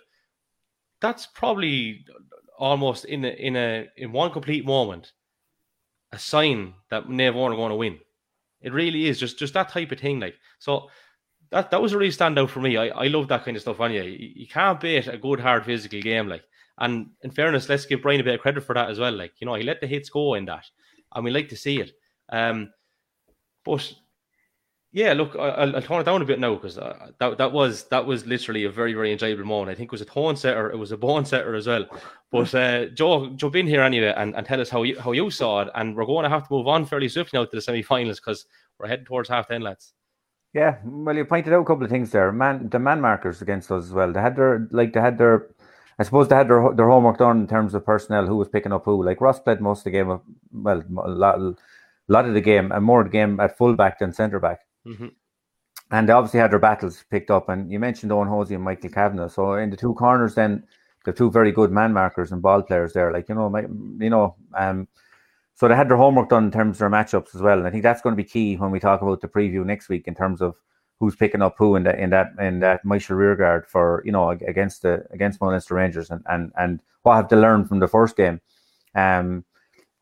[1.02, 2.06] that's probably
[2.58, 5.14] almost in a, in a in one complete moment
[6.12, 8.00] a sign that Naomh are going to win.
[8.62, 10.20] It really is just just that type of thing.
[10.20, 10.90] Like so,
[11.52, 12.78] that that was a really standout for me.
[12.78, 13.80] I, I love that kind of stuff.
[13.80, 16.28] On you, you can't beat a good hard physical game.
[16.28, 16.44] Like
[16.78, 19.14] and in fairness, let's give Brian a bit of credit for that as well.
[19.14, 20.66] Like, you know, he let the hits go in that,
[21.14, 21.92] and we like to see it.
[22.30, 22.72] Um,
[23.64, 23.94] but
[24.92, 27.84] yeah, look, I'll, I'll tone it down a bit now because uh, that that was
[27.90, 29.70] that was literally a very very enjoyable moment.
[29.70, 31.86] I think it was a tone setter, it was a bone setter as well.
[32.32, 35.30] But uh, Joe, jump in here anyway and, and tell us how you how you
[35.30, 35.70] saw it.
[35.76, 38.46] And we're going to have to move on fairly swiftly now to the semi-finals because
[38.80, 39.94] we're heading towards half ten, lads.
[40.54, 42.32] Yeah, well, you pointed out a couple of things there.
[42.32, 44.12] Man, the man markers against us as well.
[44.12, 45.48] They had their like they had their
[46.02, 48.74] I suppose they had their, their homework done in terms of personnel, who was picking
[48.74, 49.04] up who.
[49.04, 50.22] Like Ross played most of the game, of,
[50.52, 51.56] well, a lot, a
[52.08, 54.62] lot of the game, and more of the game at fullback than centre back.
[54.88, 55.10] Mm-hmm.
[55.92, 57.50] And they obviously had their battles picked up.
[57.50, 59.28] And you mentioned Owen Hosey and Michael Kavanagh.
[59.28, 60.64] So in the two corners, then
[61.06, 63.12] the two very good man markers and ball players there.
[63.12, 64.88] Like you know, my, you know, um,
[65.62, 67.60] so they had their homework done in terms of their matchups as well.
[67.60, 69.90] And I think that's going to be key when we talk about the preview next
[69.90, 70.56] week in terms of
[71.00, 74.32] who's picking up who in that in that in that Myshall rearguard for you know
[74.32, 78.18] against the against Munster Rangers and and and what have to learn from the first
[78.18, 78.42] game.
[78.96, 79.46] Um,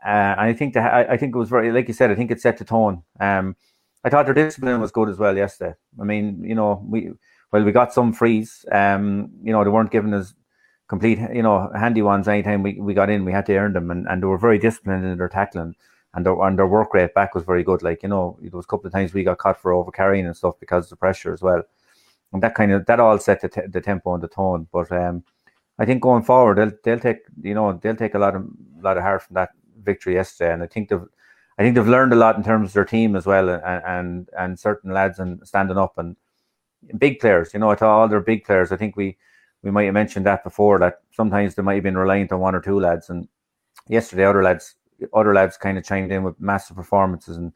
[0.06, 2.10] uh, I think that I, I, think it was very like you said.
[2.10, 3.04] I think it set the tone.
[3.20, 3.58] Um,
[4.06, 5.76] I thought their discipline was good as well yesterday.
[6.00, 7.12] I mean, you know, we
[7.52, 8.66] well we got some frees.
[8.72, 10.34] Um, you know, they weren't giving us
[10.90, 13.24] complete, you know, handy ones anytime we, we got in.
[13.24, 15.76] We had to earn them, and, and they were very disciplined in their tackling
[16.14, 17.84] and their and their work rate back was very good.
[17.84, 20.26] Like you know, there was a couple of times we got caught for over carrying
[20.26, 21.64] and stuff because of the pressure as well,
[22.34, 24.68] and that kind of that all set the, t- the tempo and the tone.
[24.72, 25.24] But um,
[25.78, 28.48] I think going forward, they'll they'll take you know they'll take a lot of
[28.82, 29.52] lot of heart from that
[29.84, 31.06] victory yesterday, and I think they've
[31.58, 34.30] I think they've learned a lot in terms of their team as well, and and,
[34.38, 36.16] and certain lads and standing up and
[36.98, 37.54] big players.
[37.54, 39.18] You know, to all their big players, I think we
[39.64, 42.56] we might have mentioned that before that sometimes they might have been reliant on one
[42.56, 43.10] or two lads.
[43.10, 43.28] And
[43.88, 44.76] yesterday, other lads,
[45.14, 47.38] other lads kind of chimed in with massive performances.
[47.38, 47.52] And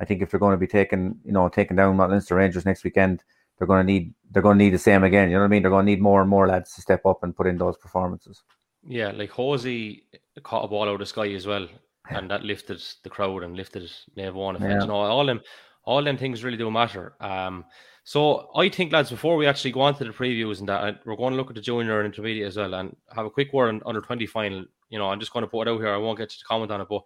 [0.00, 2.84] I think if they're going to be taking, you know, taking down Leinster Rangers next
[2.84, 3.22] weekend,
[3.58, 5.30] they're going to need they're going to need the same again.
[5.30, 5.62] You know what I mean?
[5.62, 7.76] They're going to need more and more lads to step up and put in those
[7.76, 8.42] performances.
[8.86, 10.04] Yeah, like Hosey
[10.44, 11.66] caught a ball out of the sky as well,
[12.10, 14.60] and that lifted the crowd and lifted Eoin.
[14.60, 14.80] Yeah.
[14.80, 15.40] You know, all them
[15.84, 17.14] all them things really do matter.
[17.20, 17.64] Um,
[18.08, 21.14] so I think, lads, before we actually go on to the previews and that, we're
[21.14, 23.68] going to look at the junior and intermediate as well, and have a quick word
[23.68, 24.64] on under twenty final.
[24.88, 25.90] You know, I'm just going to put it out here.
[25.90, 27.02] I won't get you to comment on it, but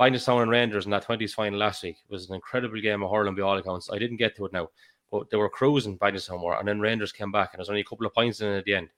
[0.00, 3.36] Bindusstown and Rangers in that 20s final last week was an incredible game of hurling
[3.36, 3.90] by all accounts.
[3.92, 4.70] I didn't get to it now,
[5.12, 7.84] but they were cruising Bindusstown were, and then Rangers came back, and there's only a
[7.84, 8.88] couple of points in it at the end.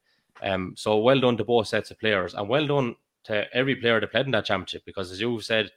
[0.42, 4.00] Um, so well done to both sets of players, and well done to every player
[4.00, 4.86] that played in that championship.
[4.86, 5.70] Because as you've said,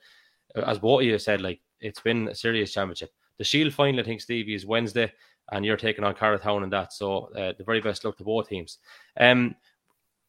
[0.56, 3.12] as both of you said, like it's been a serious championship.
[3.38, 5.12] The Shield final, I think, Stevie, is Wednesday,
[5.52, 6.94] and you're taking on Carlow Town and that.
[6.94, 8.80] So uh, the very best luck to both teams.
[9.18, 9.56] Um,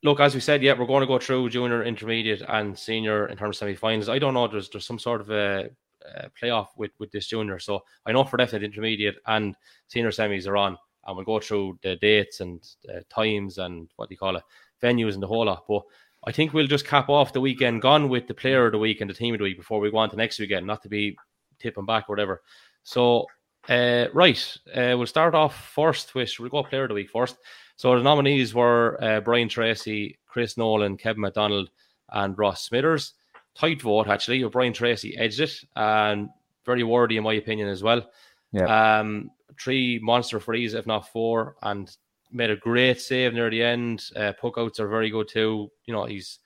[0.03, 3.37] look, as we said, yeah, we're going to go through junior, intermediate, and senior in
[3.37, 4.09] terms of semi-finals.
[4.09, 4.49] I don't know.
[4.49, 5.71] There's there's some sort of a,
[6.15, 9.57] a playoff with with this junior, so I know for definite intermediate and
[9.89, 10.77] senior semis are on,
[11.07, 14.45] and we'll go through the dates and uh, times and what do you call it,
[14.83, 15.65] venues and the whole lot.
[15.69, 15.83] But
[16.27, 19.01] I think we'll just cap off the weekend gone with the player of the week
[19.01, 20.89] and the team of the week before we go on to next weekend, not to
[20.89, 21.17] be
[21.59, 22.43] tipping back or whatever.
[22.83, 23.27] So,
[23.69, 27.37] uh, right, uh, we'll start off first with we'll go player of the week first.
[27.77, 31.71] So the nominees were uh, Brian Tracy, Chris Nolan, Kevin McDonald,
[32.11, 33.15] and Ross Smithers.
[33.55, 34.45] Tight vote actually.
[34.45, 36.29] Brian Tracy edged it, and
[36.65, 38.09] very worthy in my opinion as well.
[38.53, 38.99] Yeah.
[38.99, 39.31] Um,
[39.61, 41.95] three monster frees, if not four, and
[42.31, 44.05] made a great save near the end.
[44.15, 45.71] Uh, puck outs are very good too.
[45.87, 46.39] You know, he's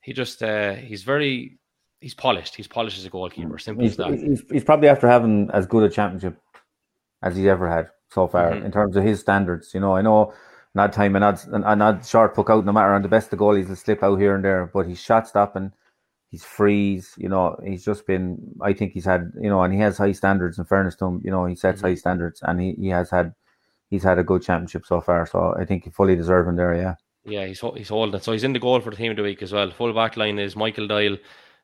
[0.00, 1.58] he just uh, he's very
[2.02, 2.54] he's polished.
[2.54, 3.58] He's polished as a goalkeeper.
[3.58, 4.10] Simple he's, as that.
[4.18, 6.36] He's, he's, probably after having as good a championship
[7.22, 8.66] as he's ever had so far mm-hmm.
[8.66, 9.72] in terms of his standards.
[9.72, 10.34] You know, I know
[10.74, 12.66] not time and not and not short puck out.
[12.66, 15.00] No matter on the best of goalies, will slip out here and there, but he's
[15.00, 15.72] shot stopping.
[16.30, 17.56] He's frees, you know.
[17.64, 18.38] He's just been.
[18.60, 20.58] I think he's had, you know, and he has high standards.
[20.58, 21.88] In fairness to him, you know, he sets mm-hmm.
[21.88, 23.34] high standards, and he, he has had
[23.90, 25.26] he's had a good championship so far.
[25.26, 26.74] So I think he fully deserving there.
[26.74, 26.94] Yeah.
[27.24, 28.24] Yeah, he's he's holding it.
[28.24, 29.70] So he's in the goal for the team of the week as well.
[29.70, 31.18] Full back line is Michael Doyle,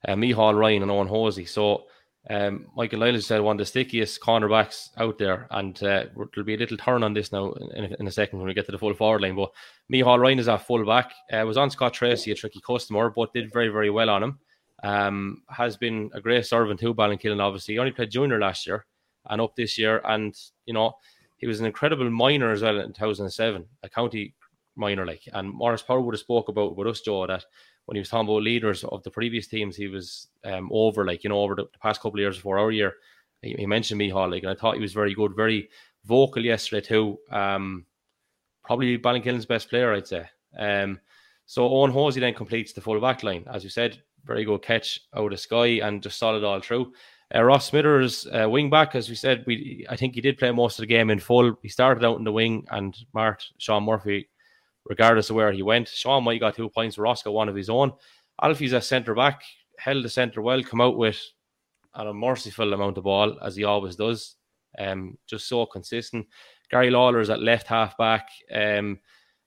[0.06, 1.44] uh, Micheál Ryan, and Owen Hosey.
[1.44, 1.84] So
[2.30, 6.54] um, Michael Doyle said one of the stickiest cornerbacks out there, and uh, there'll be
[6.54, 8.78] a little turn on this now in, in, a second when we get to the
[8.78, 9.34] full forward line.
[9.36, 9.50] But
[9.92, 11.12] Micheál Ryan is a full back.
[11.32, 14.38] Uh, was on Scott Tracy, a tricky customer, but did very very well on him.
[14.82, 17.40] Um, has been a great servant to Ballinkillen.
[17.40, 18.84] Obviously, he only played junior last year
[19.30, 20.34] and up this year, and
[20.66, 20.94] you know
[21.38, 24.34] he was an incredible minor as well in 2007, a county
[24.76, 25.22] minor like.
[25.32, 27.44] And Morris Power would have spoke about with us, Joe, that
[27.88, 31.24] when he was talking about leaders of the previous teams, he was um, over like
[31.24, 32.96] you know over the, past couple of years before our year.
[33.40, 35.70] He, he mentioned Micheál, like, and I thought he was very good, very
[36.04, 37.18] vocal yesterday too.
[37.30, 37.86] Um,
[38.62, 40.28] probably Ballinkillen's best player, I'd say.
[40.58, 41.00] Um,
[41.46, 45.00] so Owen Hosey then completes the full back line, as you said, very good catch
[45.16, 46.92] out of sky and just solid all through.
[47.34, 50.50] Uh, Ross Smithers, uh, wing back, as we said, we I think he did play
[50.50, 51.56] most of the game in full.
[51.62, 54.28] He started out in the wing and marked Sean Murphy,
[54.88, 55.88] regardless of where he went.
[55.88, 57.92] Sean might got two points, Ross got one of his own.
[58.42, 59.42] Alfie's a centre back,
[59.78, 61.20] held the centre well, come out with
[61.94, 64.36] a merciful amount of ball, as he always does.
[64.78, 66.26] Um, just so consistent.
[66.70, 68.28] Gary Lawler's at left half back.
[68.54, 69.00] Um,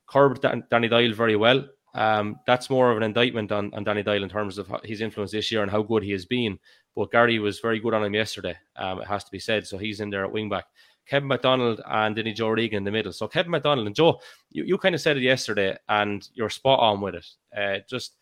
[0.08, 1.66] curbed Danny Doyle very well.
[1.94, 5.32] Um, that's more of an indictment on, on Danny Doyle in terms of his influence
[5.32, 6.58] this year and how good he has been.
[6.96, 9.66] But Gary was very good on him yesterday, um, it has to be said.
[9.66, 10.66] So he's in there at wing back.
[11.07, 13.11] Kevin McDonald and Denny Joe Regan in the middle.
[13.11, 14.19] So Kevin McDonald and Joe,
[14.49, 17.28] you, you kind of said it yesterday, and you're spot on with it.
[17.56, 18.15] Uh, just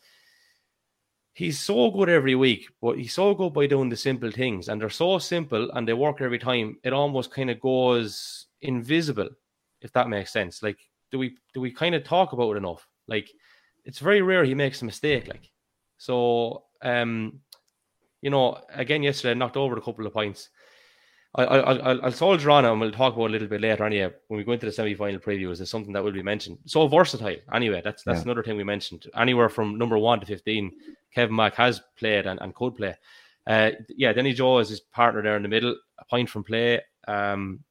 [1.34, 4.82] he's so good every week, but he's so good by doing the simple things, and
[4.82, 6.78] they're so simple and they work every time.
[6.84, 9.30] It almost kind of goes invisible,
[9.82, 10.62] if that makes sense.
[10.62, 10.80] Like,
[11.12, 12.88] do we do we kind of talk about it enough?
[13.08, 13.30] Like,
[13.86, 15.28] it's very rare he makes a mistake.
[15.28, 15.50] Like,
[15.98, 17.40] so um,
[18.22, 20.50] you know, again yesterday I knocked over a couple of points.
[21.36, 24.12] I, I, I'll, I'll soldier on and we'll talk about a little bit later anyway
[24.28, 25.62] when we go into the semi-final previews.
[25.62, 26.58] Is something that will be mentioned.
[26.66, 27.38] So versatile.
[27.54, 28.24] Anyway, that's that's yeah.
[28.24, 29.06] another thing we mentioned.
[29.16, 30.72] Anywhere from number one to fifteen,
[31.14, 32.96] Kevin Mack has played and, and could play.
[33.46, 36.82] Uh, yeah, Denny Joe is his partner there in the middle, a point from play.
[37.08, 37.64] Um,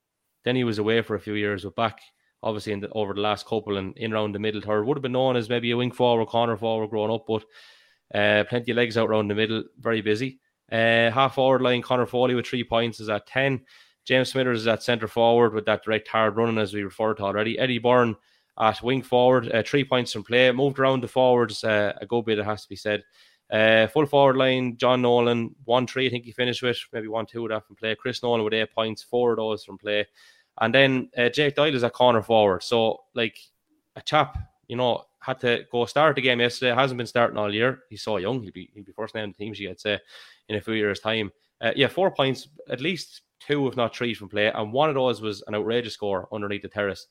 [0.44, 2.00] then he was away for a few years, but back
[2.42, 5.02] obviously in the, over the last couple and in around the middle third would have
[5.02, 7.44] been known as maybe a wing forward, corner forward growing up, but
[8.14, 10.38] uh, plenty of legs out around the middle, very busy.
[10.70, 13.60] Uh, half forward line, Connor Foley with three points is at 10.
[14.04, 17.24] James Smithers is at centre forward with that direct hard running, as we referred to
[17.24, 17.58] already.
[17.58, 18.16] Eddie Byrne
[18.58, 20.50] at wing forward, uh, three points from play.
[20.50, 23.02] Moved around the forwards uh, a good bit, it has to be said.
[23.50, 27.26] Uh, full forward line, John Nolan, 1 3, I think he finished with, maybe 1
[27.26, 27.94] 2 of that from play.
[27.94, 30.06] Chris Nolan with eight points, four of those from play.
[30.60, 32.62] And then uh, Jake Doyle is a corner forward.
[32.62, 33.38] So, like,
[33.96, 34.36] a chap
[34.68, 36.74] you know, had to go start the game yesterday.
[36.74, 37.80] Hasn't been starting all year.
[37.90, 38.42] He's so young.
[38.42, 39.98] He'll be he'll be first name the team sheet, I'd say,
[40.48, 41.32] in a few years' time.
[41.60, 44.94] Uh, yeah, four points, at least two, if not three, from play, and one of
[44.94, 47.08] those was an outrageous score underneath the terrace,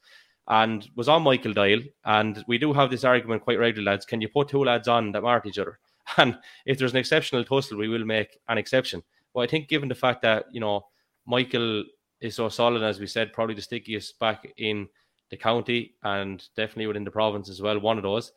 [0.48, 1.82] and was on Michael Doyle.
[2.06, 4.06] And we do have this argument quite regularly, lads.
[4.06, 5.80] Can you put two lads on that mark each other?
[6.18, 9.04] And if there's an exceptional tussle, we will make an exception.
[9.34, 10.86] But I think, given the fact that you know
[11.26, 11.84] Michael
[12.22, 14.88] is so solid, as we said, probably the stickiest back in
[15.30, 17.80] the county and definitely within the province as well.
[17.80, 18.32] One of those.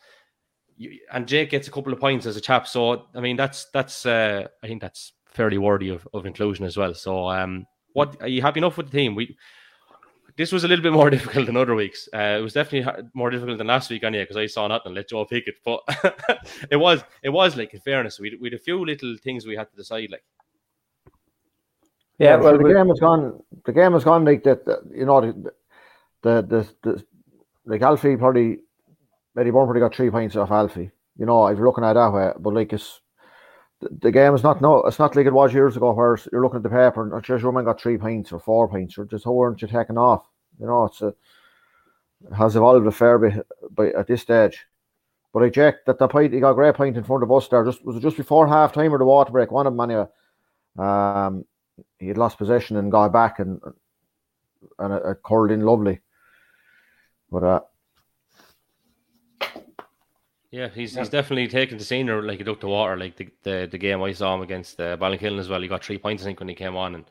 [1.12, 4.06] And Jake gets a couple of points as a chap, so I mean that's that's
[4.06, 6.94] uh, I think that's fairly worthy of, of inclusion as well.
[6.94, 9.14] So, um, what are you happy enough with the team?
[9.14, 9.36] We
[10.36, 12.08] this was a little bit more difficult than other weeks.
[12.14, 14.94] Uh, it was definitely more difficult than last week, anyway, because I saw nothing and
[14.94, 15.56] let Joe pick it.
[15.62, 15.82] But
[16.70, 19.56] it was, it was like, in fairness, we we had a few little things we
[19.56, 20.10] had to decide.
[20.10, 20.24] Like,
[22.18, 23.42] yeah, well, the game was gone.
[23.64, 24.66] The game was gone like that.
[24.94, 25.52] You know, the
[26.22, 27.04] the the, the
[27.64, 28.58] like Alfie probably
[29.38, 30.90] Eddie Byrne probably got three points off Alfie.
[31.16, 33.00] You know, if you're looking at that way, but like it's
[33.80, 36.58] the game is not no, it's not like it was years ago where you're looking
[36.58, 39.38] at the paper and just Roman got three points or four points or just how
[39.38, 40.26] aren't you taking off?
[40.58, 41.14] You know, it's a
[42.28, 44.66] it has evolved a fair bit by at this stage.
[45.32, 47.48] But I checked that the point he got a great point in front of us
[47.48, 47.64] there.
[47.64, 49.50] Just was just before half time or the water break?
[49.50, 50.06] One of them anyway.
[50.78, 51.44] Um,
[51.98, 53.60] he had lost possession and got back and
[54.78, 56.00] and it, it curled in lovely.
[57.30, 57.60] But uh,
[60.50, 61.00] yeah, he's yeah.
[61.00, 62.96] he's definitely taken the senior like a duck to water.
[62.96, 65.60] Like the, the, the game I saw him against uh, Ballinkillen as well.
[65.60, 67.04] He got three points I think when he came on, and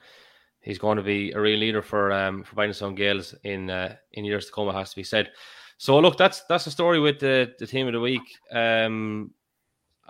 [0.62, 4.26] he's going to be a real leader for um for Bagenalstown Gaels in uh, in
[4.26, 4.68] years to come.
[4.68, 5.32] It has to be said.
[5.78, 8.38] So look, that's that's the story with the the team of the week.
[8.52, 9.32] Um,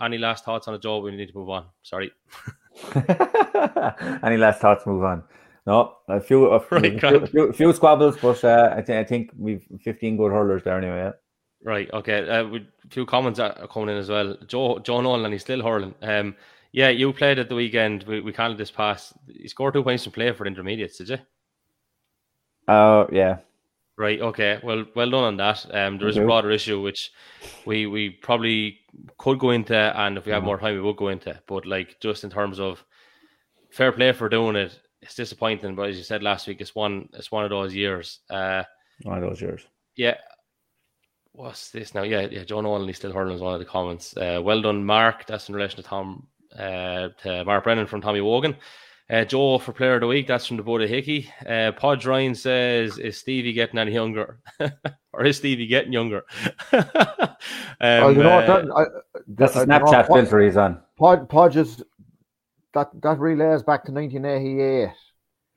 [0.01, 0.99] any last thoughts on it, Joe?
[0.99, 1.65] We need to move on.
[1.83, 2.11] Sorry.
[4.23, 4.85] any last thoughts?
[4.85, 5.23] Move on.
[5.69, 9.03] No, a few, a few, right, few, few, few, squabbles, but uh, I, th- I
[9.03, 10.97] think we've 15 good hurlers there anyway.
[10.97, 11.11] Yeah.
[11.63, 11.87] Right.
[11.93, 12.27] Okay.
[12.27, 14.35] Uh, with a few comments are coming in as well.
[14.47, 15.93] Joe Joe Nolan and he's still hurling.
[16.01, 16.35] Um,
[16.71, 18.01] yeah, you played at the weekend.
[18.07, 19.13] We we counted this pass.
[19.27, 21.17] He scored two points in play for intermediates, did you?
[22.67, 23.37] Oh uh, yeah.
[23.95, 24.19] Right.
[24.19, 24.59] Okay.
[24.63, 25.67] Well, well done on that.
[25.71, 27.11] Um, there is a broader issue which
[27.67, 28.79] we we probably
[29.19, 30.47] could go into, and if we have mm-hmm.
[30.47, 31.39] more time, we will go into.
[31.45, 32.83] But like just in terms of
[33.69, 35.75] fair play for doing it, it's disappointing.
[35.75, 38.19] But as you said last week, it's one it's one of those years.
[38.29, 38.63] Uh,
[39.03, 39.65] one of those years.
[39.95, 40.15] Yeah,
[41.33, 42.03] what's this now?
[42.03, 42.43] Yeah, yeah.
[42.43, 44.15] John Only still hurling is one of the comments.
[44.15, 45.25] Uh, well done, Mark.
[45.25, 46.27] That's in relation to Tom,
[46.57, 48.55] uh, to Mark Brennan from Tommy Wogan.
[49.09, 50.27] Uh, Joe for Player of the Week.
[50.27, 51.31] That's from the Boda Hickey.
[51.47, 54.39] Uh, Podge Ryan says, "Is Stevie getting any younger,
[55.13, 56.25] or is Stevie getting younger?"
[56.71, 56.83] um,
[57.81, 58.47] oh, you know what?
[58.47, 58.83] That, I,
[59.29, 60.79] that's a Snapchat filter he's on.
[60.97, 61.83] Pod, Podge is
[62.73, 64.89] that that relays back to 1988.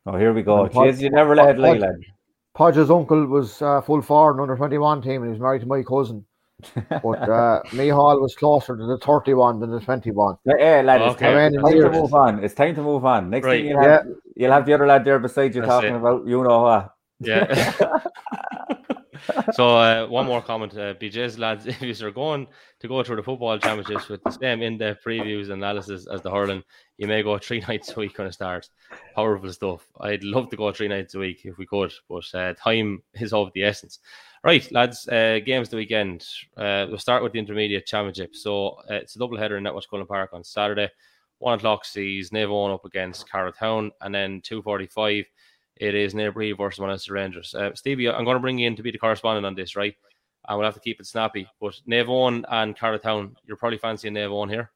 [0.05, 0.67] Oh, here we go.
[0.67, 2.05] Jeez, you never let Pod, Leyland.
[2.53, 5.81] Podge's uncle was uh, full forward under 21 team and he was married to my
[5.81, 6.25] cousin.
[6.75, 10.37] but uh, Hall was closer to the 31 than the 21.
[10.45, 11.33] Yeah, lad, it's, okay.
[11.33, 12.43] time, it's time to move on.
[12.43, 13.29] It's time to move on.
[13.29, 13.61] Next right.
[13.61, 14.13] thing you'll have, yeah.
[14.35, 15.97] you'll have the other lad there beside you That's talking it.
[15.97, 16.93] about you know what.
[17.19, 17.99] Yeah.
[19.53, 22.47] so uh, one more comment, uh, BJ's lads, if you're going
[22.79, 26.31] to go through the football championships with the same in-depth previews and analysis as the
[26.31, 26.63] hurling,
[26.97, 28.69] you may go three nights a week on a start.
[29.15, 29.87] Powerful stuff.
[30.01, 33.33] I'd love to go three nights a week if we could, but uh, time is
[33.33, 33.99] of the essence.
[34.43, 36.25] Right, lads, uh, games the weekend.
[36.57, 38.35] Uh, we'll start with the intermediate championship.
[38.35, 40.89] So uh, it's a double header in Netwatch Cullen Park on Saturday.
[41.39, 45.25] One o'clock sees Naomh up against Carlow Town, and then two forty-five
[45.77, 47.55] it is Newbury versus Mount Leinster Rangers.
[47.55, 49.95] Uh, Stevie, I'm going to bring you in to be the correspondent on this, right?
[50.47, 51.47] And we'll have to keep it snappy.
[51.59, 54.71] But Naomh and Carlow Town, you're probably fancying Naomh here.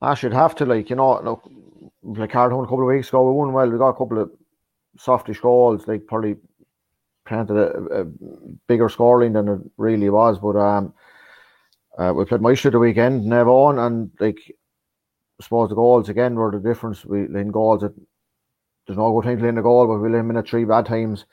[0.00, 1.50] I should have to, like, you know, look,
[2.02, 3.68] like Carlow Town a couple of weeks ago, we won well.
[3.68, 4.30] We got a couple of
[4.96, 6.36] softish goals, like, probably
[7.26, 8.04] planted a, a
[8.66, 10.38] bigger scoring than it really was.
[10.38, 10.94] But um,
[11.98, 14.38] uh, we played Maestro the weekend, never on and, like,
[15.40, 17.04] I suppose the goals again were the difference.
[17.04, 17.92] We in goals at
[18.86, 21.26] there's no good time to in the goal, but we'll eliminate three bad times.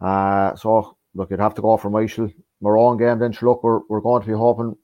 [0.00, 2.32] Uh, so look, you'd have to go for Myshall.
[2.60, 4.74] Moran game, then look, we're, we're going to be hoping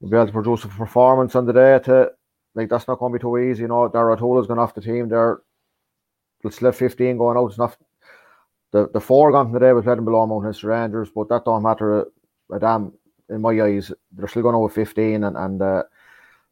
[0.00, 2.12] we'll be able to produce a performance on the day to
[2.54, 3.62] like that's not going to be too easy.
[3.62, 5.40] You know, Dara has gone off the team there.
[6.42, 7.46] Let's let 15 going out.
[7.46, 7.76] It's not
[8.72, 12.04] the, the four gone today was letting below Mount Rangers, but that don't matter a,
[12.52, 12.92] a damn
[13.28, 13.92] in my eyes.
[14.12, 15.82] They're still going over 15 and, and uh,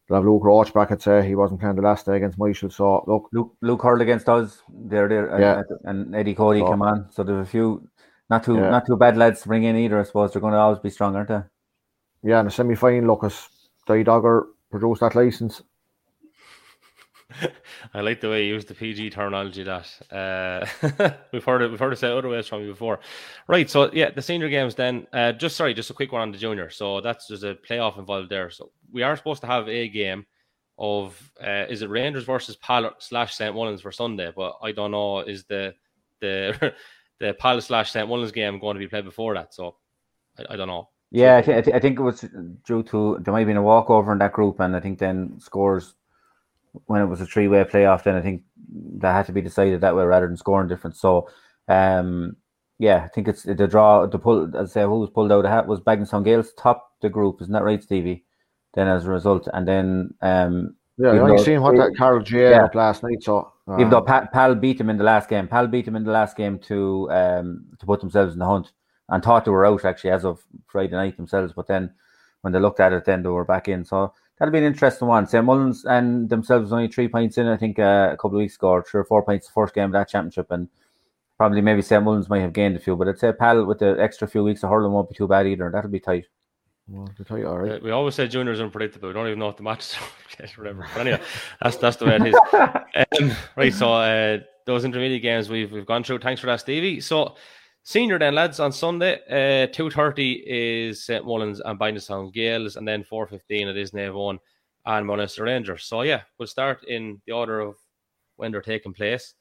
[0.09, 0.91] They'll have Luke Roach back.
[0.91, 2.73] I'd say he wasn't playing the last day against Myshall.
[2.73, 4.61] So look, Luke Luke hurled against us.
[4.69, 5.62] There, there, yeah.
[5.85, 7.11] and, and Eddie Cody so, came on.
[7.11, 7.89] So there's a few
[8.29, 8.70] not too yeah.
[8.70, 10.01] not too bad lads to bring in either.
[10.01, 11.41] I suppose they're going to always be strong, aren't they?
[12.24, 13.49] Yeah, in the semi final, Lucas
[13.87, 15.62] Die Dogger produced that license.
[17.95, 19.65] I like the way you use the PG terminology.
[19.65, 20.67] That uh,
[21.33, 21.71] we've heard it.
[21.71, 23.01] We've heard it said other ways from you before.
[23.47, 23.69] Right.
[23.69, 24.75] So yeah, the senior games.
[24.75, 26.71] Then uh, just sorry, just a quick one on the junior.
[26.71, 28.51] So that's there's a playoff involved there.
[28.51, 30.27] So we are supposed to have a game
[30.79, 34.33] of uh, is it Rangers versus Pal slash St Mullins for Sunday?
[34.35, 35.21] But I don't know.
[35.21, 35.75] Is the
[36.21, 36.75] the
[37.21, 39.55] the Pal slash St Mullins game going to be played before that?
[39.55, 39.77] So
[40.39, 40.89] I, I don't know.
[41.15, 42.25] Yeah, I, th- I think it was
[42.67, 45.39] due to there might have been a walkover in that group, and I think then
[45.39, 45.95] scores
[46.86, 48.43] when it was a three way playoff, then I think
[48.99, 51.01] that had to be decided that way rather than scoring difference.
[51.01, 51.28] So,
[51.69, 52.36] um,
[52.78, 54.07] yeah, I think it's the draw.
[54.07, 56.90] The pull, as I say, who was pulled out of hat was Bagenalstown Gaels top
[57.01, 58.24] the group, isn't that right, Stevie?
[58.74, 62.51] Then as a result, and then um, yeah, I only seen what that Carol J
[62.51, 63.23] yeah, up last night.
[63.23, 65.97] So um, even though Pal, Pal beat him in the last game, Pal beat him
[65.97, 68.73] in the last game to um to put themselves in the hunt
[69.11, 71.93] and thought they were out actually as of Friday night themselves, but then
[72.40, 73.85] when they looked at it, then they were back in.
[73.85, 75.27] So that'll be an interesting one.
[75.27, 78.57] St Mullins and themselves only three points in, I think, uh, a couple of weeks
[78.57, 80.69] ago, or three or four points the first game of that championship, and
[81.39, 83.97] probably maybe St Mullins might have gained a few, but I'd say Pal with the
[84.01, 85.71] extra few weeks of hurling won't be too bad either.
[85.73, 86.27] That'll be tight.
[86.89, 87.83] Well, tight, all right.
[87.83, 89.09] We always say juniors are unpredictable.
[89.09, 89.97] We don't even know what the matches
[90.39, 90.87] are whatever.
[90.95, 91.21] But anyway,
[91.61, 92.35] that's that's the way it is.
[93.21, 96.19] um, right, so uh, those intermediate games we've we've gone through.
[96.19, 97.01] Thanks for that, Stevie.
[97.01, 97.37] So
[97.85, 101.25] Senior then, lads, on Sunday, uh, 2.30 is St.
[101.25, 104.39] Mullins and Bagenalstown Gaels, and then 4.15 it is Naomh Eoin
[104.87, 105.85] and Mount Leinster Rangers.
[105.85, 107.75] So, yeah, we'll start in the order of
[108.37, 109.35] when they're taking place.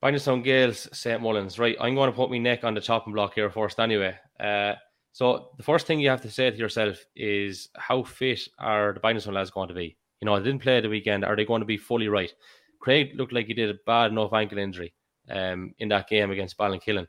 [0.00, 1.20] Bagenalstown Gaels, St.
[1.20, 1.58] Mullins.
[1.58, 4.16] Right, I'm going to put my neck on the chopping block here first anyway.
[4.38, 4.74] Uh,
[5.10, 9.00] so, the first thing you have to say to yourself is how fit are the
[9.00, 9.96] Bagenalstown lads going to be?
[10.20, 11.24] You know, they didn't play the weekend.
[11.24, 12.32] Are they going to be fully right?
[12.78, 14.94] Craig looked like he did a bad enough ankle injury
[15.28, 17.08] um, in that game against Ballinkillen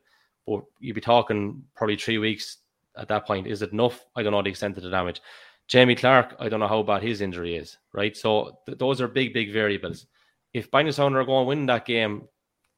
[0.49, 2.57] but you'd be talking probably three weeks
[2.97, 3.47] at that point.
[3.47, 4.05] Is it enough?
[4.15, 5.21] I don't know the extent of the damage.
[5.67, 8.17] Jamie Clark, I don't know how bad his injury is, right?
[8.17, 10.07] So th- those are big, big variables.
[10.53, 12.27] If Bagenalstown are going to win that game,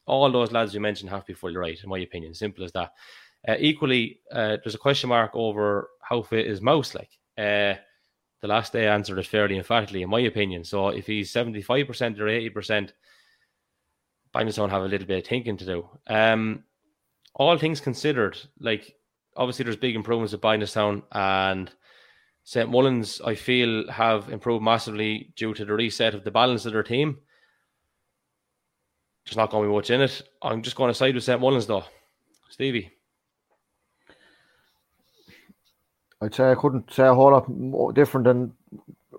[0.06, 2.34] all those lads you mentioned have to be fully right, in my opinion.
[2.34, 2.92] Simple as that.
[3.48, 7.12] Uh, equally, uh, there's a question mark over how fit is Mouse like.
[7.38, 7.76] Uh,
[8.42, 10.66] the last day answered it fairly emphatically, in my opinion.
[10.66, 12.92] So if he's 75% or 80%,
[14.36, 15.90] Bagenalstown have a little bit of thinking to do.
[16.08, 16.64] Um,
[17.36, 18.96] all things considered, like
[19.36, 21.72] obviously there's big improvements at Bagenalstown and
[22.44, 22.70] St.
[22.70, 26.84] Mullins, I feel, have improved massively due to the reset of the balance of their
[26.84, 27.20] team.
[29.26, 30.22] There's not going to be much in it.
[30.42, 31.40] I'm just going to side with St.
[31.40, 31.84] Mullins, though.
[32.50, 32.92] Stevie.
[36.22, 38.54] I'd say I couldn't say a whole lot different than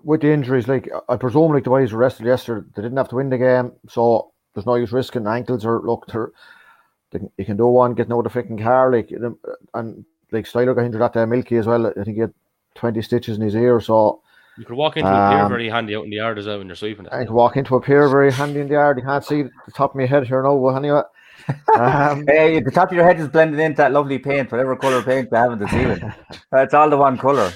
[0.03, 0.67] with the injuries.
[0.67, 3.37] Like I presume, like the boys were rested yesterday, they didn't have to win the
[3.37, 6.05] game, so there's no use risking ankles or look.
[6.07, 6.31] They're
[7.37, 9.11] you can do one getting out of the freaking car, like
[9.73, 11.87] and like Styler got injured at the Milky as well.
[11.87, 12.33] I think he had
[12.75, 14.21] twenty stitches in his ear, so
[14.57, 16.59] you could walk into um, a pier very handy out in the yard as well
[16.59, 17.13] when you're sweeping it.
[17.13, 18.97] I could walk into a pier very handy in the yard.
[18.97, 21.01] You can't see the top of my head here now, but anyway.
[21.75, 25.01] Um, hey, the top of your head is blending into that lovely paint, whatever color
[25.01, 26.13] paint they have in the ceiling.
[26.53, 27.51] It's all the one color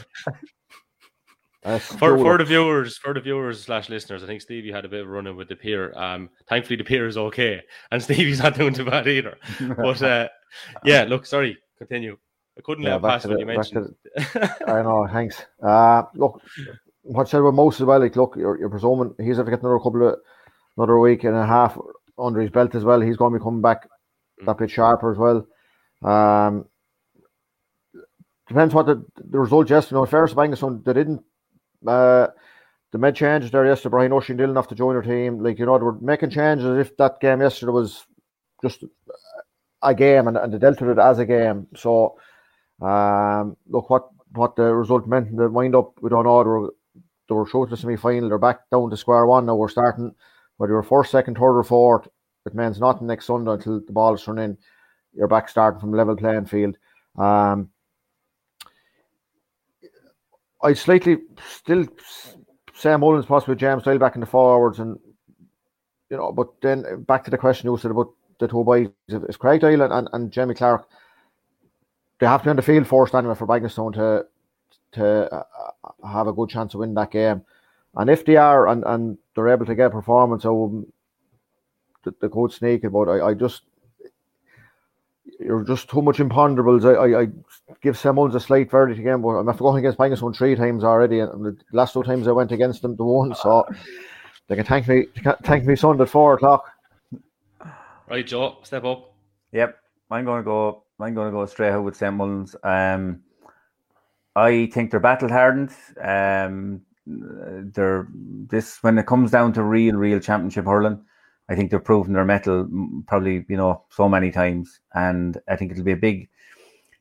[1.80, 5.02] for, for the viewers, for the viewers slash listeners, I think Stevie had a bit
[5.02, 5.94] of running with the pier.
[5.98, 7.61] Um, thankfully the pier is okay,
[7.91, 9.38] and Stevie's not doing too bad either.
[9.77, 10.27] But uh,
[10.84, 12.18] yeah, look, sorry, continue.
[12.57, 13.94] I couldn't yeah, let pass what you mentioned.
[14.68, 15.44] I know, thanks.
[15.61, 16.41] Uh, look,
[17.03, 17.99] what said about most as well.
[17.99, 20.15] Like, look, you're, you're presuming he's to get another couple of
[20.76, 21.77] another week and a half
[22.18, 23.02] under his belt as well.
[23.02, 23.88] He's going to be coming back
[24.41, 24.45] mm.
[24.45, 25.48] that bit sharper as well.
[26.03, 26.65] Um,
[28.48, 29.95] depends what the, the result yesterday.
[29.95, 31.23] You know, Ferris Bagenalstown, they didn't
[31.86, 32.28] uh,
[32.91, 33.91] they made changes there yesterday.
[33.91, 35.44] Brian O'Shea Dillon off to join their team.
[35.44, 38.06] Like, you know, they were making changes if that game yesterday was
[38.62, 38.84] just
[39.82, 41.68] a game and, and they dealt with it as a game.
[41.76, 42.18] So,
[42.82, 45.94] um, look what what the result meant in the wind up.
[46.02, 46.44] We don't know.
[46.44, 46.74] They were,
[47.30, 48.30] they were short to the semi final.
[48.30, 49.45] They're back down to square one.
[49.45, 50.14] Now we're starting
[50.58, 52.08] whether you're first, second, third, or fourth.
[52.45, 54.58] It means nothing next Sunday until the ball is thrown in.
[55.14, 56.78] You're back starting from level playing field.
[57.18, 57.70] Um,
[60.61, 61.17] I slightly
[61.49, 61.85] still
[62.73, 64.99] St Mullins possibly James Style back in the forwards and
[66.09, 69.38] you know, but then back to the question you said about the two boys is
[69.38, 70.88] Craig Doyle and, and Jamie Clark
[72.19, 74.25] they have to be on the field first anyway for Bagenalstown to
[74.93, 75.43] to uh,
[76.07, 77.43] have a good chance to win that game.
[77.95, 80.85] And if they are and, and they're able to get a performance, so
[82.03, 83.63] the, the coach sneak about I, I just
[85.39, 86.85] you're just too much imponderables.
[86.85, 87.27] I, I, I
[87.81, 90.84] give St Mullins a slight verdict again, but I'm after going against Bagenalstown three times
[90.84, 93.35] already, and the last two times I went against them, the one.
[93.35, 93.65] So
[94.47, 95.05] they can thank me,
[95.43, 96.72] thank me Sunday at four o'clock.
[98.09, 99.14] Right, Joe, step up.
[99.51, 99.77] Yep,
[100.09, 100.84] I'm going to go.
[100.99, 102.55] I'm going to go straight out with St Mullins.
[102.64, 103.22] Um,
[104.35, 105.72] I think they're battle hardened.
[106.01, 111.03] Um, they're this when it comes down to real, real championship hurling.
[111.49, 112.68] I think they've proven their mettle
[113.07, 116.30] probably you know so many times, and I think it'll be a big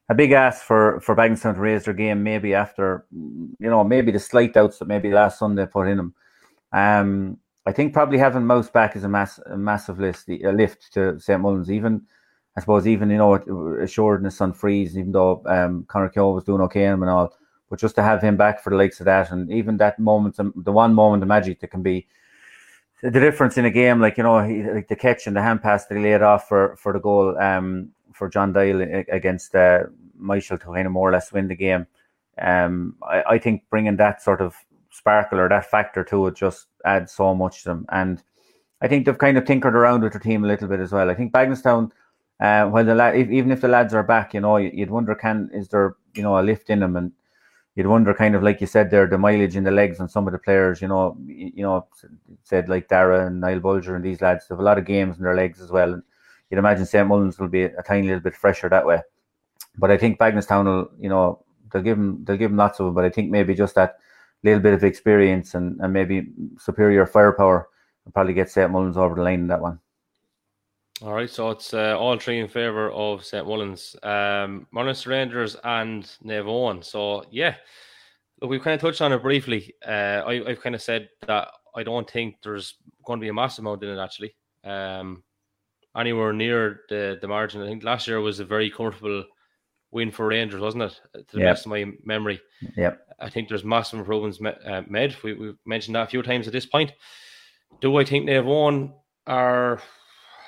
[0.09, 4.13] a big ask for for Bagenalstown to raise their game maybe after you know maybe
[4.13, 6.15] the slight doubts that maybe last Sunday put in them.
[6.73, 10.93] Um, I think probably having Mouse back is a mass a massive list a lift
[10.95, 12.03] to St Mullins even.
[12.57, 13.35] I suppose even you know
[13.83, 17.37] assuredness on frees, even though um, Conor Keogh was doing okay and all,
[17.69, 20.37] but just to have him back for the likes of that, and even that moment,
[20.37, 22.07] the one moment of magic that can be
[23.03, 25.63] the difference in a game, like you know, he, like the catch and the hand
[25.63, 29.85] pass that he laid off for for the goal um, for John Doyle against uh,
[30.21, 31.87] Myshall to kind of more or less win the game.
[32.39, 34.55] Um, I, I think bringing that sort of
[34.91, 38.23] sparkle or that factor to it just adds so much to them, and
[38.81, 41.11] I think they've kind of tinkered around with their team a little bit as well.
[41.11, 41.91] I think Bagenalstown,
[42.41, 45.15] uh, well, the lad, if, even if the lads are back, you know, you'd wonder
[45.15, 47.13] can is there you know a lift in them and
[47.77, 50.27] you'd wonder kind of like you said there, the mileage in the legs on some
[50.27, 51.87] of the players, you know, you know,
[52.43, 55.23] said like Dara and Niall Bulger and these lads, have a lot of games in
[55.23, 55.93] their legs as well.
[55.93, 56.03] And
[56.51, 57.07] you'd imagine St.
[57.07, 59.03] Mullins will be a tiny little bit fresher that way.
[59.77, 62.87] But I think Bagenalstown will, you know, they'll give them they'll give them lots of
[62.87, 62.95] them.
[62.95, 63.99] But I think maybe just that
[64.43, 66.29] little bit of experience and, and maybe
[66.59, 67.69] superior firepower
[68.05, 68.71] will probably get St.
[68.71, 69.81] Mullins over the line in that one.
[71.03, 75.11] All right, so it's uh, all three in favour of St Mullins, um, Mount Leinster
[75.11, 76.83] Rangers, and Eoin.
[76.83, 77.57] So yeah,
[78.41, 79.75] look, we've kind of touched on it briefly.
[79.87, 83.35] Uh, I, have kind of said that I don't think there's going to be a
[83.35, 84.35] massive amount in it actually.
[84.65, 85.23] Um,
[85.95, 87.61] anywhere near the the margin.
[87.61, 89.25] I think last year was a very comfortable
[89.91, 91.01] win for Rangers, wasn't it?
[91.13, 91.55] To the yep.
[91.55, 92.41] best of my memory.
[92.77, 93.01] Yep.
[93.21, 95.15] I think there's massive improvements uh, made.
[95.23, 96.93] We, we've mentioned that a few times at this point.
[97.81, 98.93] Do I think Eoin
[99.27, 99.81] are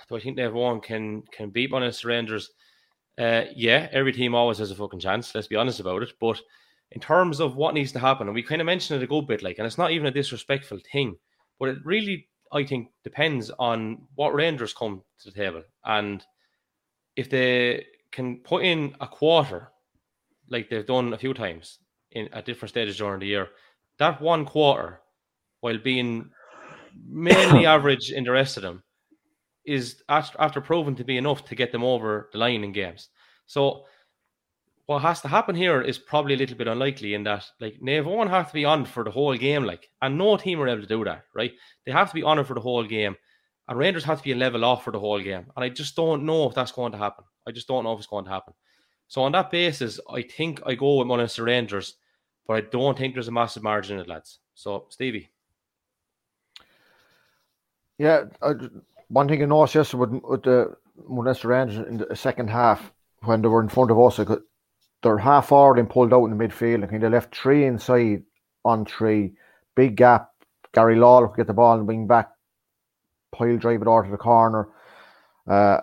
[0.09, 2.51] do I think Naomh Eoin can can beat Mount Leinster Rangers?
[3.19, 5.35] Uh, yeah, every team always has a fucking chance.
[5.35, 6.13] Let's be honest about it.
[6.21, 6.41] But
[6.93, 9.27] in terms of what needs to happen, and we kind of mentioned it a good
[9.27, 11.17] bit, like, and it's not even a disrespectful thing,
[11.59, 16.25] but it really, I think, depends on what Rangers come to the table, and
[17.17, 19.73] if they can put in a quarter,
[20.49, 21.81] like they've done a few times
[22.13, 23.49] in at different stages during the year,
[23.99, 25.01] that one quarter,
[25.61, 26.31] while being
[27.07, 28.83] mainly average in the rest of them,
[29.69, 33.11] is after, proven to be enough to get them over the line in games.
[33.47, 33.85] So
[34.87, 38.31] what has to happen here is probably a little bit unlikely in that like Eoin
[38.31, 40.89] have to be on for the whole game, like, and no team are able to
[40.89, 41.53] do that, right?
[41.85, 43.15] They have to be on for the whole game,
[43.69, 45.47] and Rangers have to be a level off for the whole game.
[45.55, 47.25] And I just don't know if that's going to happen.
[47.47, 48.55] I just don't know if it's going to happen.
[49.09, 51.97] So on that basis, I think I go with Mount Leinster Rangers,
[52.47, 54.39] but I don't think there's a massive margin in it, lads.
[54.55, 55.29] So Stevie.
[57.99, 58.53] Yeah, I,
[59.09, 60.75] one thing I noticed yesterday with, with the
[61.09, 64.21] Mount Leinster Rangers in the second half, when they were in front of us,
[65.03, 66.83] they're half forward and pulled out in the midfield.
[66.83, 68.23] and kind of left three inside
[68.65, 69.35] on three.
[69.75, 70.31] Big gap.
[70.75, 72.31] Gary could get the ball and bring back,
[73.33, 74.69] pile drive it out to the corner.
[75.49, 75.79] Uh,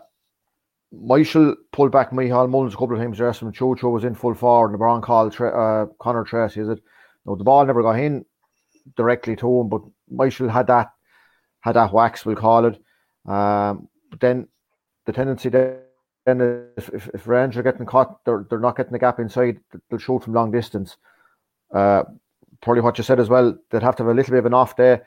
[0.91, 3.51] Michael pulled back Michael Mullins a couple of times rest there.
[3.51, 4.71] Some Chocho was in full forward.
[4.71, 6.61] And LeBron called Tra- uh, Connor Tracy.
[6.61, 6.79] Is it?
[7.25, 8.25] No, the ball never got in
[8.95, 10.91] directly to him, but Michael had that
[11.61, 12.79] had that wax, we'll call it.
[13.25, 14.47] Um, but then
[15.05, 15.79] the tendency then
[16.77, 19.99] if, if, if Rangers are getting caught, they're, they're not getting the gap inside, they'll
[19.99, 20.97] shoot from long distance.
[21.73, 22.03] Uh,
[22.61, 24.53] probably what you said as well, they'd have to have a little bit of an
[24.53, 24.99] off day.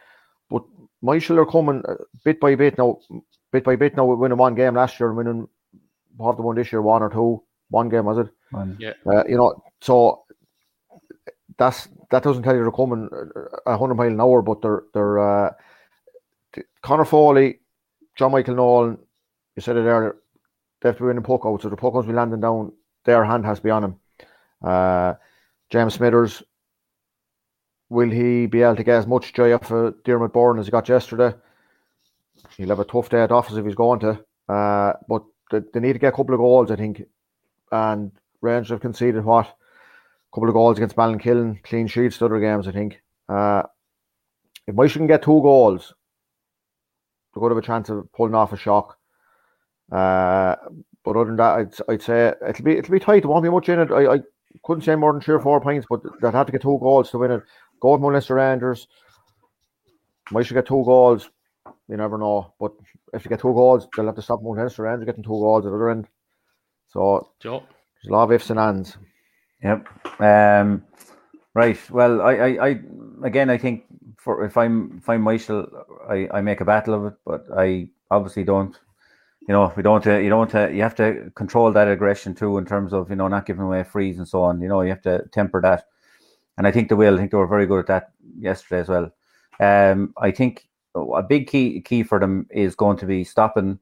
[0.49, 0.63] But
[1.03, 2.99] Myshall are coming uh, bit by bit now,
[3.53, 4.05] bit by bit now.
[4.05, 5.49] We're winning one game last year, winning
[6.17, 8.29] what the one this year, one or two, one game was it?
[8.51, 8.77] One.
[8.79, 8.93] Yeah.
[9.07, 10.25] Uh, you know, so
[11.59, 13.09] that's that doesn't tell you they're coming
[13.67, 15.53] a hundred mile an hour, but they're they're uh,
[16.83, 17.61] Connor Foley
[18.19, 18.99] John Michael Nolan,
[19.55, 20.17] you said it earlier,
[20.81, 22.73] they have to be winning puck out, so the puck outs be landing down,
[23.05, 23.97] their hand has to be on him.
[24.63, 25.15] Uh,
[25.71, 26.43] James Smithers,
[27.89, 30.73] will he be able to get as much joy off of Diarmuid Byrne as he
[30.73, 31.33] got yesterday?
[32.57, 34.25] He'll have a tough day at office if he's going to.
[34.49, 37.03] Uh, but they, they, need to get a couple of goals, I think.
[37.71, 39.47] And Rangers have conceded what?
[39.47, 43.01] A couple of goals against Ballinkillen, clean sheets, other games, I think.
[43.29, 43.63] Uh,
[44.67, 45.95] if Myshall get two goals,
[47.39, 48.99] they could have a chance of pulling off a shock.
[49.91, 50.57] Uh,
[51.05, 53.23] but other than that, I'd, I'd say it'll be it'll be tight.
[53.23, 53.91] There won't be much in it.
[53.91, 54.21] I, I
[54.65, 57.11] couldn't say more than three or four points, but they'd have to get two goals
[57.11, 57.43] to win it.
[57.81, 58.89] Go with Mount Leinster Rangers.
[60.31, 61.31] Might should get two goals.
[61.89, 62.53] You never know.
[62.61, 62.73] But
[63.15, 65.65] if you get two goals, they'll have to stop Mount Leinster Rangers getting two goals
[65.65, 66.07] at the other end.
[66.89, 67.63] So Joe.
[68.03, 68.99] there's a lot of ifs and ands.
[69.63, 69.89] Yep.
[70.21, 70.85] Um,
[71.55, 71.79] right.
[71.91, 72.81] Well, I, I, I,
[73.25, 73.85] again, I think
[74.19, 75.67] for if I'm if I'm Myshall,
[76.09, 78.79] I, I make a battle of it, but I obviously don't.
[79.47, 80.05] You know, we don't.
[80.05, 80.53] You don't.
[80.75, 83.83] You have to control that aggression too, in terms of you know not giving away
[83.85, 84.61] frees and so on.
[84.61, 85.85] You know, you have to temper that.
[86.59, 87.15] and I think they will.
[87.15, 89.11] I think they were very good at that yesterday as well.
[89.61, 93.79] Um, I think a big key key for them is going to be stopping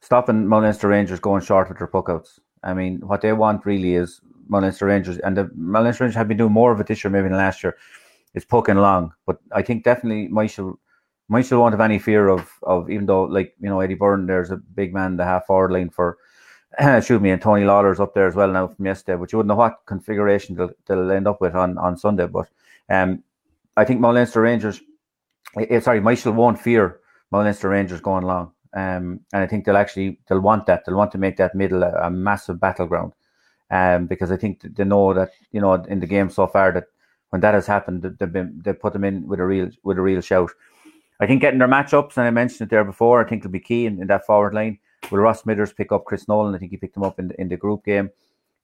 [0.00, 2.38] stopping Mount Leinster Rangers going short with their puckouts.
[2.62, 6.16] I mean, what they want really is Mount Leinster Rangers, and the Mount Leinster Rangers
[6.16, 7.76] have been doing more of it this year, maybe than last year.
[8.34, 10.76] It's poking long, but I think definitely Myshall
[11.30, 14.50] Myshall won't have any fear of of even though like you know Eddie Byrne, there's
[14.50, 16.18] a big man the half forward line for
[17.02, 19.48] shoot me and Tony Lawler's up there as well now from yesterday, but you wouldn't
[19.48, 22.26] know what configuration they'll, they'll end up with on on Sunday.
[22.26, 22.48] But
[22.88, 23.22] um,
[23.76, 24.80] I think Mount Leinster Rangers,
[25.56, 27.00] uh, sorry, Myshall won't fear
[27.30, 28.52] Mount Leinster Rangers going long.
[28.74, 30.84] Um, and I think they'll actually they'll want that.
[30.84, 33.12] They'll want to make that middle a, a massive battleground.
[33.70, 36.84] Um, because I think they know that you know in the game so far that
[37.30, 40.02] when that has happened, they've been they put them in with a real with a
[40.02, 40.50] real shout.
[41.20, 43.60] I think getting their matchups, and I mentioned it there before, I think will be
[43.60, 44.78] key in, in that forward line.
[45.10, 46.54] Will Ross Smithers pick up Chris Nolan?
[46.54, 48.10] I think he picked him up in the, in the group game.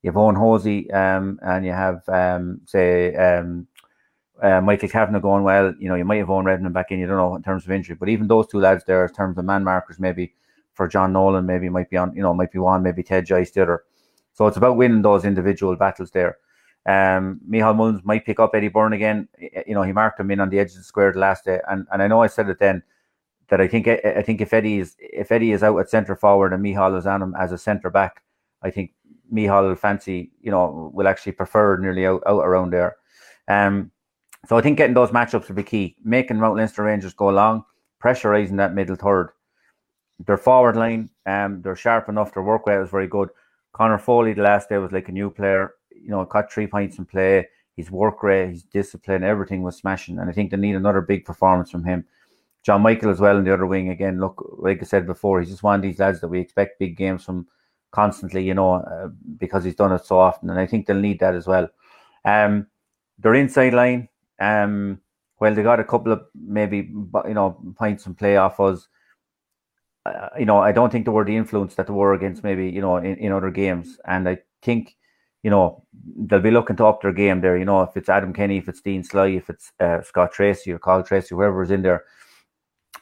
[0.01, 3.67] You have Owen Hosey, um, and you have um, say um,
[4.41, 5.73] uh, Michael Kavanagh going well.
[5.79, 6.99] You know, you might have Owen Redmond back in.
[6.99, 9.37] You don't know in terms of injury, but even those two lads there, in terms
[9.37, 10.33] of man markers, maybe
[10.73, 12.15] for John Nolan, maybe might be on.
[12.15, 13.83] You know, might be one, maybe Ted Joyce the.
[14.33, 16.37] So it's about winning those individual battles there.
[16.85, 19.27] Um, Micheál Mullins might pick up Eddie Byrne again.
[19.65, 21.59] You know, he marked him in on the edge of the square the last day,
[21.67, 22.83] and, and I know I said it then
[23.49, 26.53] that I think I think if Eddie is if Eddie is out at centre forward
[26.53, 28.23] and Micheál is on him as a centre back,
[28.61, 28.93] I think
[29.31, 32.97] Micheál will fancy you know will actually prefer nearly out, out around there.
[33.47, 33.91] Um,
[34.47, 35.95] so I think getting those matchups will be key.
[36.03, 37.65] Making Mount Leinster Rangers go along,
[38.03, 39.29] pressurising that middle third.
[40.25, 42.33] Their forward line, um, they're sharp enough.
[42.33, 43.29] Their work rate was very good.
[43.73, 45.73] Connor Foley the last day was like a new player.
[46.05, 47.47] You know, got three points in play.
[47.75, 50.17] His work rate, his discipline, everything was smashing.
[50.19, 52.05] And I think they need another big performance from him.
[52.65, 54.19] John Michael as well in the other wing again.
[54.19, 56.97] Look, like I said before, he's just one of these lads that we expect big
[56.97, 57.47] games from
[57.91, 58.43] constantly.
[58.43, 61.35] You know, uh, because he's done it so often, and I think they'll need that
[61.35, 61.69] as well.
[62.25, 62.65] Um,
[63.19, 64.09] their inside line,
[64.39, 64.99] um,
[65.39, 66.89] well, they got a couple of maybe
[67.27, 68.87] you know points and play off us.
[70.03, 72.67] Uh, you know, I don't think they were the influence that they were against maybe
[72.67, 74.95] you know in, in other games, and I think
[75.45, 75.83] you know
[76.27, 77.55] they'll be looking to up their game there.
[77.55, 80.71] You know, if it's Adam Kenny, if it's Dean Sly, if it's uh, Scott Tracy
[80.71, 82.03] or Carl Tracy, whoever's in there,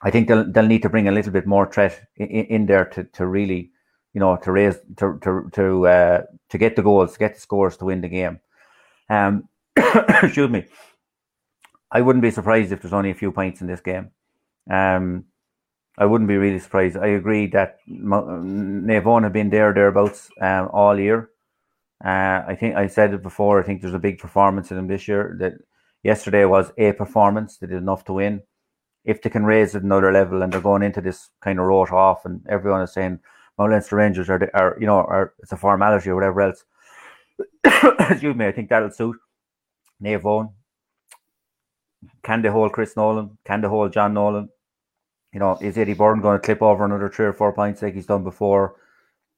[0.01, 2.83] I think they'll they'll need to bring a little bit more threat in, in there
[2.83, 3.71] to, to really
[4.13, 7.39] you know to raise to to to uh, to get the goals, to get the
[7.39, 8.41] scores to win the game.
[9.09, 9.47] Um,
[9.77, 10.65] excuse me.
[11.93, 14.11] I wouldn't be surprised if there's only a few points in this game.
[14.69, 15.25] Um,
[15.97, 16.97] I wouldn't be really surprised.
[16.97, 21.29] I agree that Naomh have been there thereabouts um, all year.
[22.03, 23.59] Uh, I think I said it before.
[23.59, 25.35] I think there's a big performance in them this year.
[25.39, 25.53] That
[26.03, 27.57] yesterday was a performance.
[27.57, 28.41] They did enough to win.
[29.05, 31.91] If they can raise it another level, and they're going into this kind of wrote
[31.91, 33.19] off, and everyone is saying
[33.57, 36.63] Mount Leinster Rangers are, are you know, are it's a formality or whatever else.
[37.63, 38.45] Excuse me.
[38.45, 39.17] I think that'll suit
[40.01, 40.53] Naomh
[42.23, 43.37] can they hold Chris Nolan?
[43.45, 44.49] Can they hold John Nolan?
[45.33, 47.95] You know, is Eddie Byrne going to clip over another three or four points like
[47.95, 48.75] he's done before?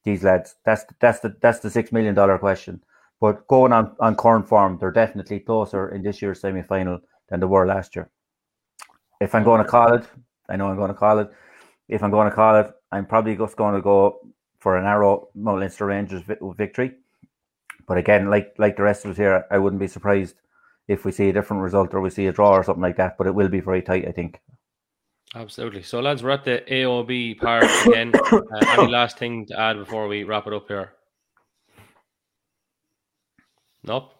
[0.06, 2.84] These lads, that's that's the that's the six million dollar question.
[3.19, 6.99] But going on on current form, they're definitely closer in this year's semi final
[7.30, 8.10] than they were last year.
[9.19, 10.06] If I'm going to call it,
[10.48, 11.32] I know I'm going to call it.
[11.90, 14.19] If I'm going to call it, I'm probably just going to go
[14.60, 16.22] for a narrow Mount Leinster Rangers
[16.57, 16.94] victory.
[17.88, 20.36] But again, like like the rest of us here, I wouldn't be surprised
[20.88, 23.18] if we see a different result or we see a draw or something like that.
[23.18, 24.40] But it will be very tight, I think.
[25.36, 25.84] Absolutely.
[25.84, 28.14] So, lads, we're at the AOB part again.
[28.32, 28.41] uh,
[28.78, 30.94] any last thing to add before we wrap it up here?
[33.84, 34.14] Nope.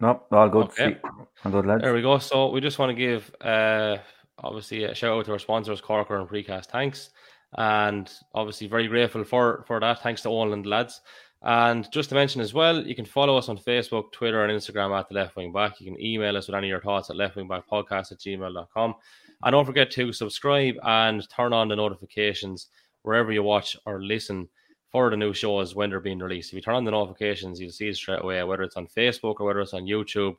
[0.00, 0.26] Nope.
[0.30, 0.66] All good.
[0.66, 0.98] Okay.
[1.44, 1.82] All good, lads.
[1.82, 2.18] There we go.
[2.18, 3.96] So, we just want to give, uh,
[4.38, 6.66] obviously, a shout out to our sponsors, Corker and Precast.
[6.66, 7.10] Thanks.
[7.56, 10.02] And obviously, very grateful for for that.
[10.02, 11.00] Thanks to all and lads.
[11.44, 14.96] And just to mention as well, you can follow us on Facebook, Twitter, and Instagram
[14.96, 15.80] at the Left Wing Back.
[15.80, 18.94] You can email us with any of your thoughts at leftwingbackpodcast at gmail.com.
[19.42, 22.68] And don't forget to subscribe and turn on the notifications
[23.02, 24.48] wherever you watch or listen
[24.90, 26.50] for the new shows when they're being released.
[26.50, 29.40] If you turn on the notifications, you'll see it straight away, whether it's on Facebook
[29.40, 30.36] or whether it's on YouTube,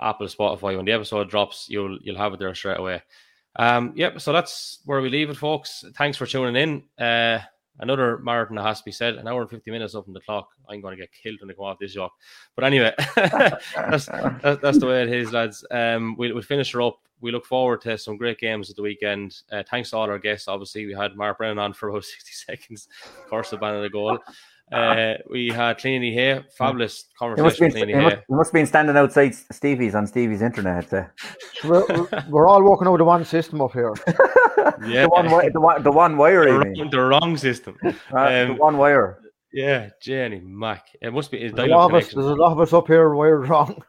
[0.00, 0.76] Apple, Spotify.
[0.76, 3.02] When the episode drops, you'll you'll have it there straight away.
[3.56, 5.84] Um, yep, so that's where we leave it, folks.
[5.96, 7.04] Thanks for tuning in.
[7.04, 7.40] Uh,
[7.80, 9.14] another marathon that has to be said.
[9.14, 10.48] An hour and 50 minutes up on the clock.
[10.68, 12.10] I'm going to get killed when I come off this job.
[12.54, 14.06] But anyway, that's, that's,
[14.60, 15.64] that's, the way it is, lads.
[15.70, 17.00] Um, we'll, we'll finish her up.
[17.20, 19.36] We look forward to some great games at the weekend.
[19.50, 20.48] Uh, thanks to all our guests.
[20.48, 22.88] Obviously, we had Mark Brennan on for about 60 seconds.
[23.22, 24.18] Of course, the ban of the goal.
[24.70, 27.88] Uh, we had Clíodhna Ní Shé, fabulous conversation.
[27.88, 30.92] He must, been, must have been standing outside Stevie's on Stevie's internet.
[30.92, 31.04] Uh.
[31.64, 33.94] We're, we're all walking over the one system up here.
[34.86, 36.44] yeah, the one, the one, the one wire.
[36.44, 37.78] The, wrong, the wrong system.
[37.82, 39.20] Uh, um, the one wire.
[39.52, 40.86] Yeah, Jenny Mac.
[41.00, 41.38] It must be.
[41.38, 43.82] There's a, lot of us, there's a lot of us up here wired wrong.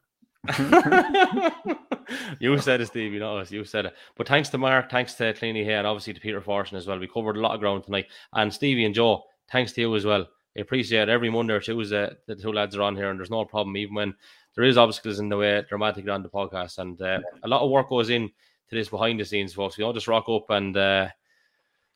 [2.39, 3.13] you said it, Steve.
[3.13, 3.51] You know us.
[3.51, 3.93] You said it.
[4.15, 6.87] But thanks to Mark, thanks to Clíodhna Ní Shé, and obviously to Peter Fortune as
[6.87, 6.99] well.
[6.99, 8.07] We covered a lot of ground tonight.
[8.33, 10.27] And Stevie and Joe, thanks to you as well.
[10.57, 13.29] I appreciate every Monday or Tuesday that the two lads are on here, and there's
[13.29, 14.15] no problem even when
[14.55, 16.79] there is obstacles in the way dramatically on the podcast.
[16.79, 19.77] And uh, a lot of work goes in to this behind the scenes, folks.
[19.77, 21.09] We don't just rock up and uh,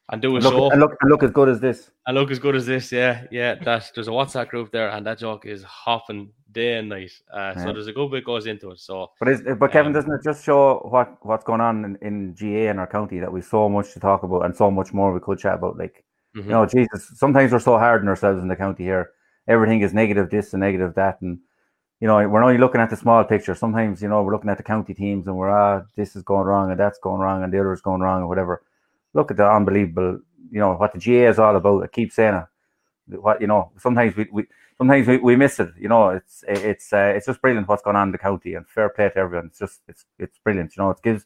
[0.10, 1.92] and do a look, show and look, and look as good as this.
[2.08, 2.92] and look as good as this.
[2.92, 3.56] Yeah, yeah.
[3.56, 7.12] That there's a WhatsApp group there, and that joke is hopping day and night.
[7.32, 8.80] Uh, So there's a good bit goes into it.
[8.80, 11.98] So But is, but Kevin, Um, doesn't it just show what what's going on in,
[12.02, 14.94] in GAA in our county that we've so much to talk about and so much
[14.94, 15.78] more we could chat about?
[15.78, 16.04] Like,
[16.36, 16.46] mhm.
[16.46, 19.12] you know, Jesus, sometimes we're so hard on ourselves in the county here.
[19.48, 21.40] Everything is negative, this and negative that, and
[22.00, 23.56] you know, we're only looking at the small picture.
[23.56, 26.46] Sometimes, you know, we're looking at the county teams and we're ah, this is going
[26.46, 28.62] wrong and that's going wrong and the other is going wrong or whatever.
[29.14, 30.20] Look at the unbelievable,
[30.52, 31.84] you know, what the GAA is all about.
[31.84, 33.22] I keep saying it.
[33.22, 34.46] What you know, sometimes we, we
[34.78, 35.70] sometimes we, we miss it.
[35.80, 38.68] You know, it's it's uh, it's just brilliant what's going on in the county and
[38.68, 39.48] fair play to everyone.
[39.48, 40.76] It's just it's it's brilliant.
[40.76, 41.26] You know, it gives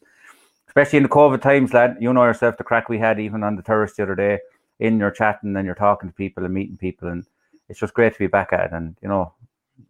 [0.66, 1.96] especially in the COVID times, lad.
[2.00, 4.40] You know yourself the crack we had even on the terrace the other day.
[4.80, 7.24] In you're chatting and you're talking to people and meeting people, and
[7.68, 8.72] it's just great to be back at it.
[8.72, 9.32] And you know,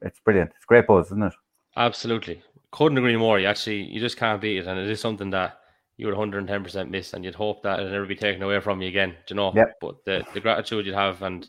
[0.03, 0.53] it's brilliant.
[0.57, 1.35] It's great buzz, isn't it?
[1.77, 2.43] Absolutely.
[2.70, 3.39] Couldn't agree more.
[3.39, 4.66] You actually, you just can't beat it.
[4.66, 5.61] And it is something that
[5.99, 7.12] you would 110% miss.
[7.12, 9.53] And you'd hope that it'd never be taken away from you again, do you know?
[9.55, 9.75] Yep.
[9.81, 11.43] But the, the gratitude you'd have and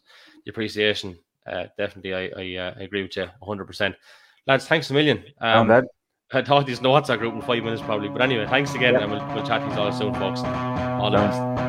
[0.45, 1.17] the appreciation,
[1.47, 3.95] uh, definitely, I, I, uh, I agree with you 100%.
[4.45, 5.23] Lads, thanks a million.
[5.39, 5.87] Um.
[6.31, 8.09] I thought these no WhatsApp group in five minutes probably.
[8.09, 8.95] But anyway, thanks again.
[8.95, 10.41] And we'll, we'll chat to you all soon, folks.
[10.41, 11.68] All the best.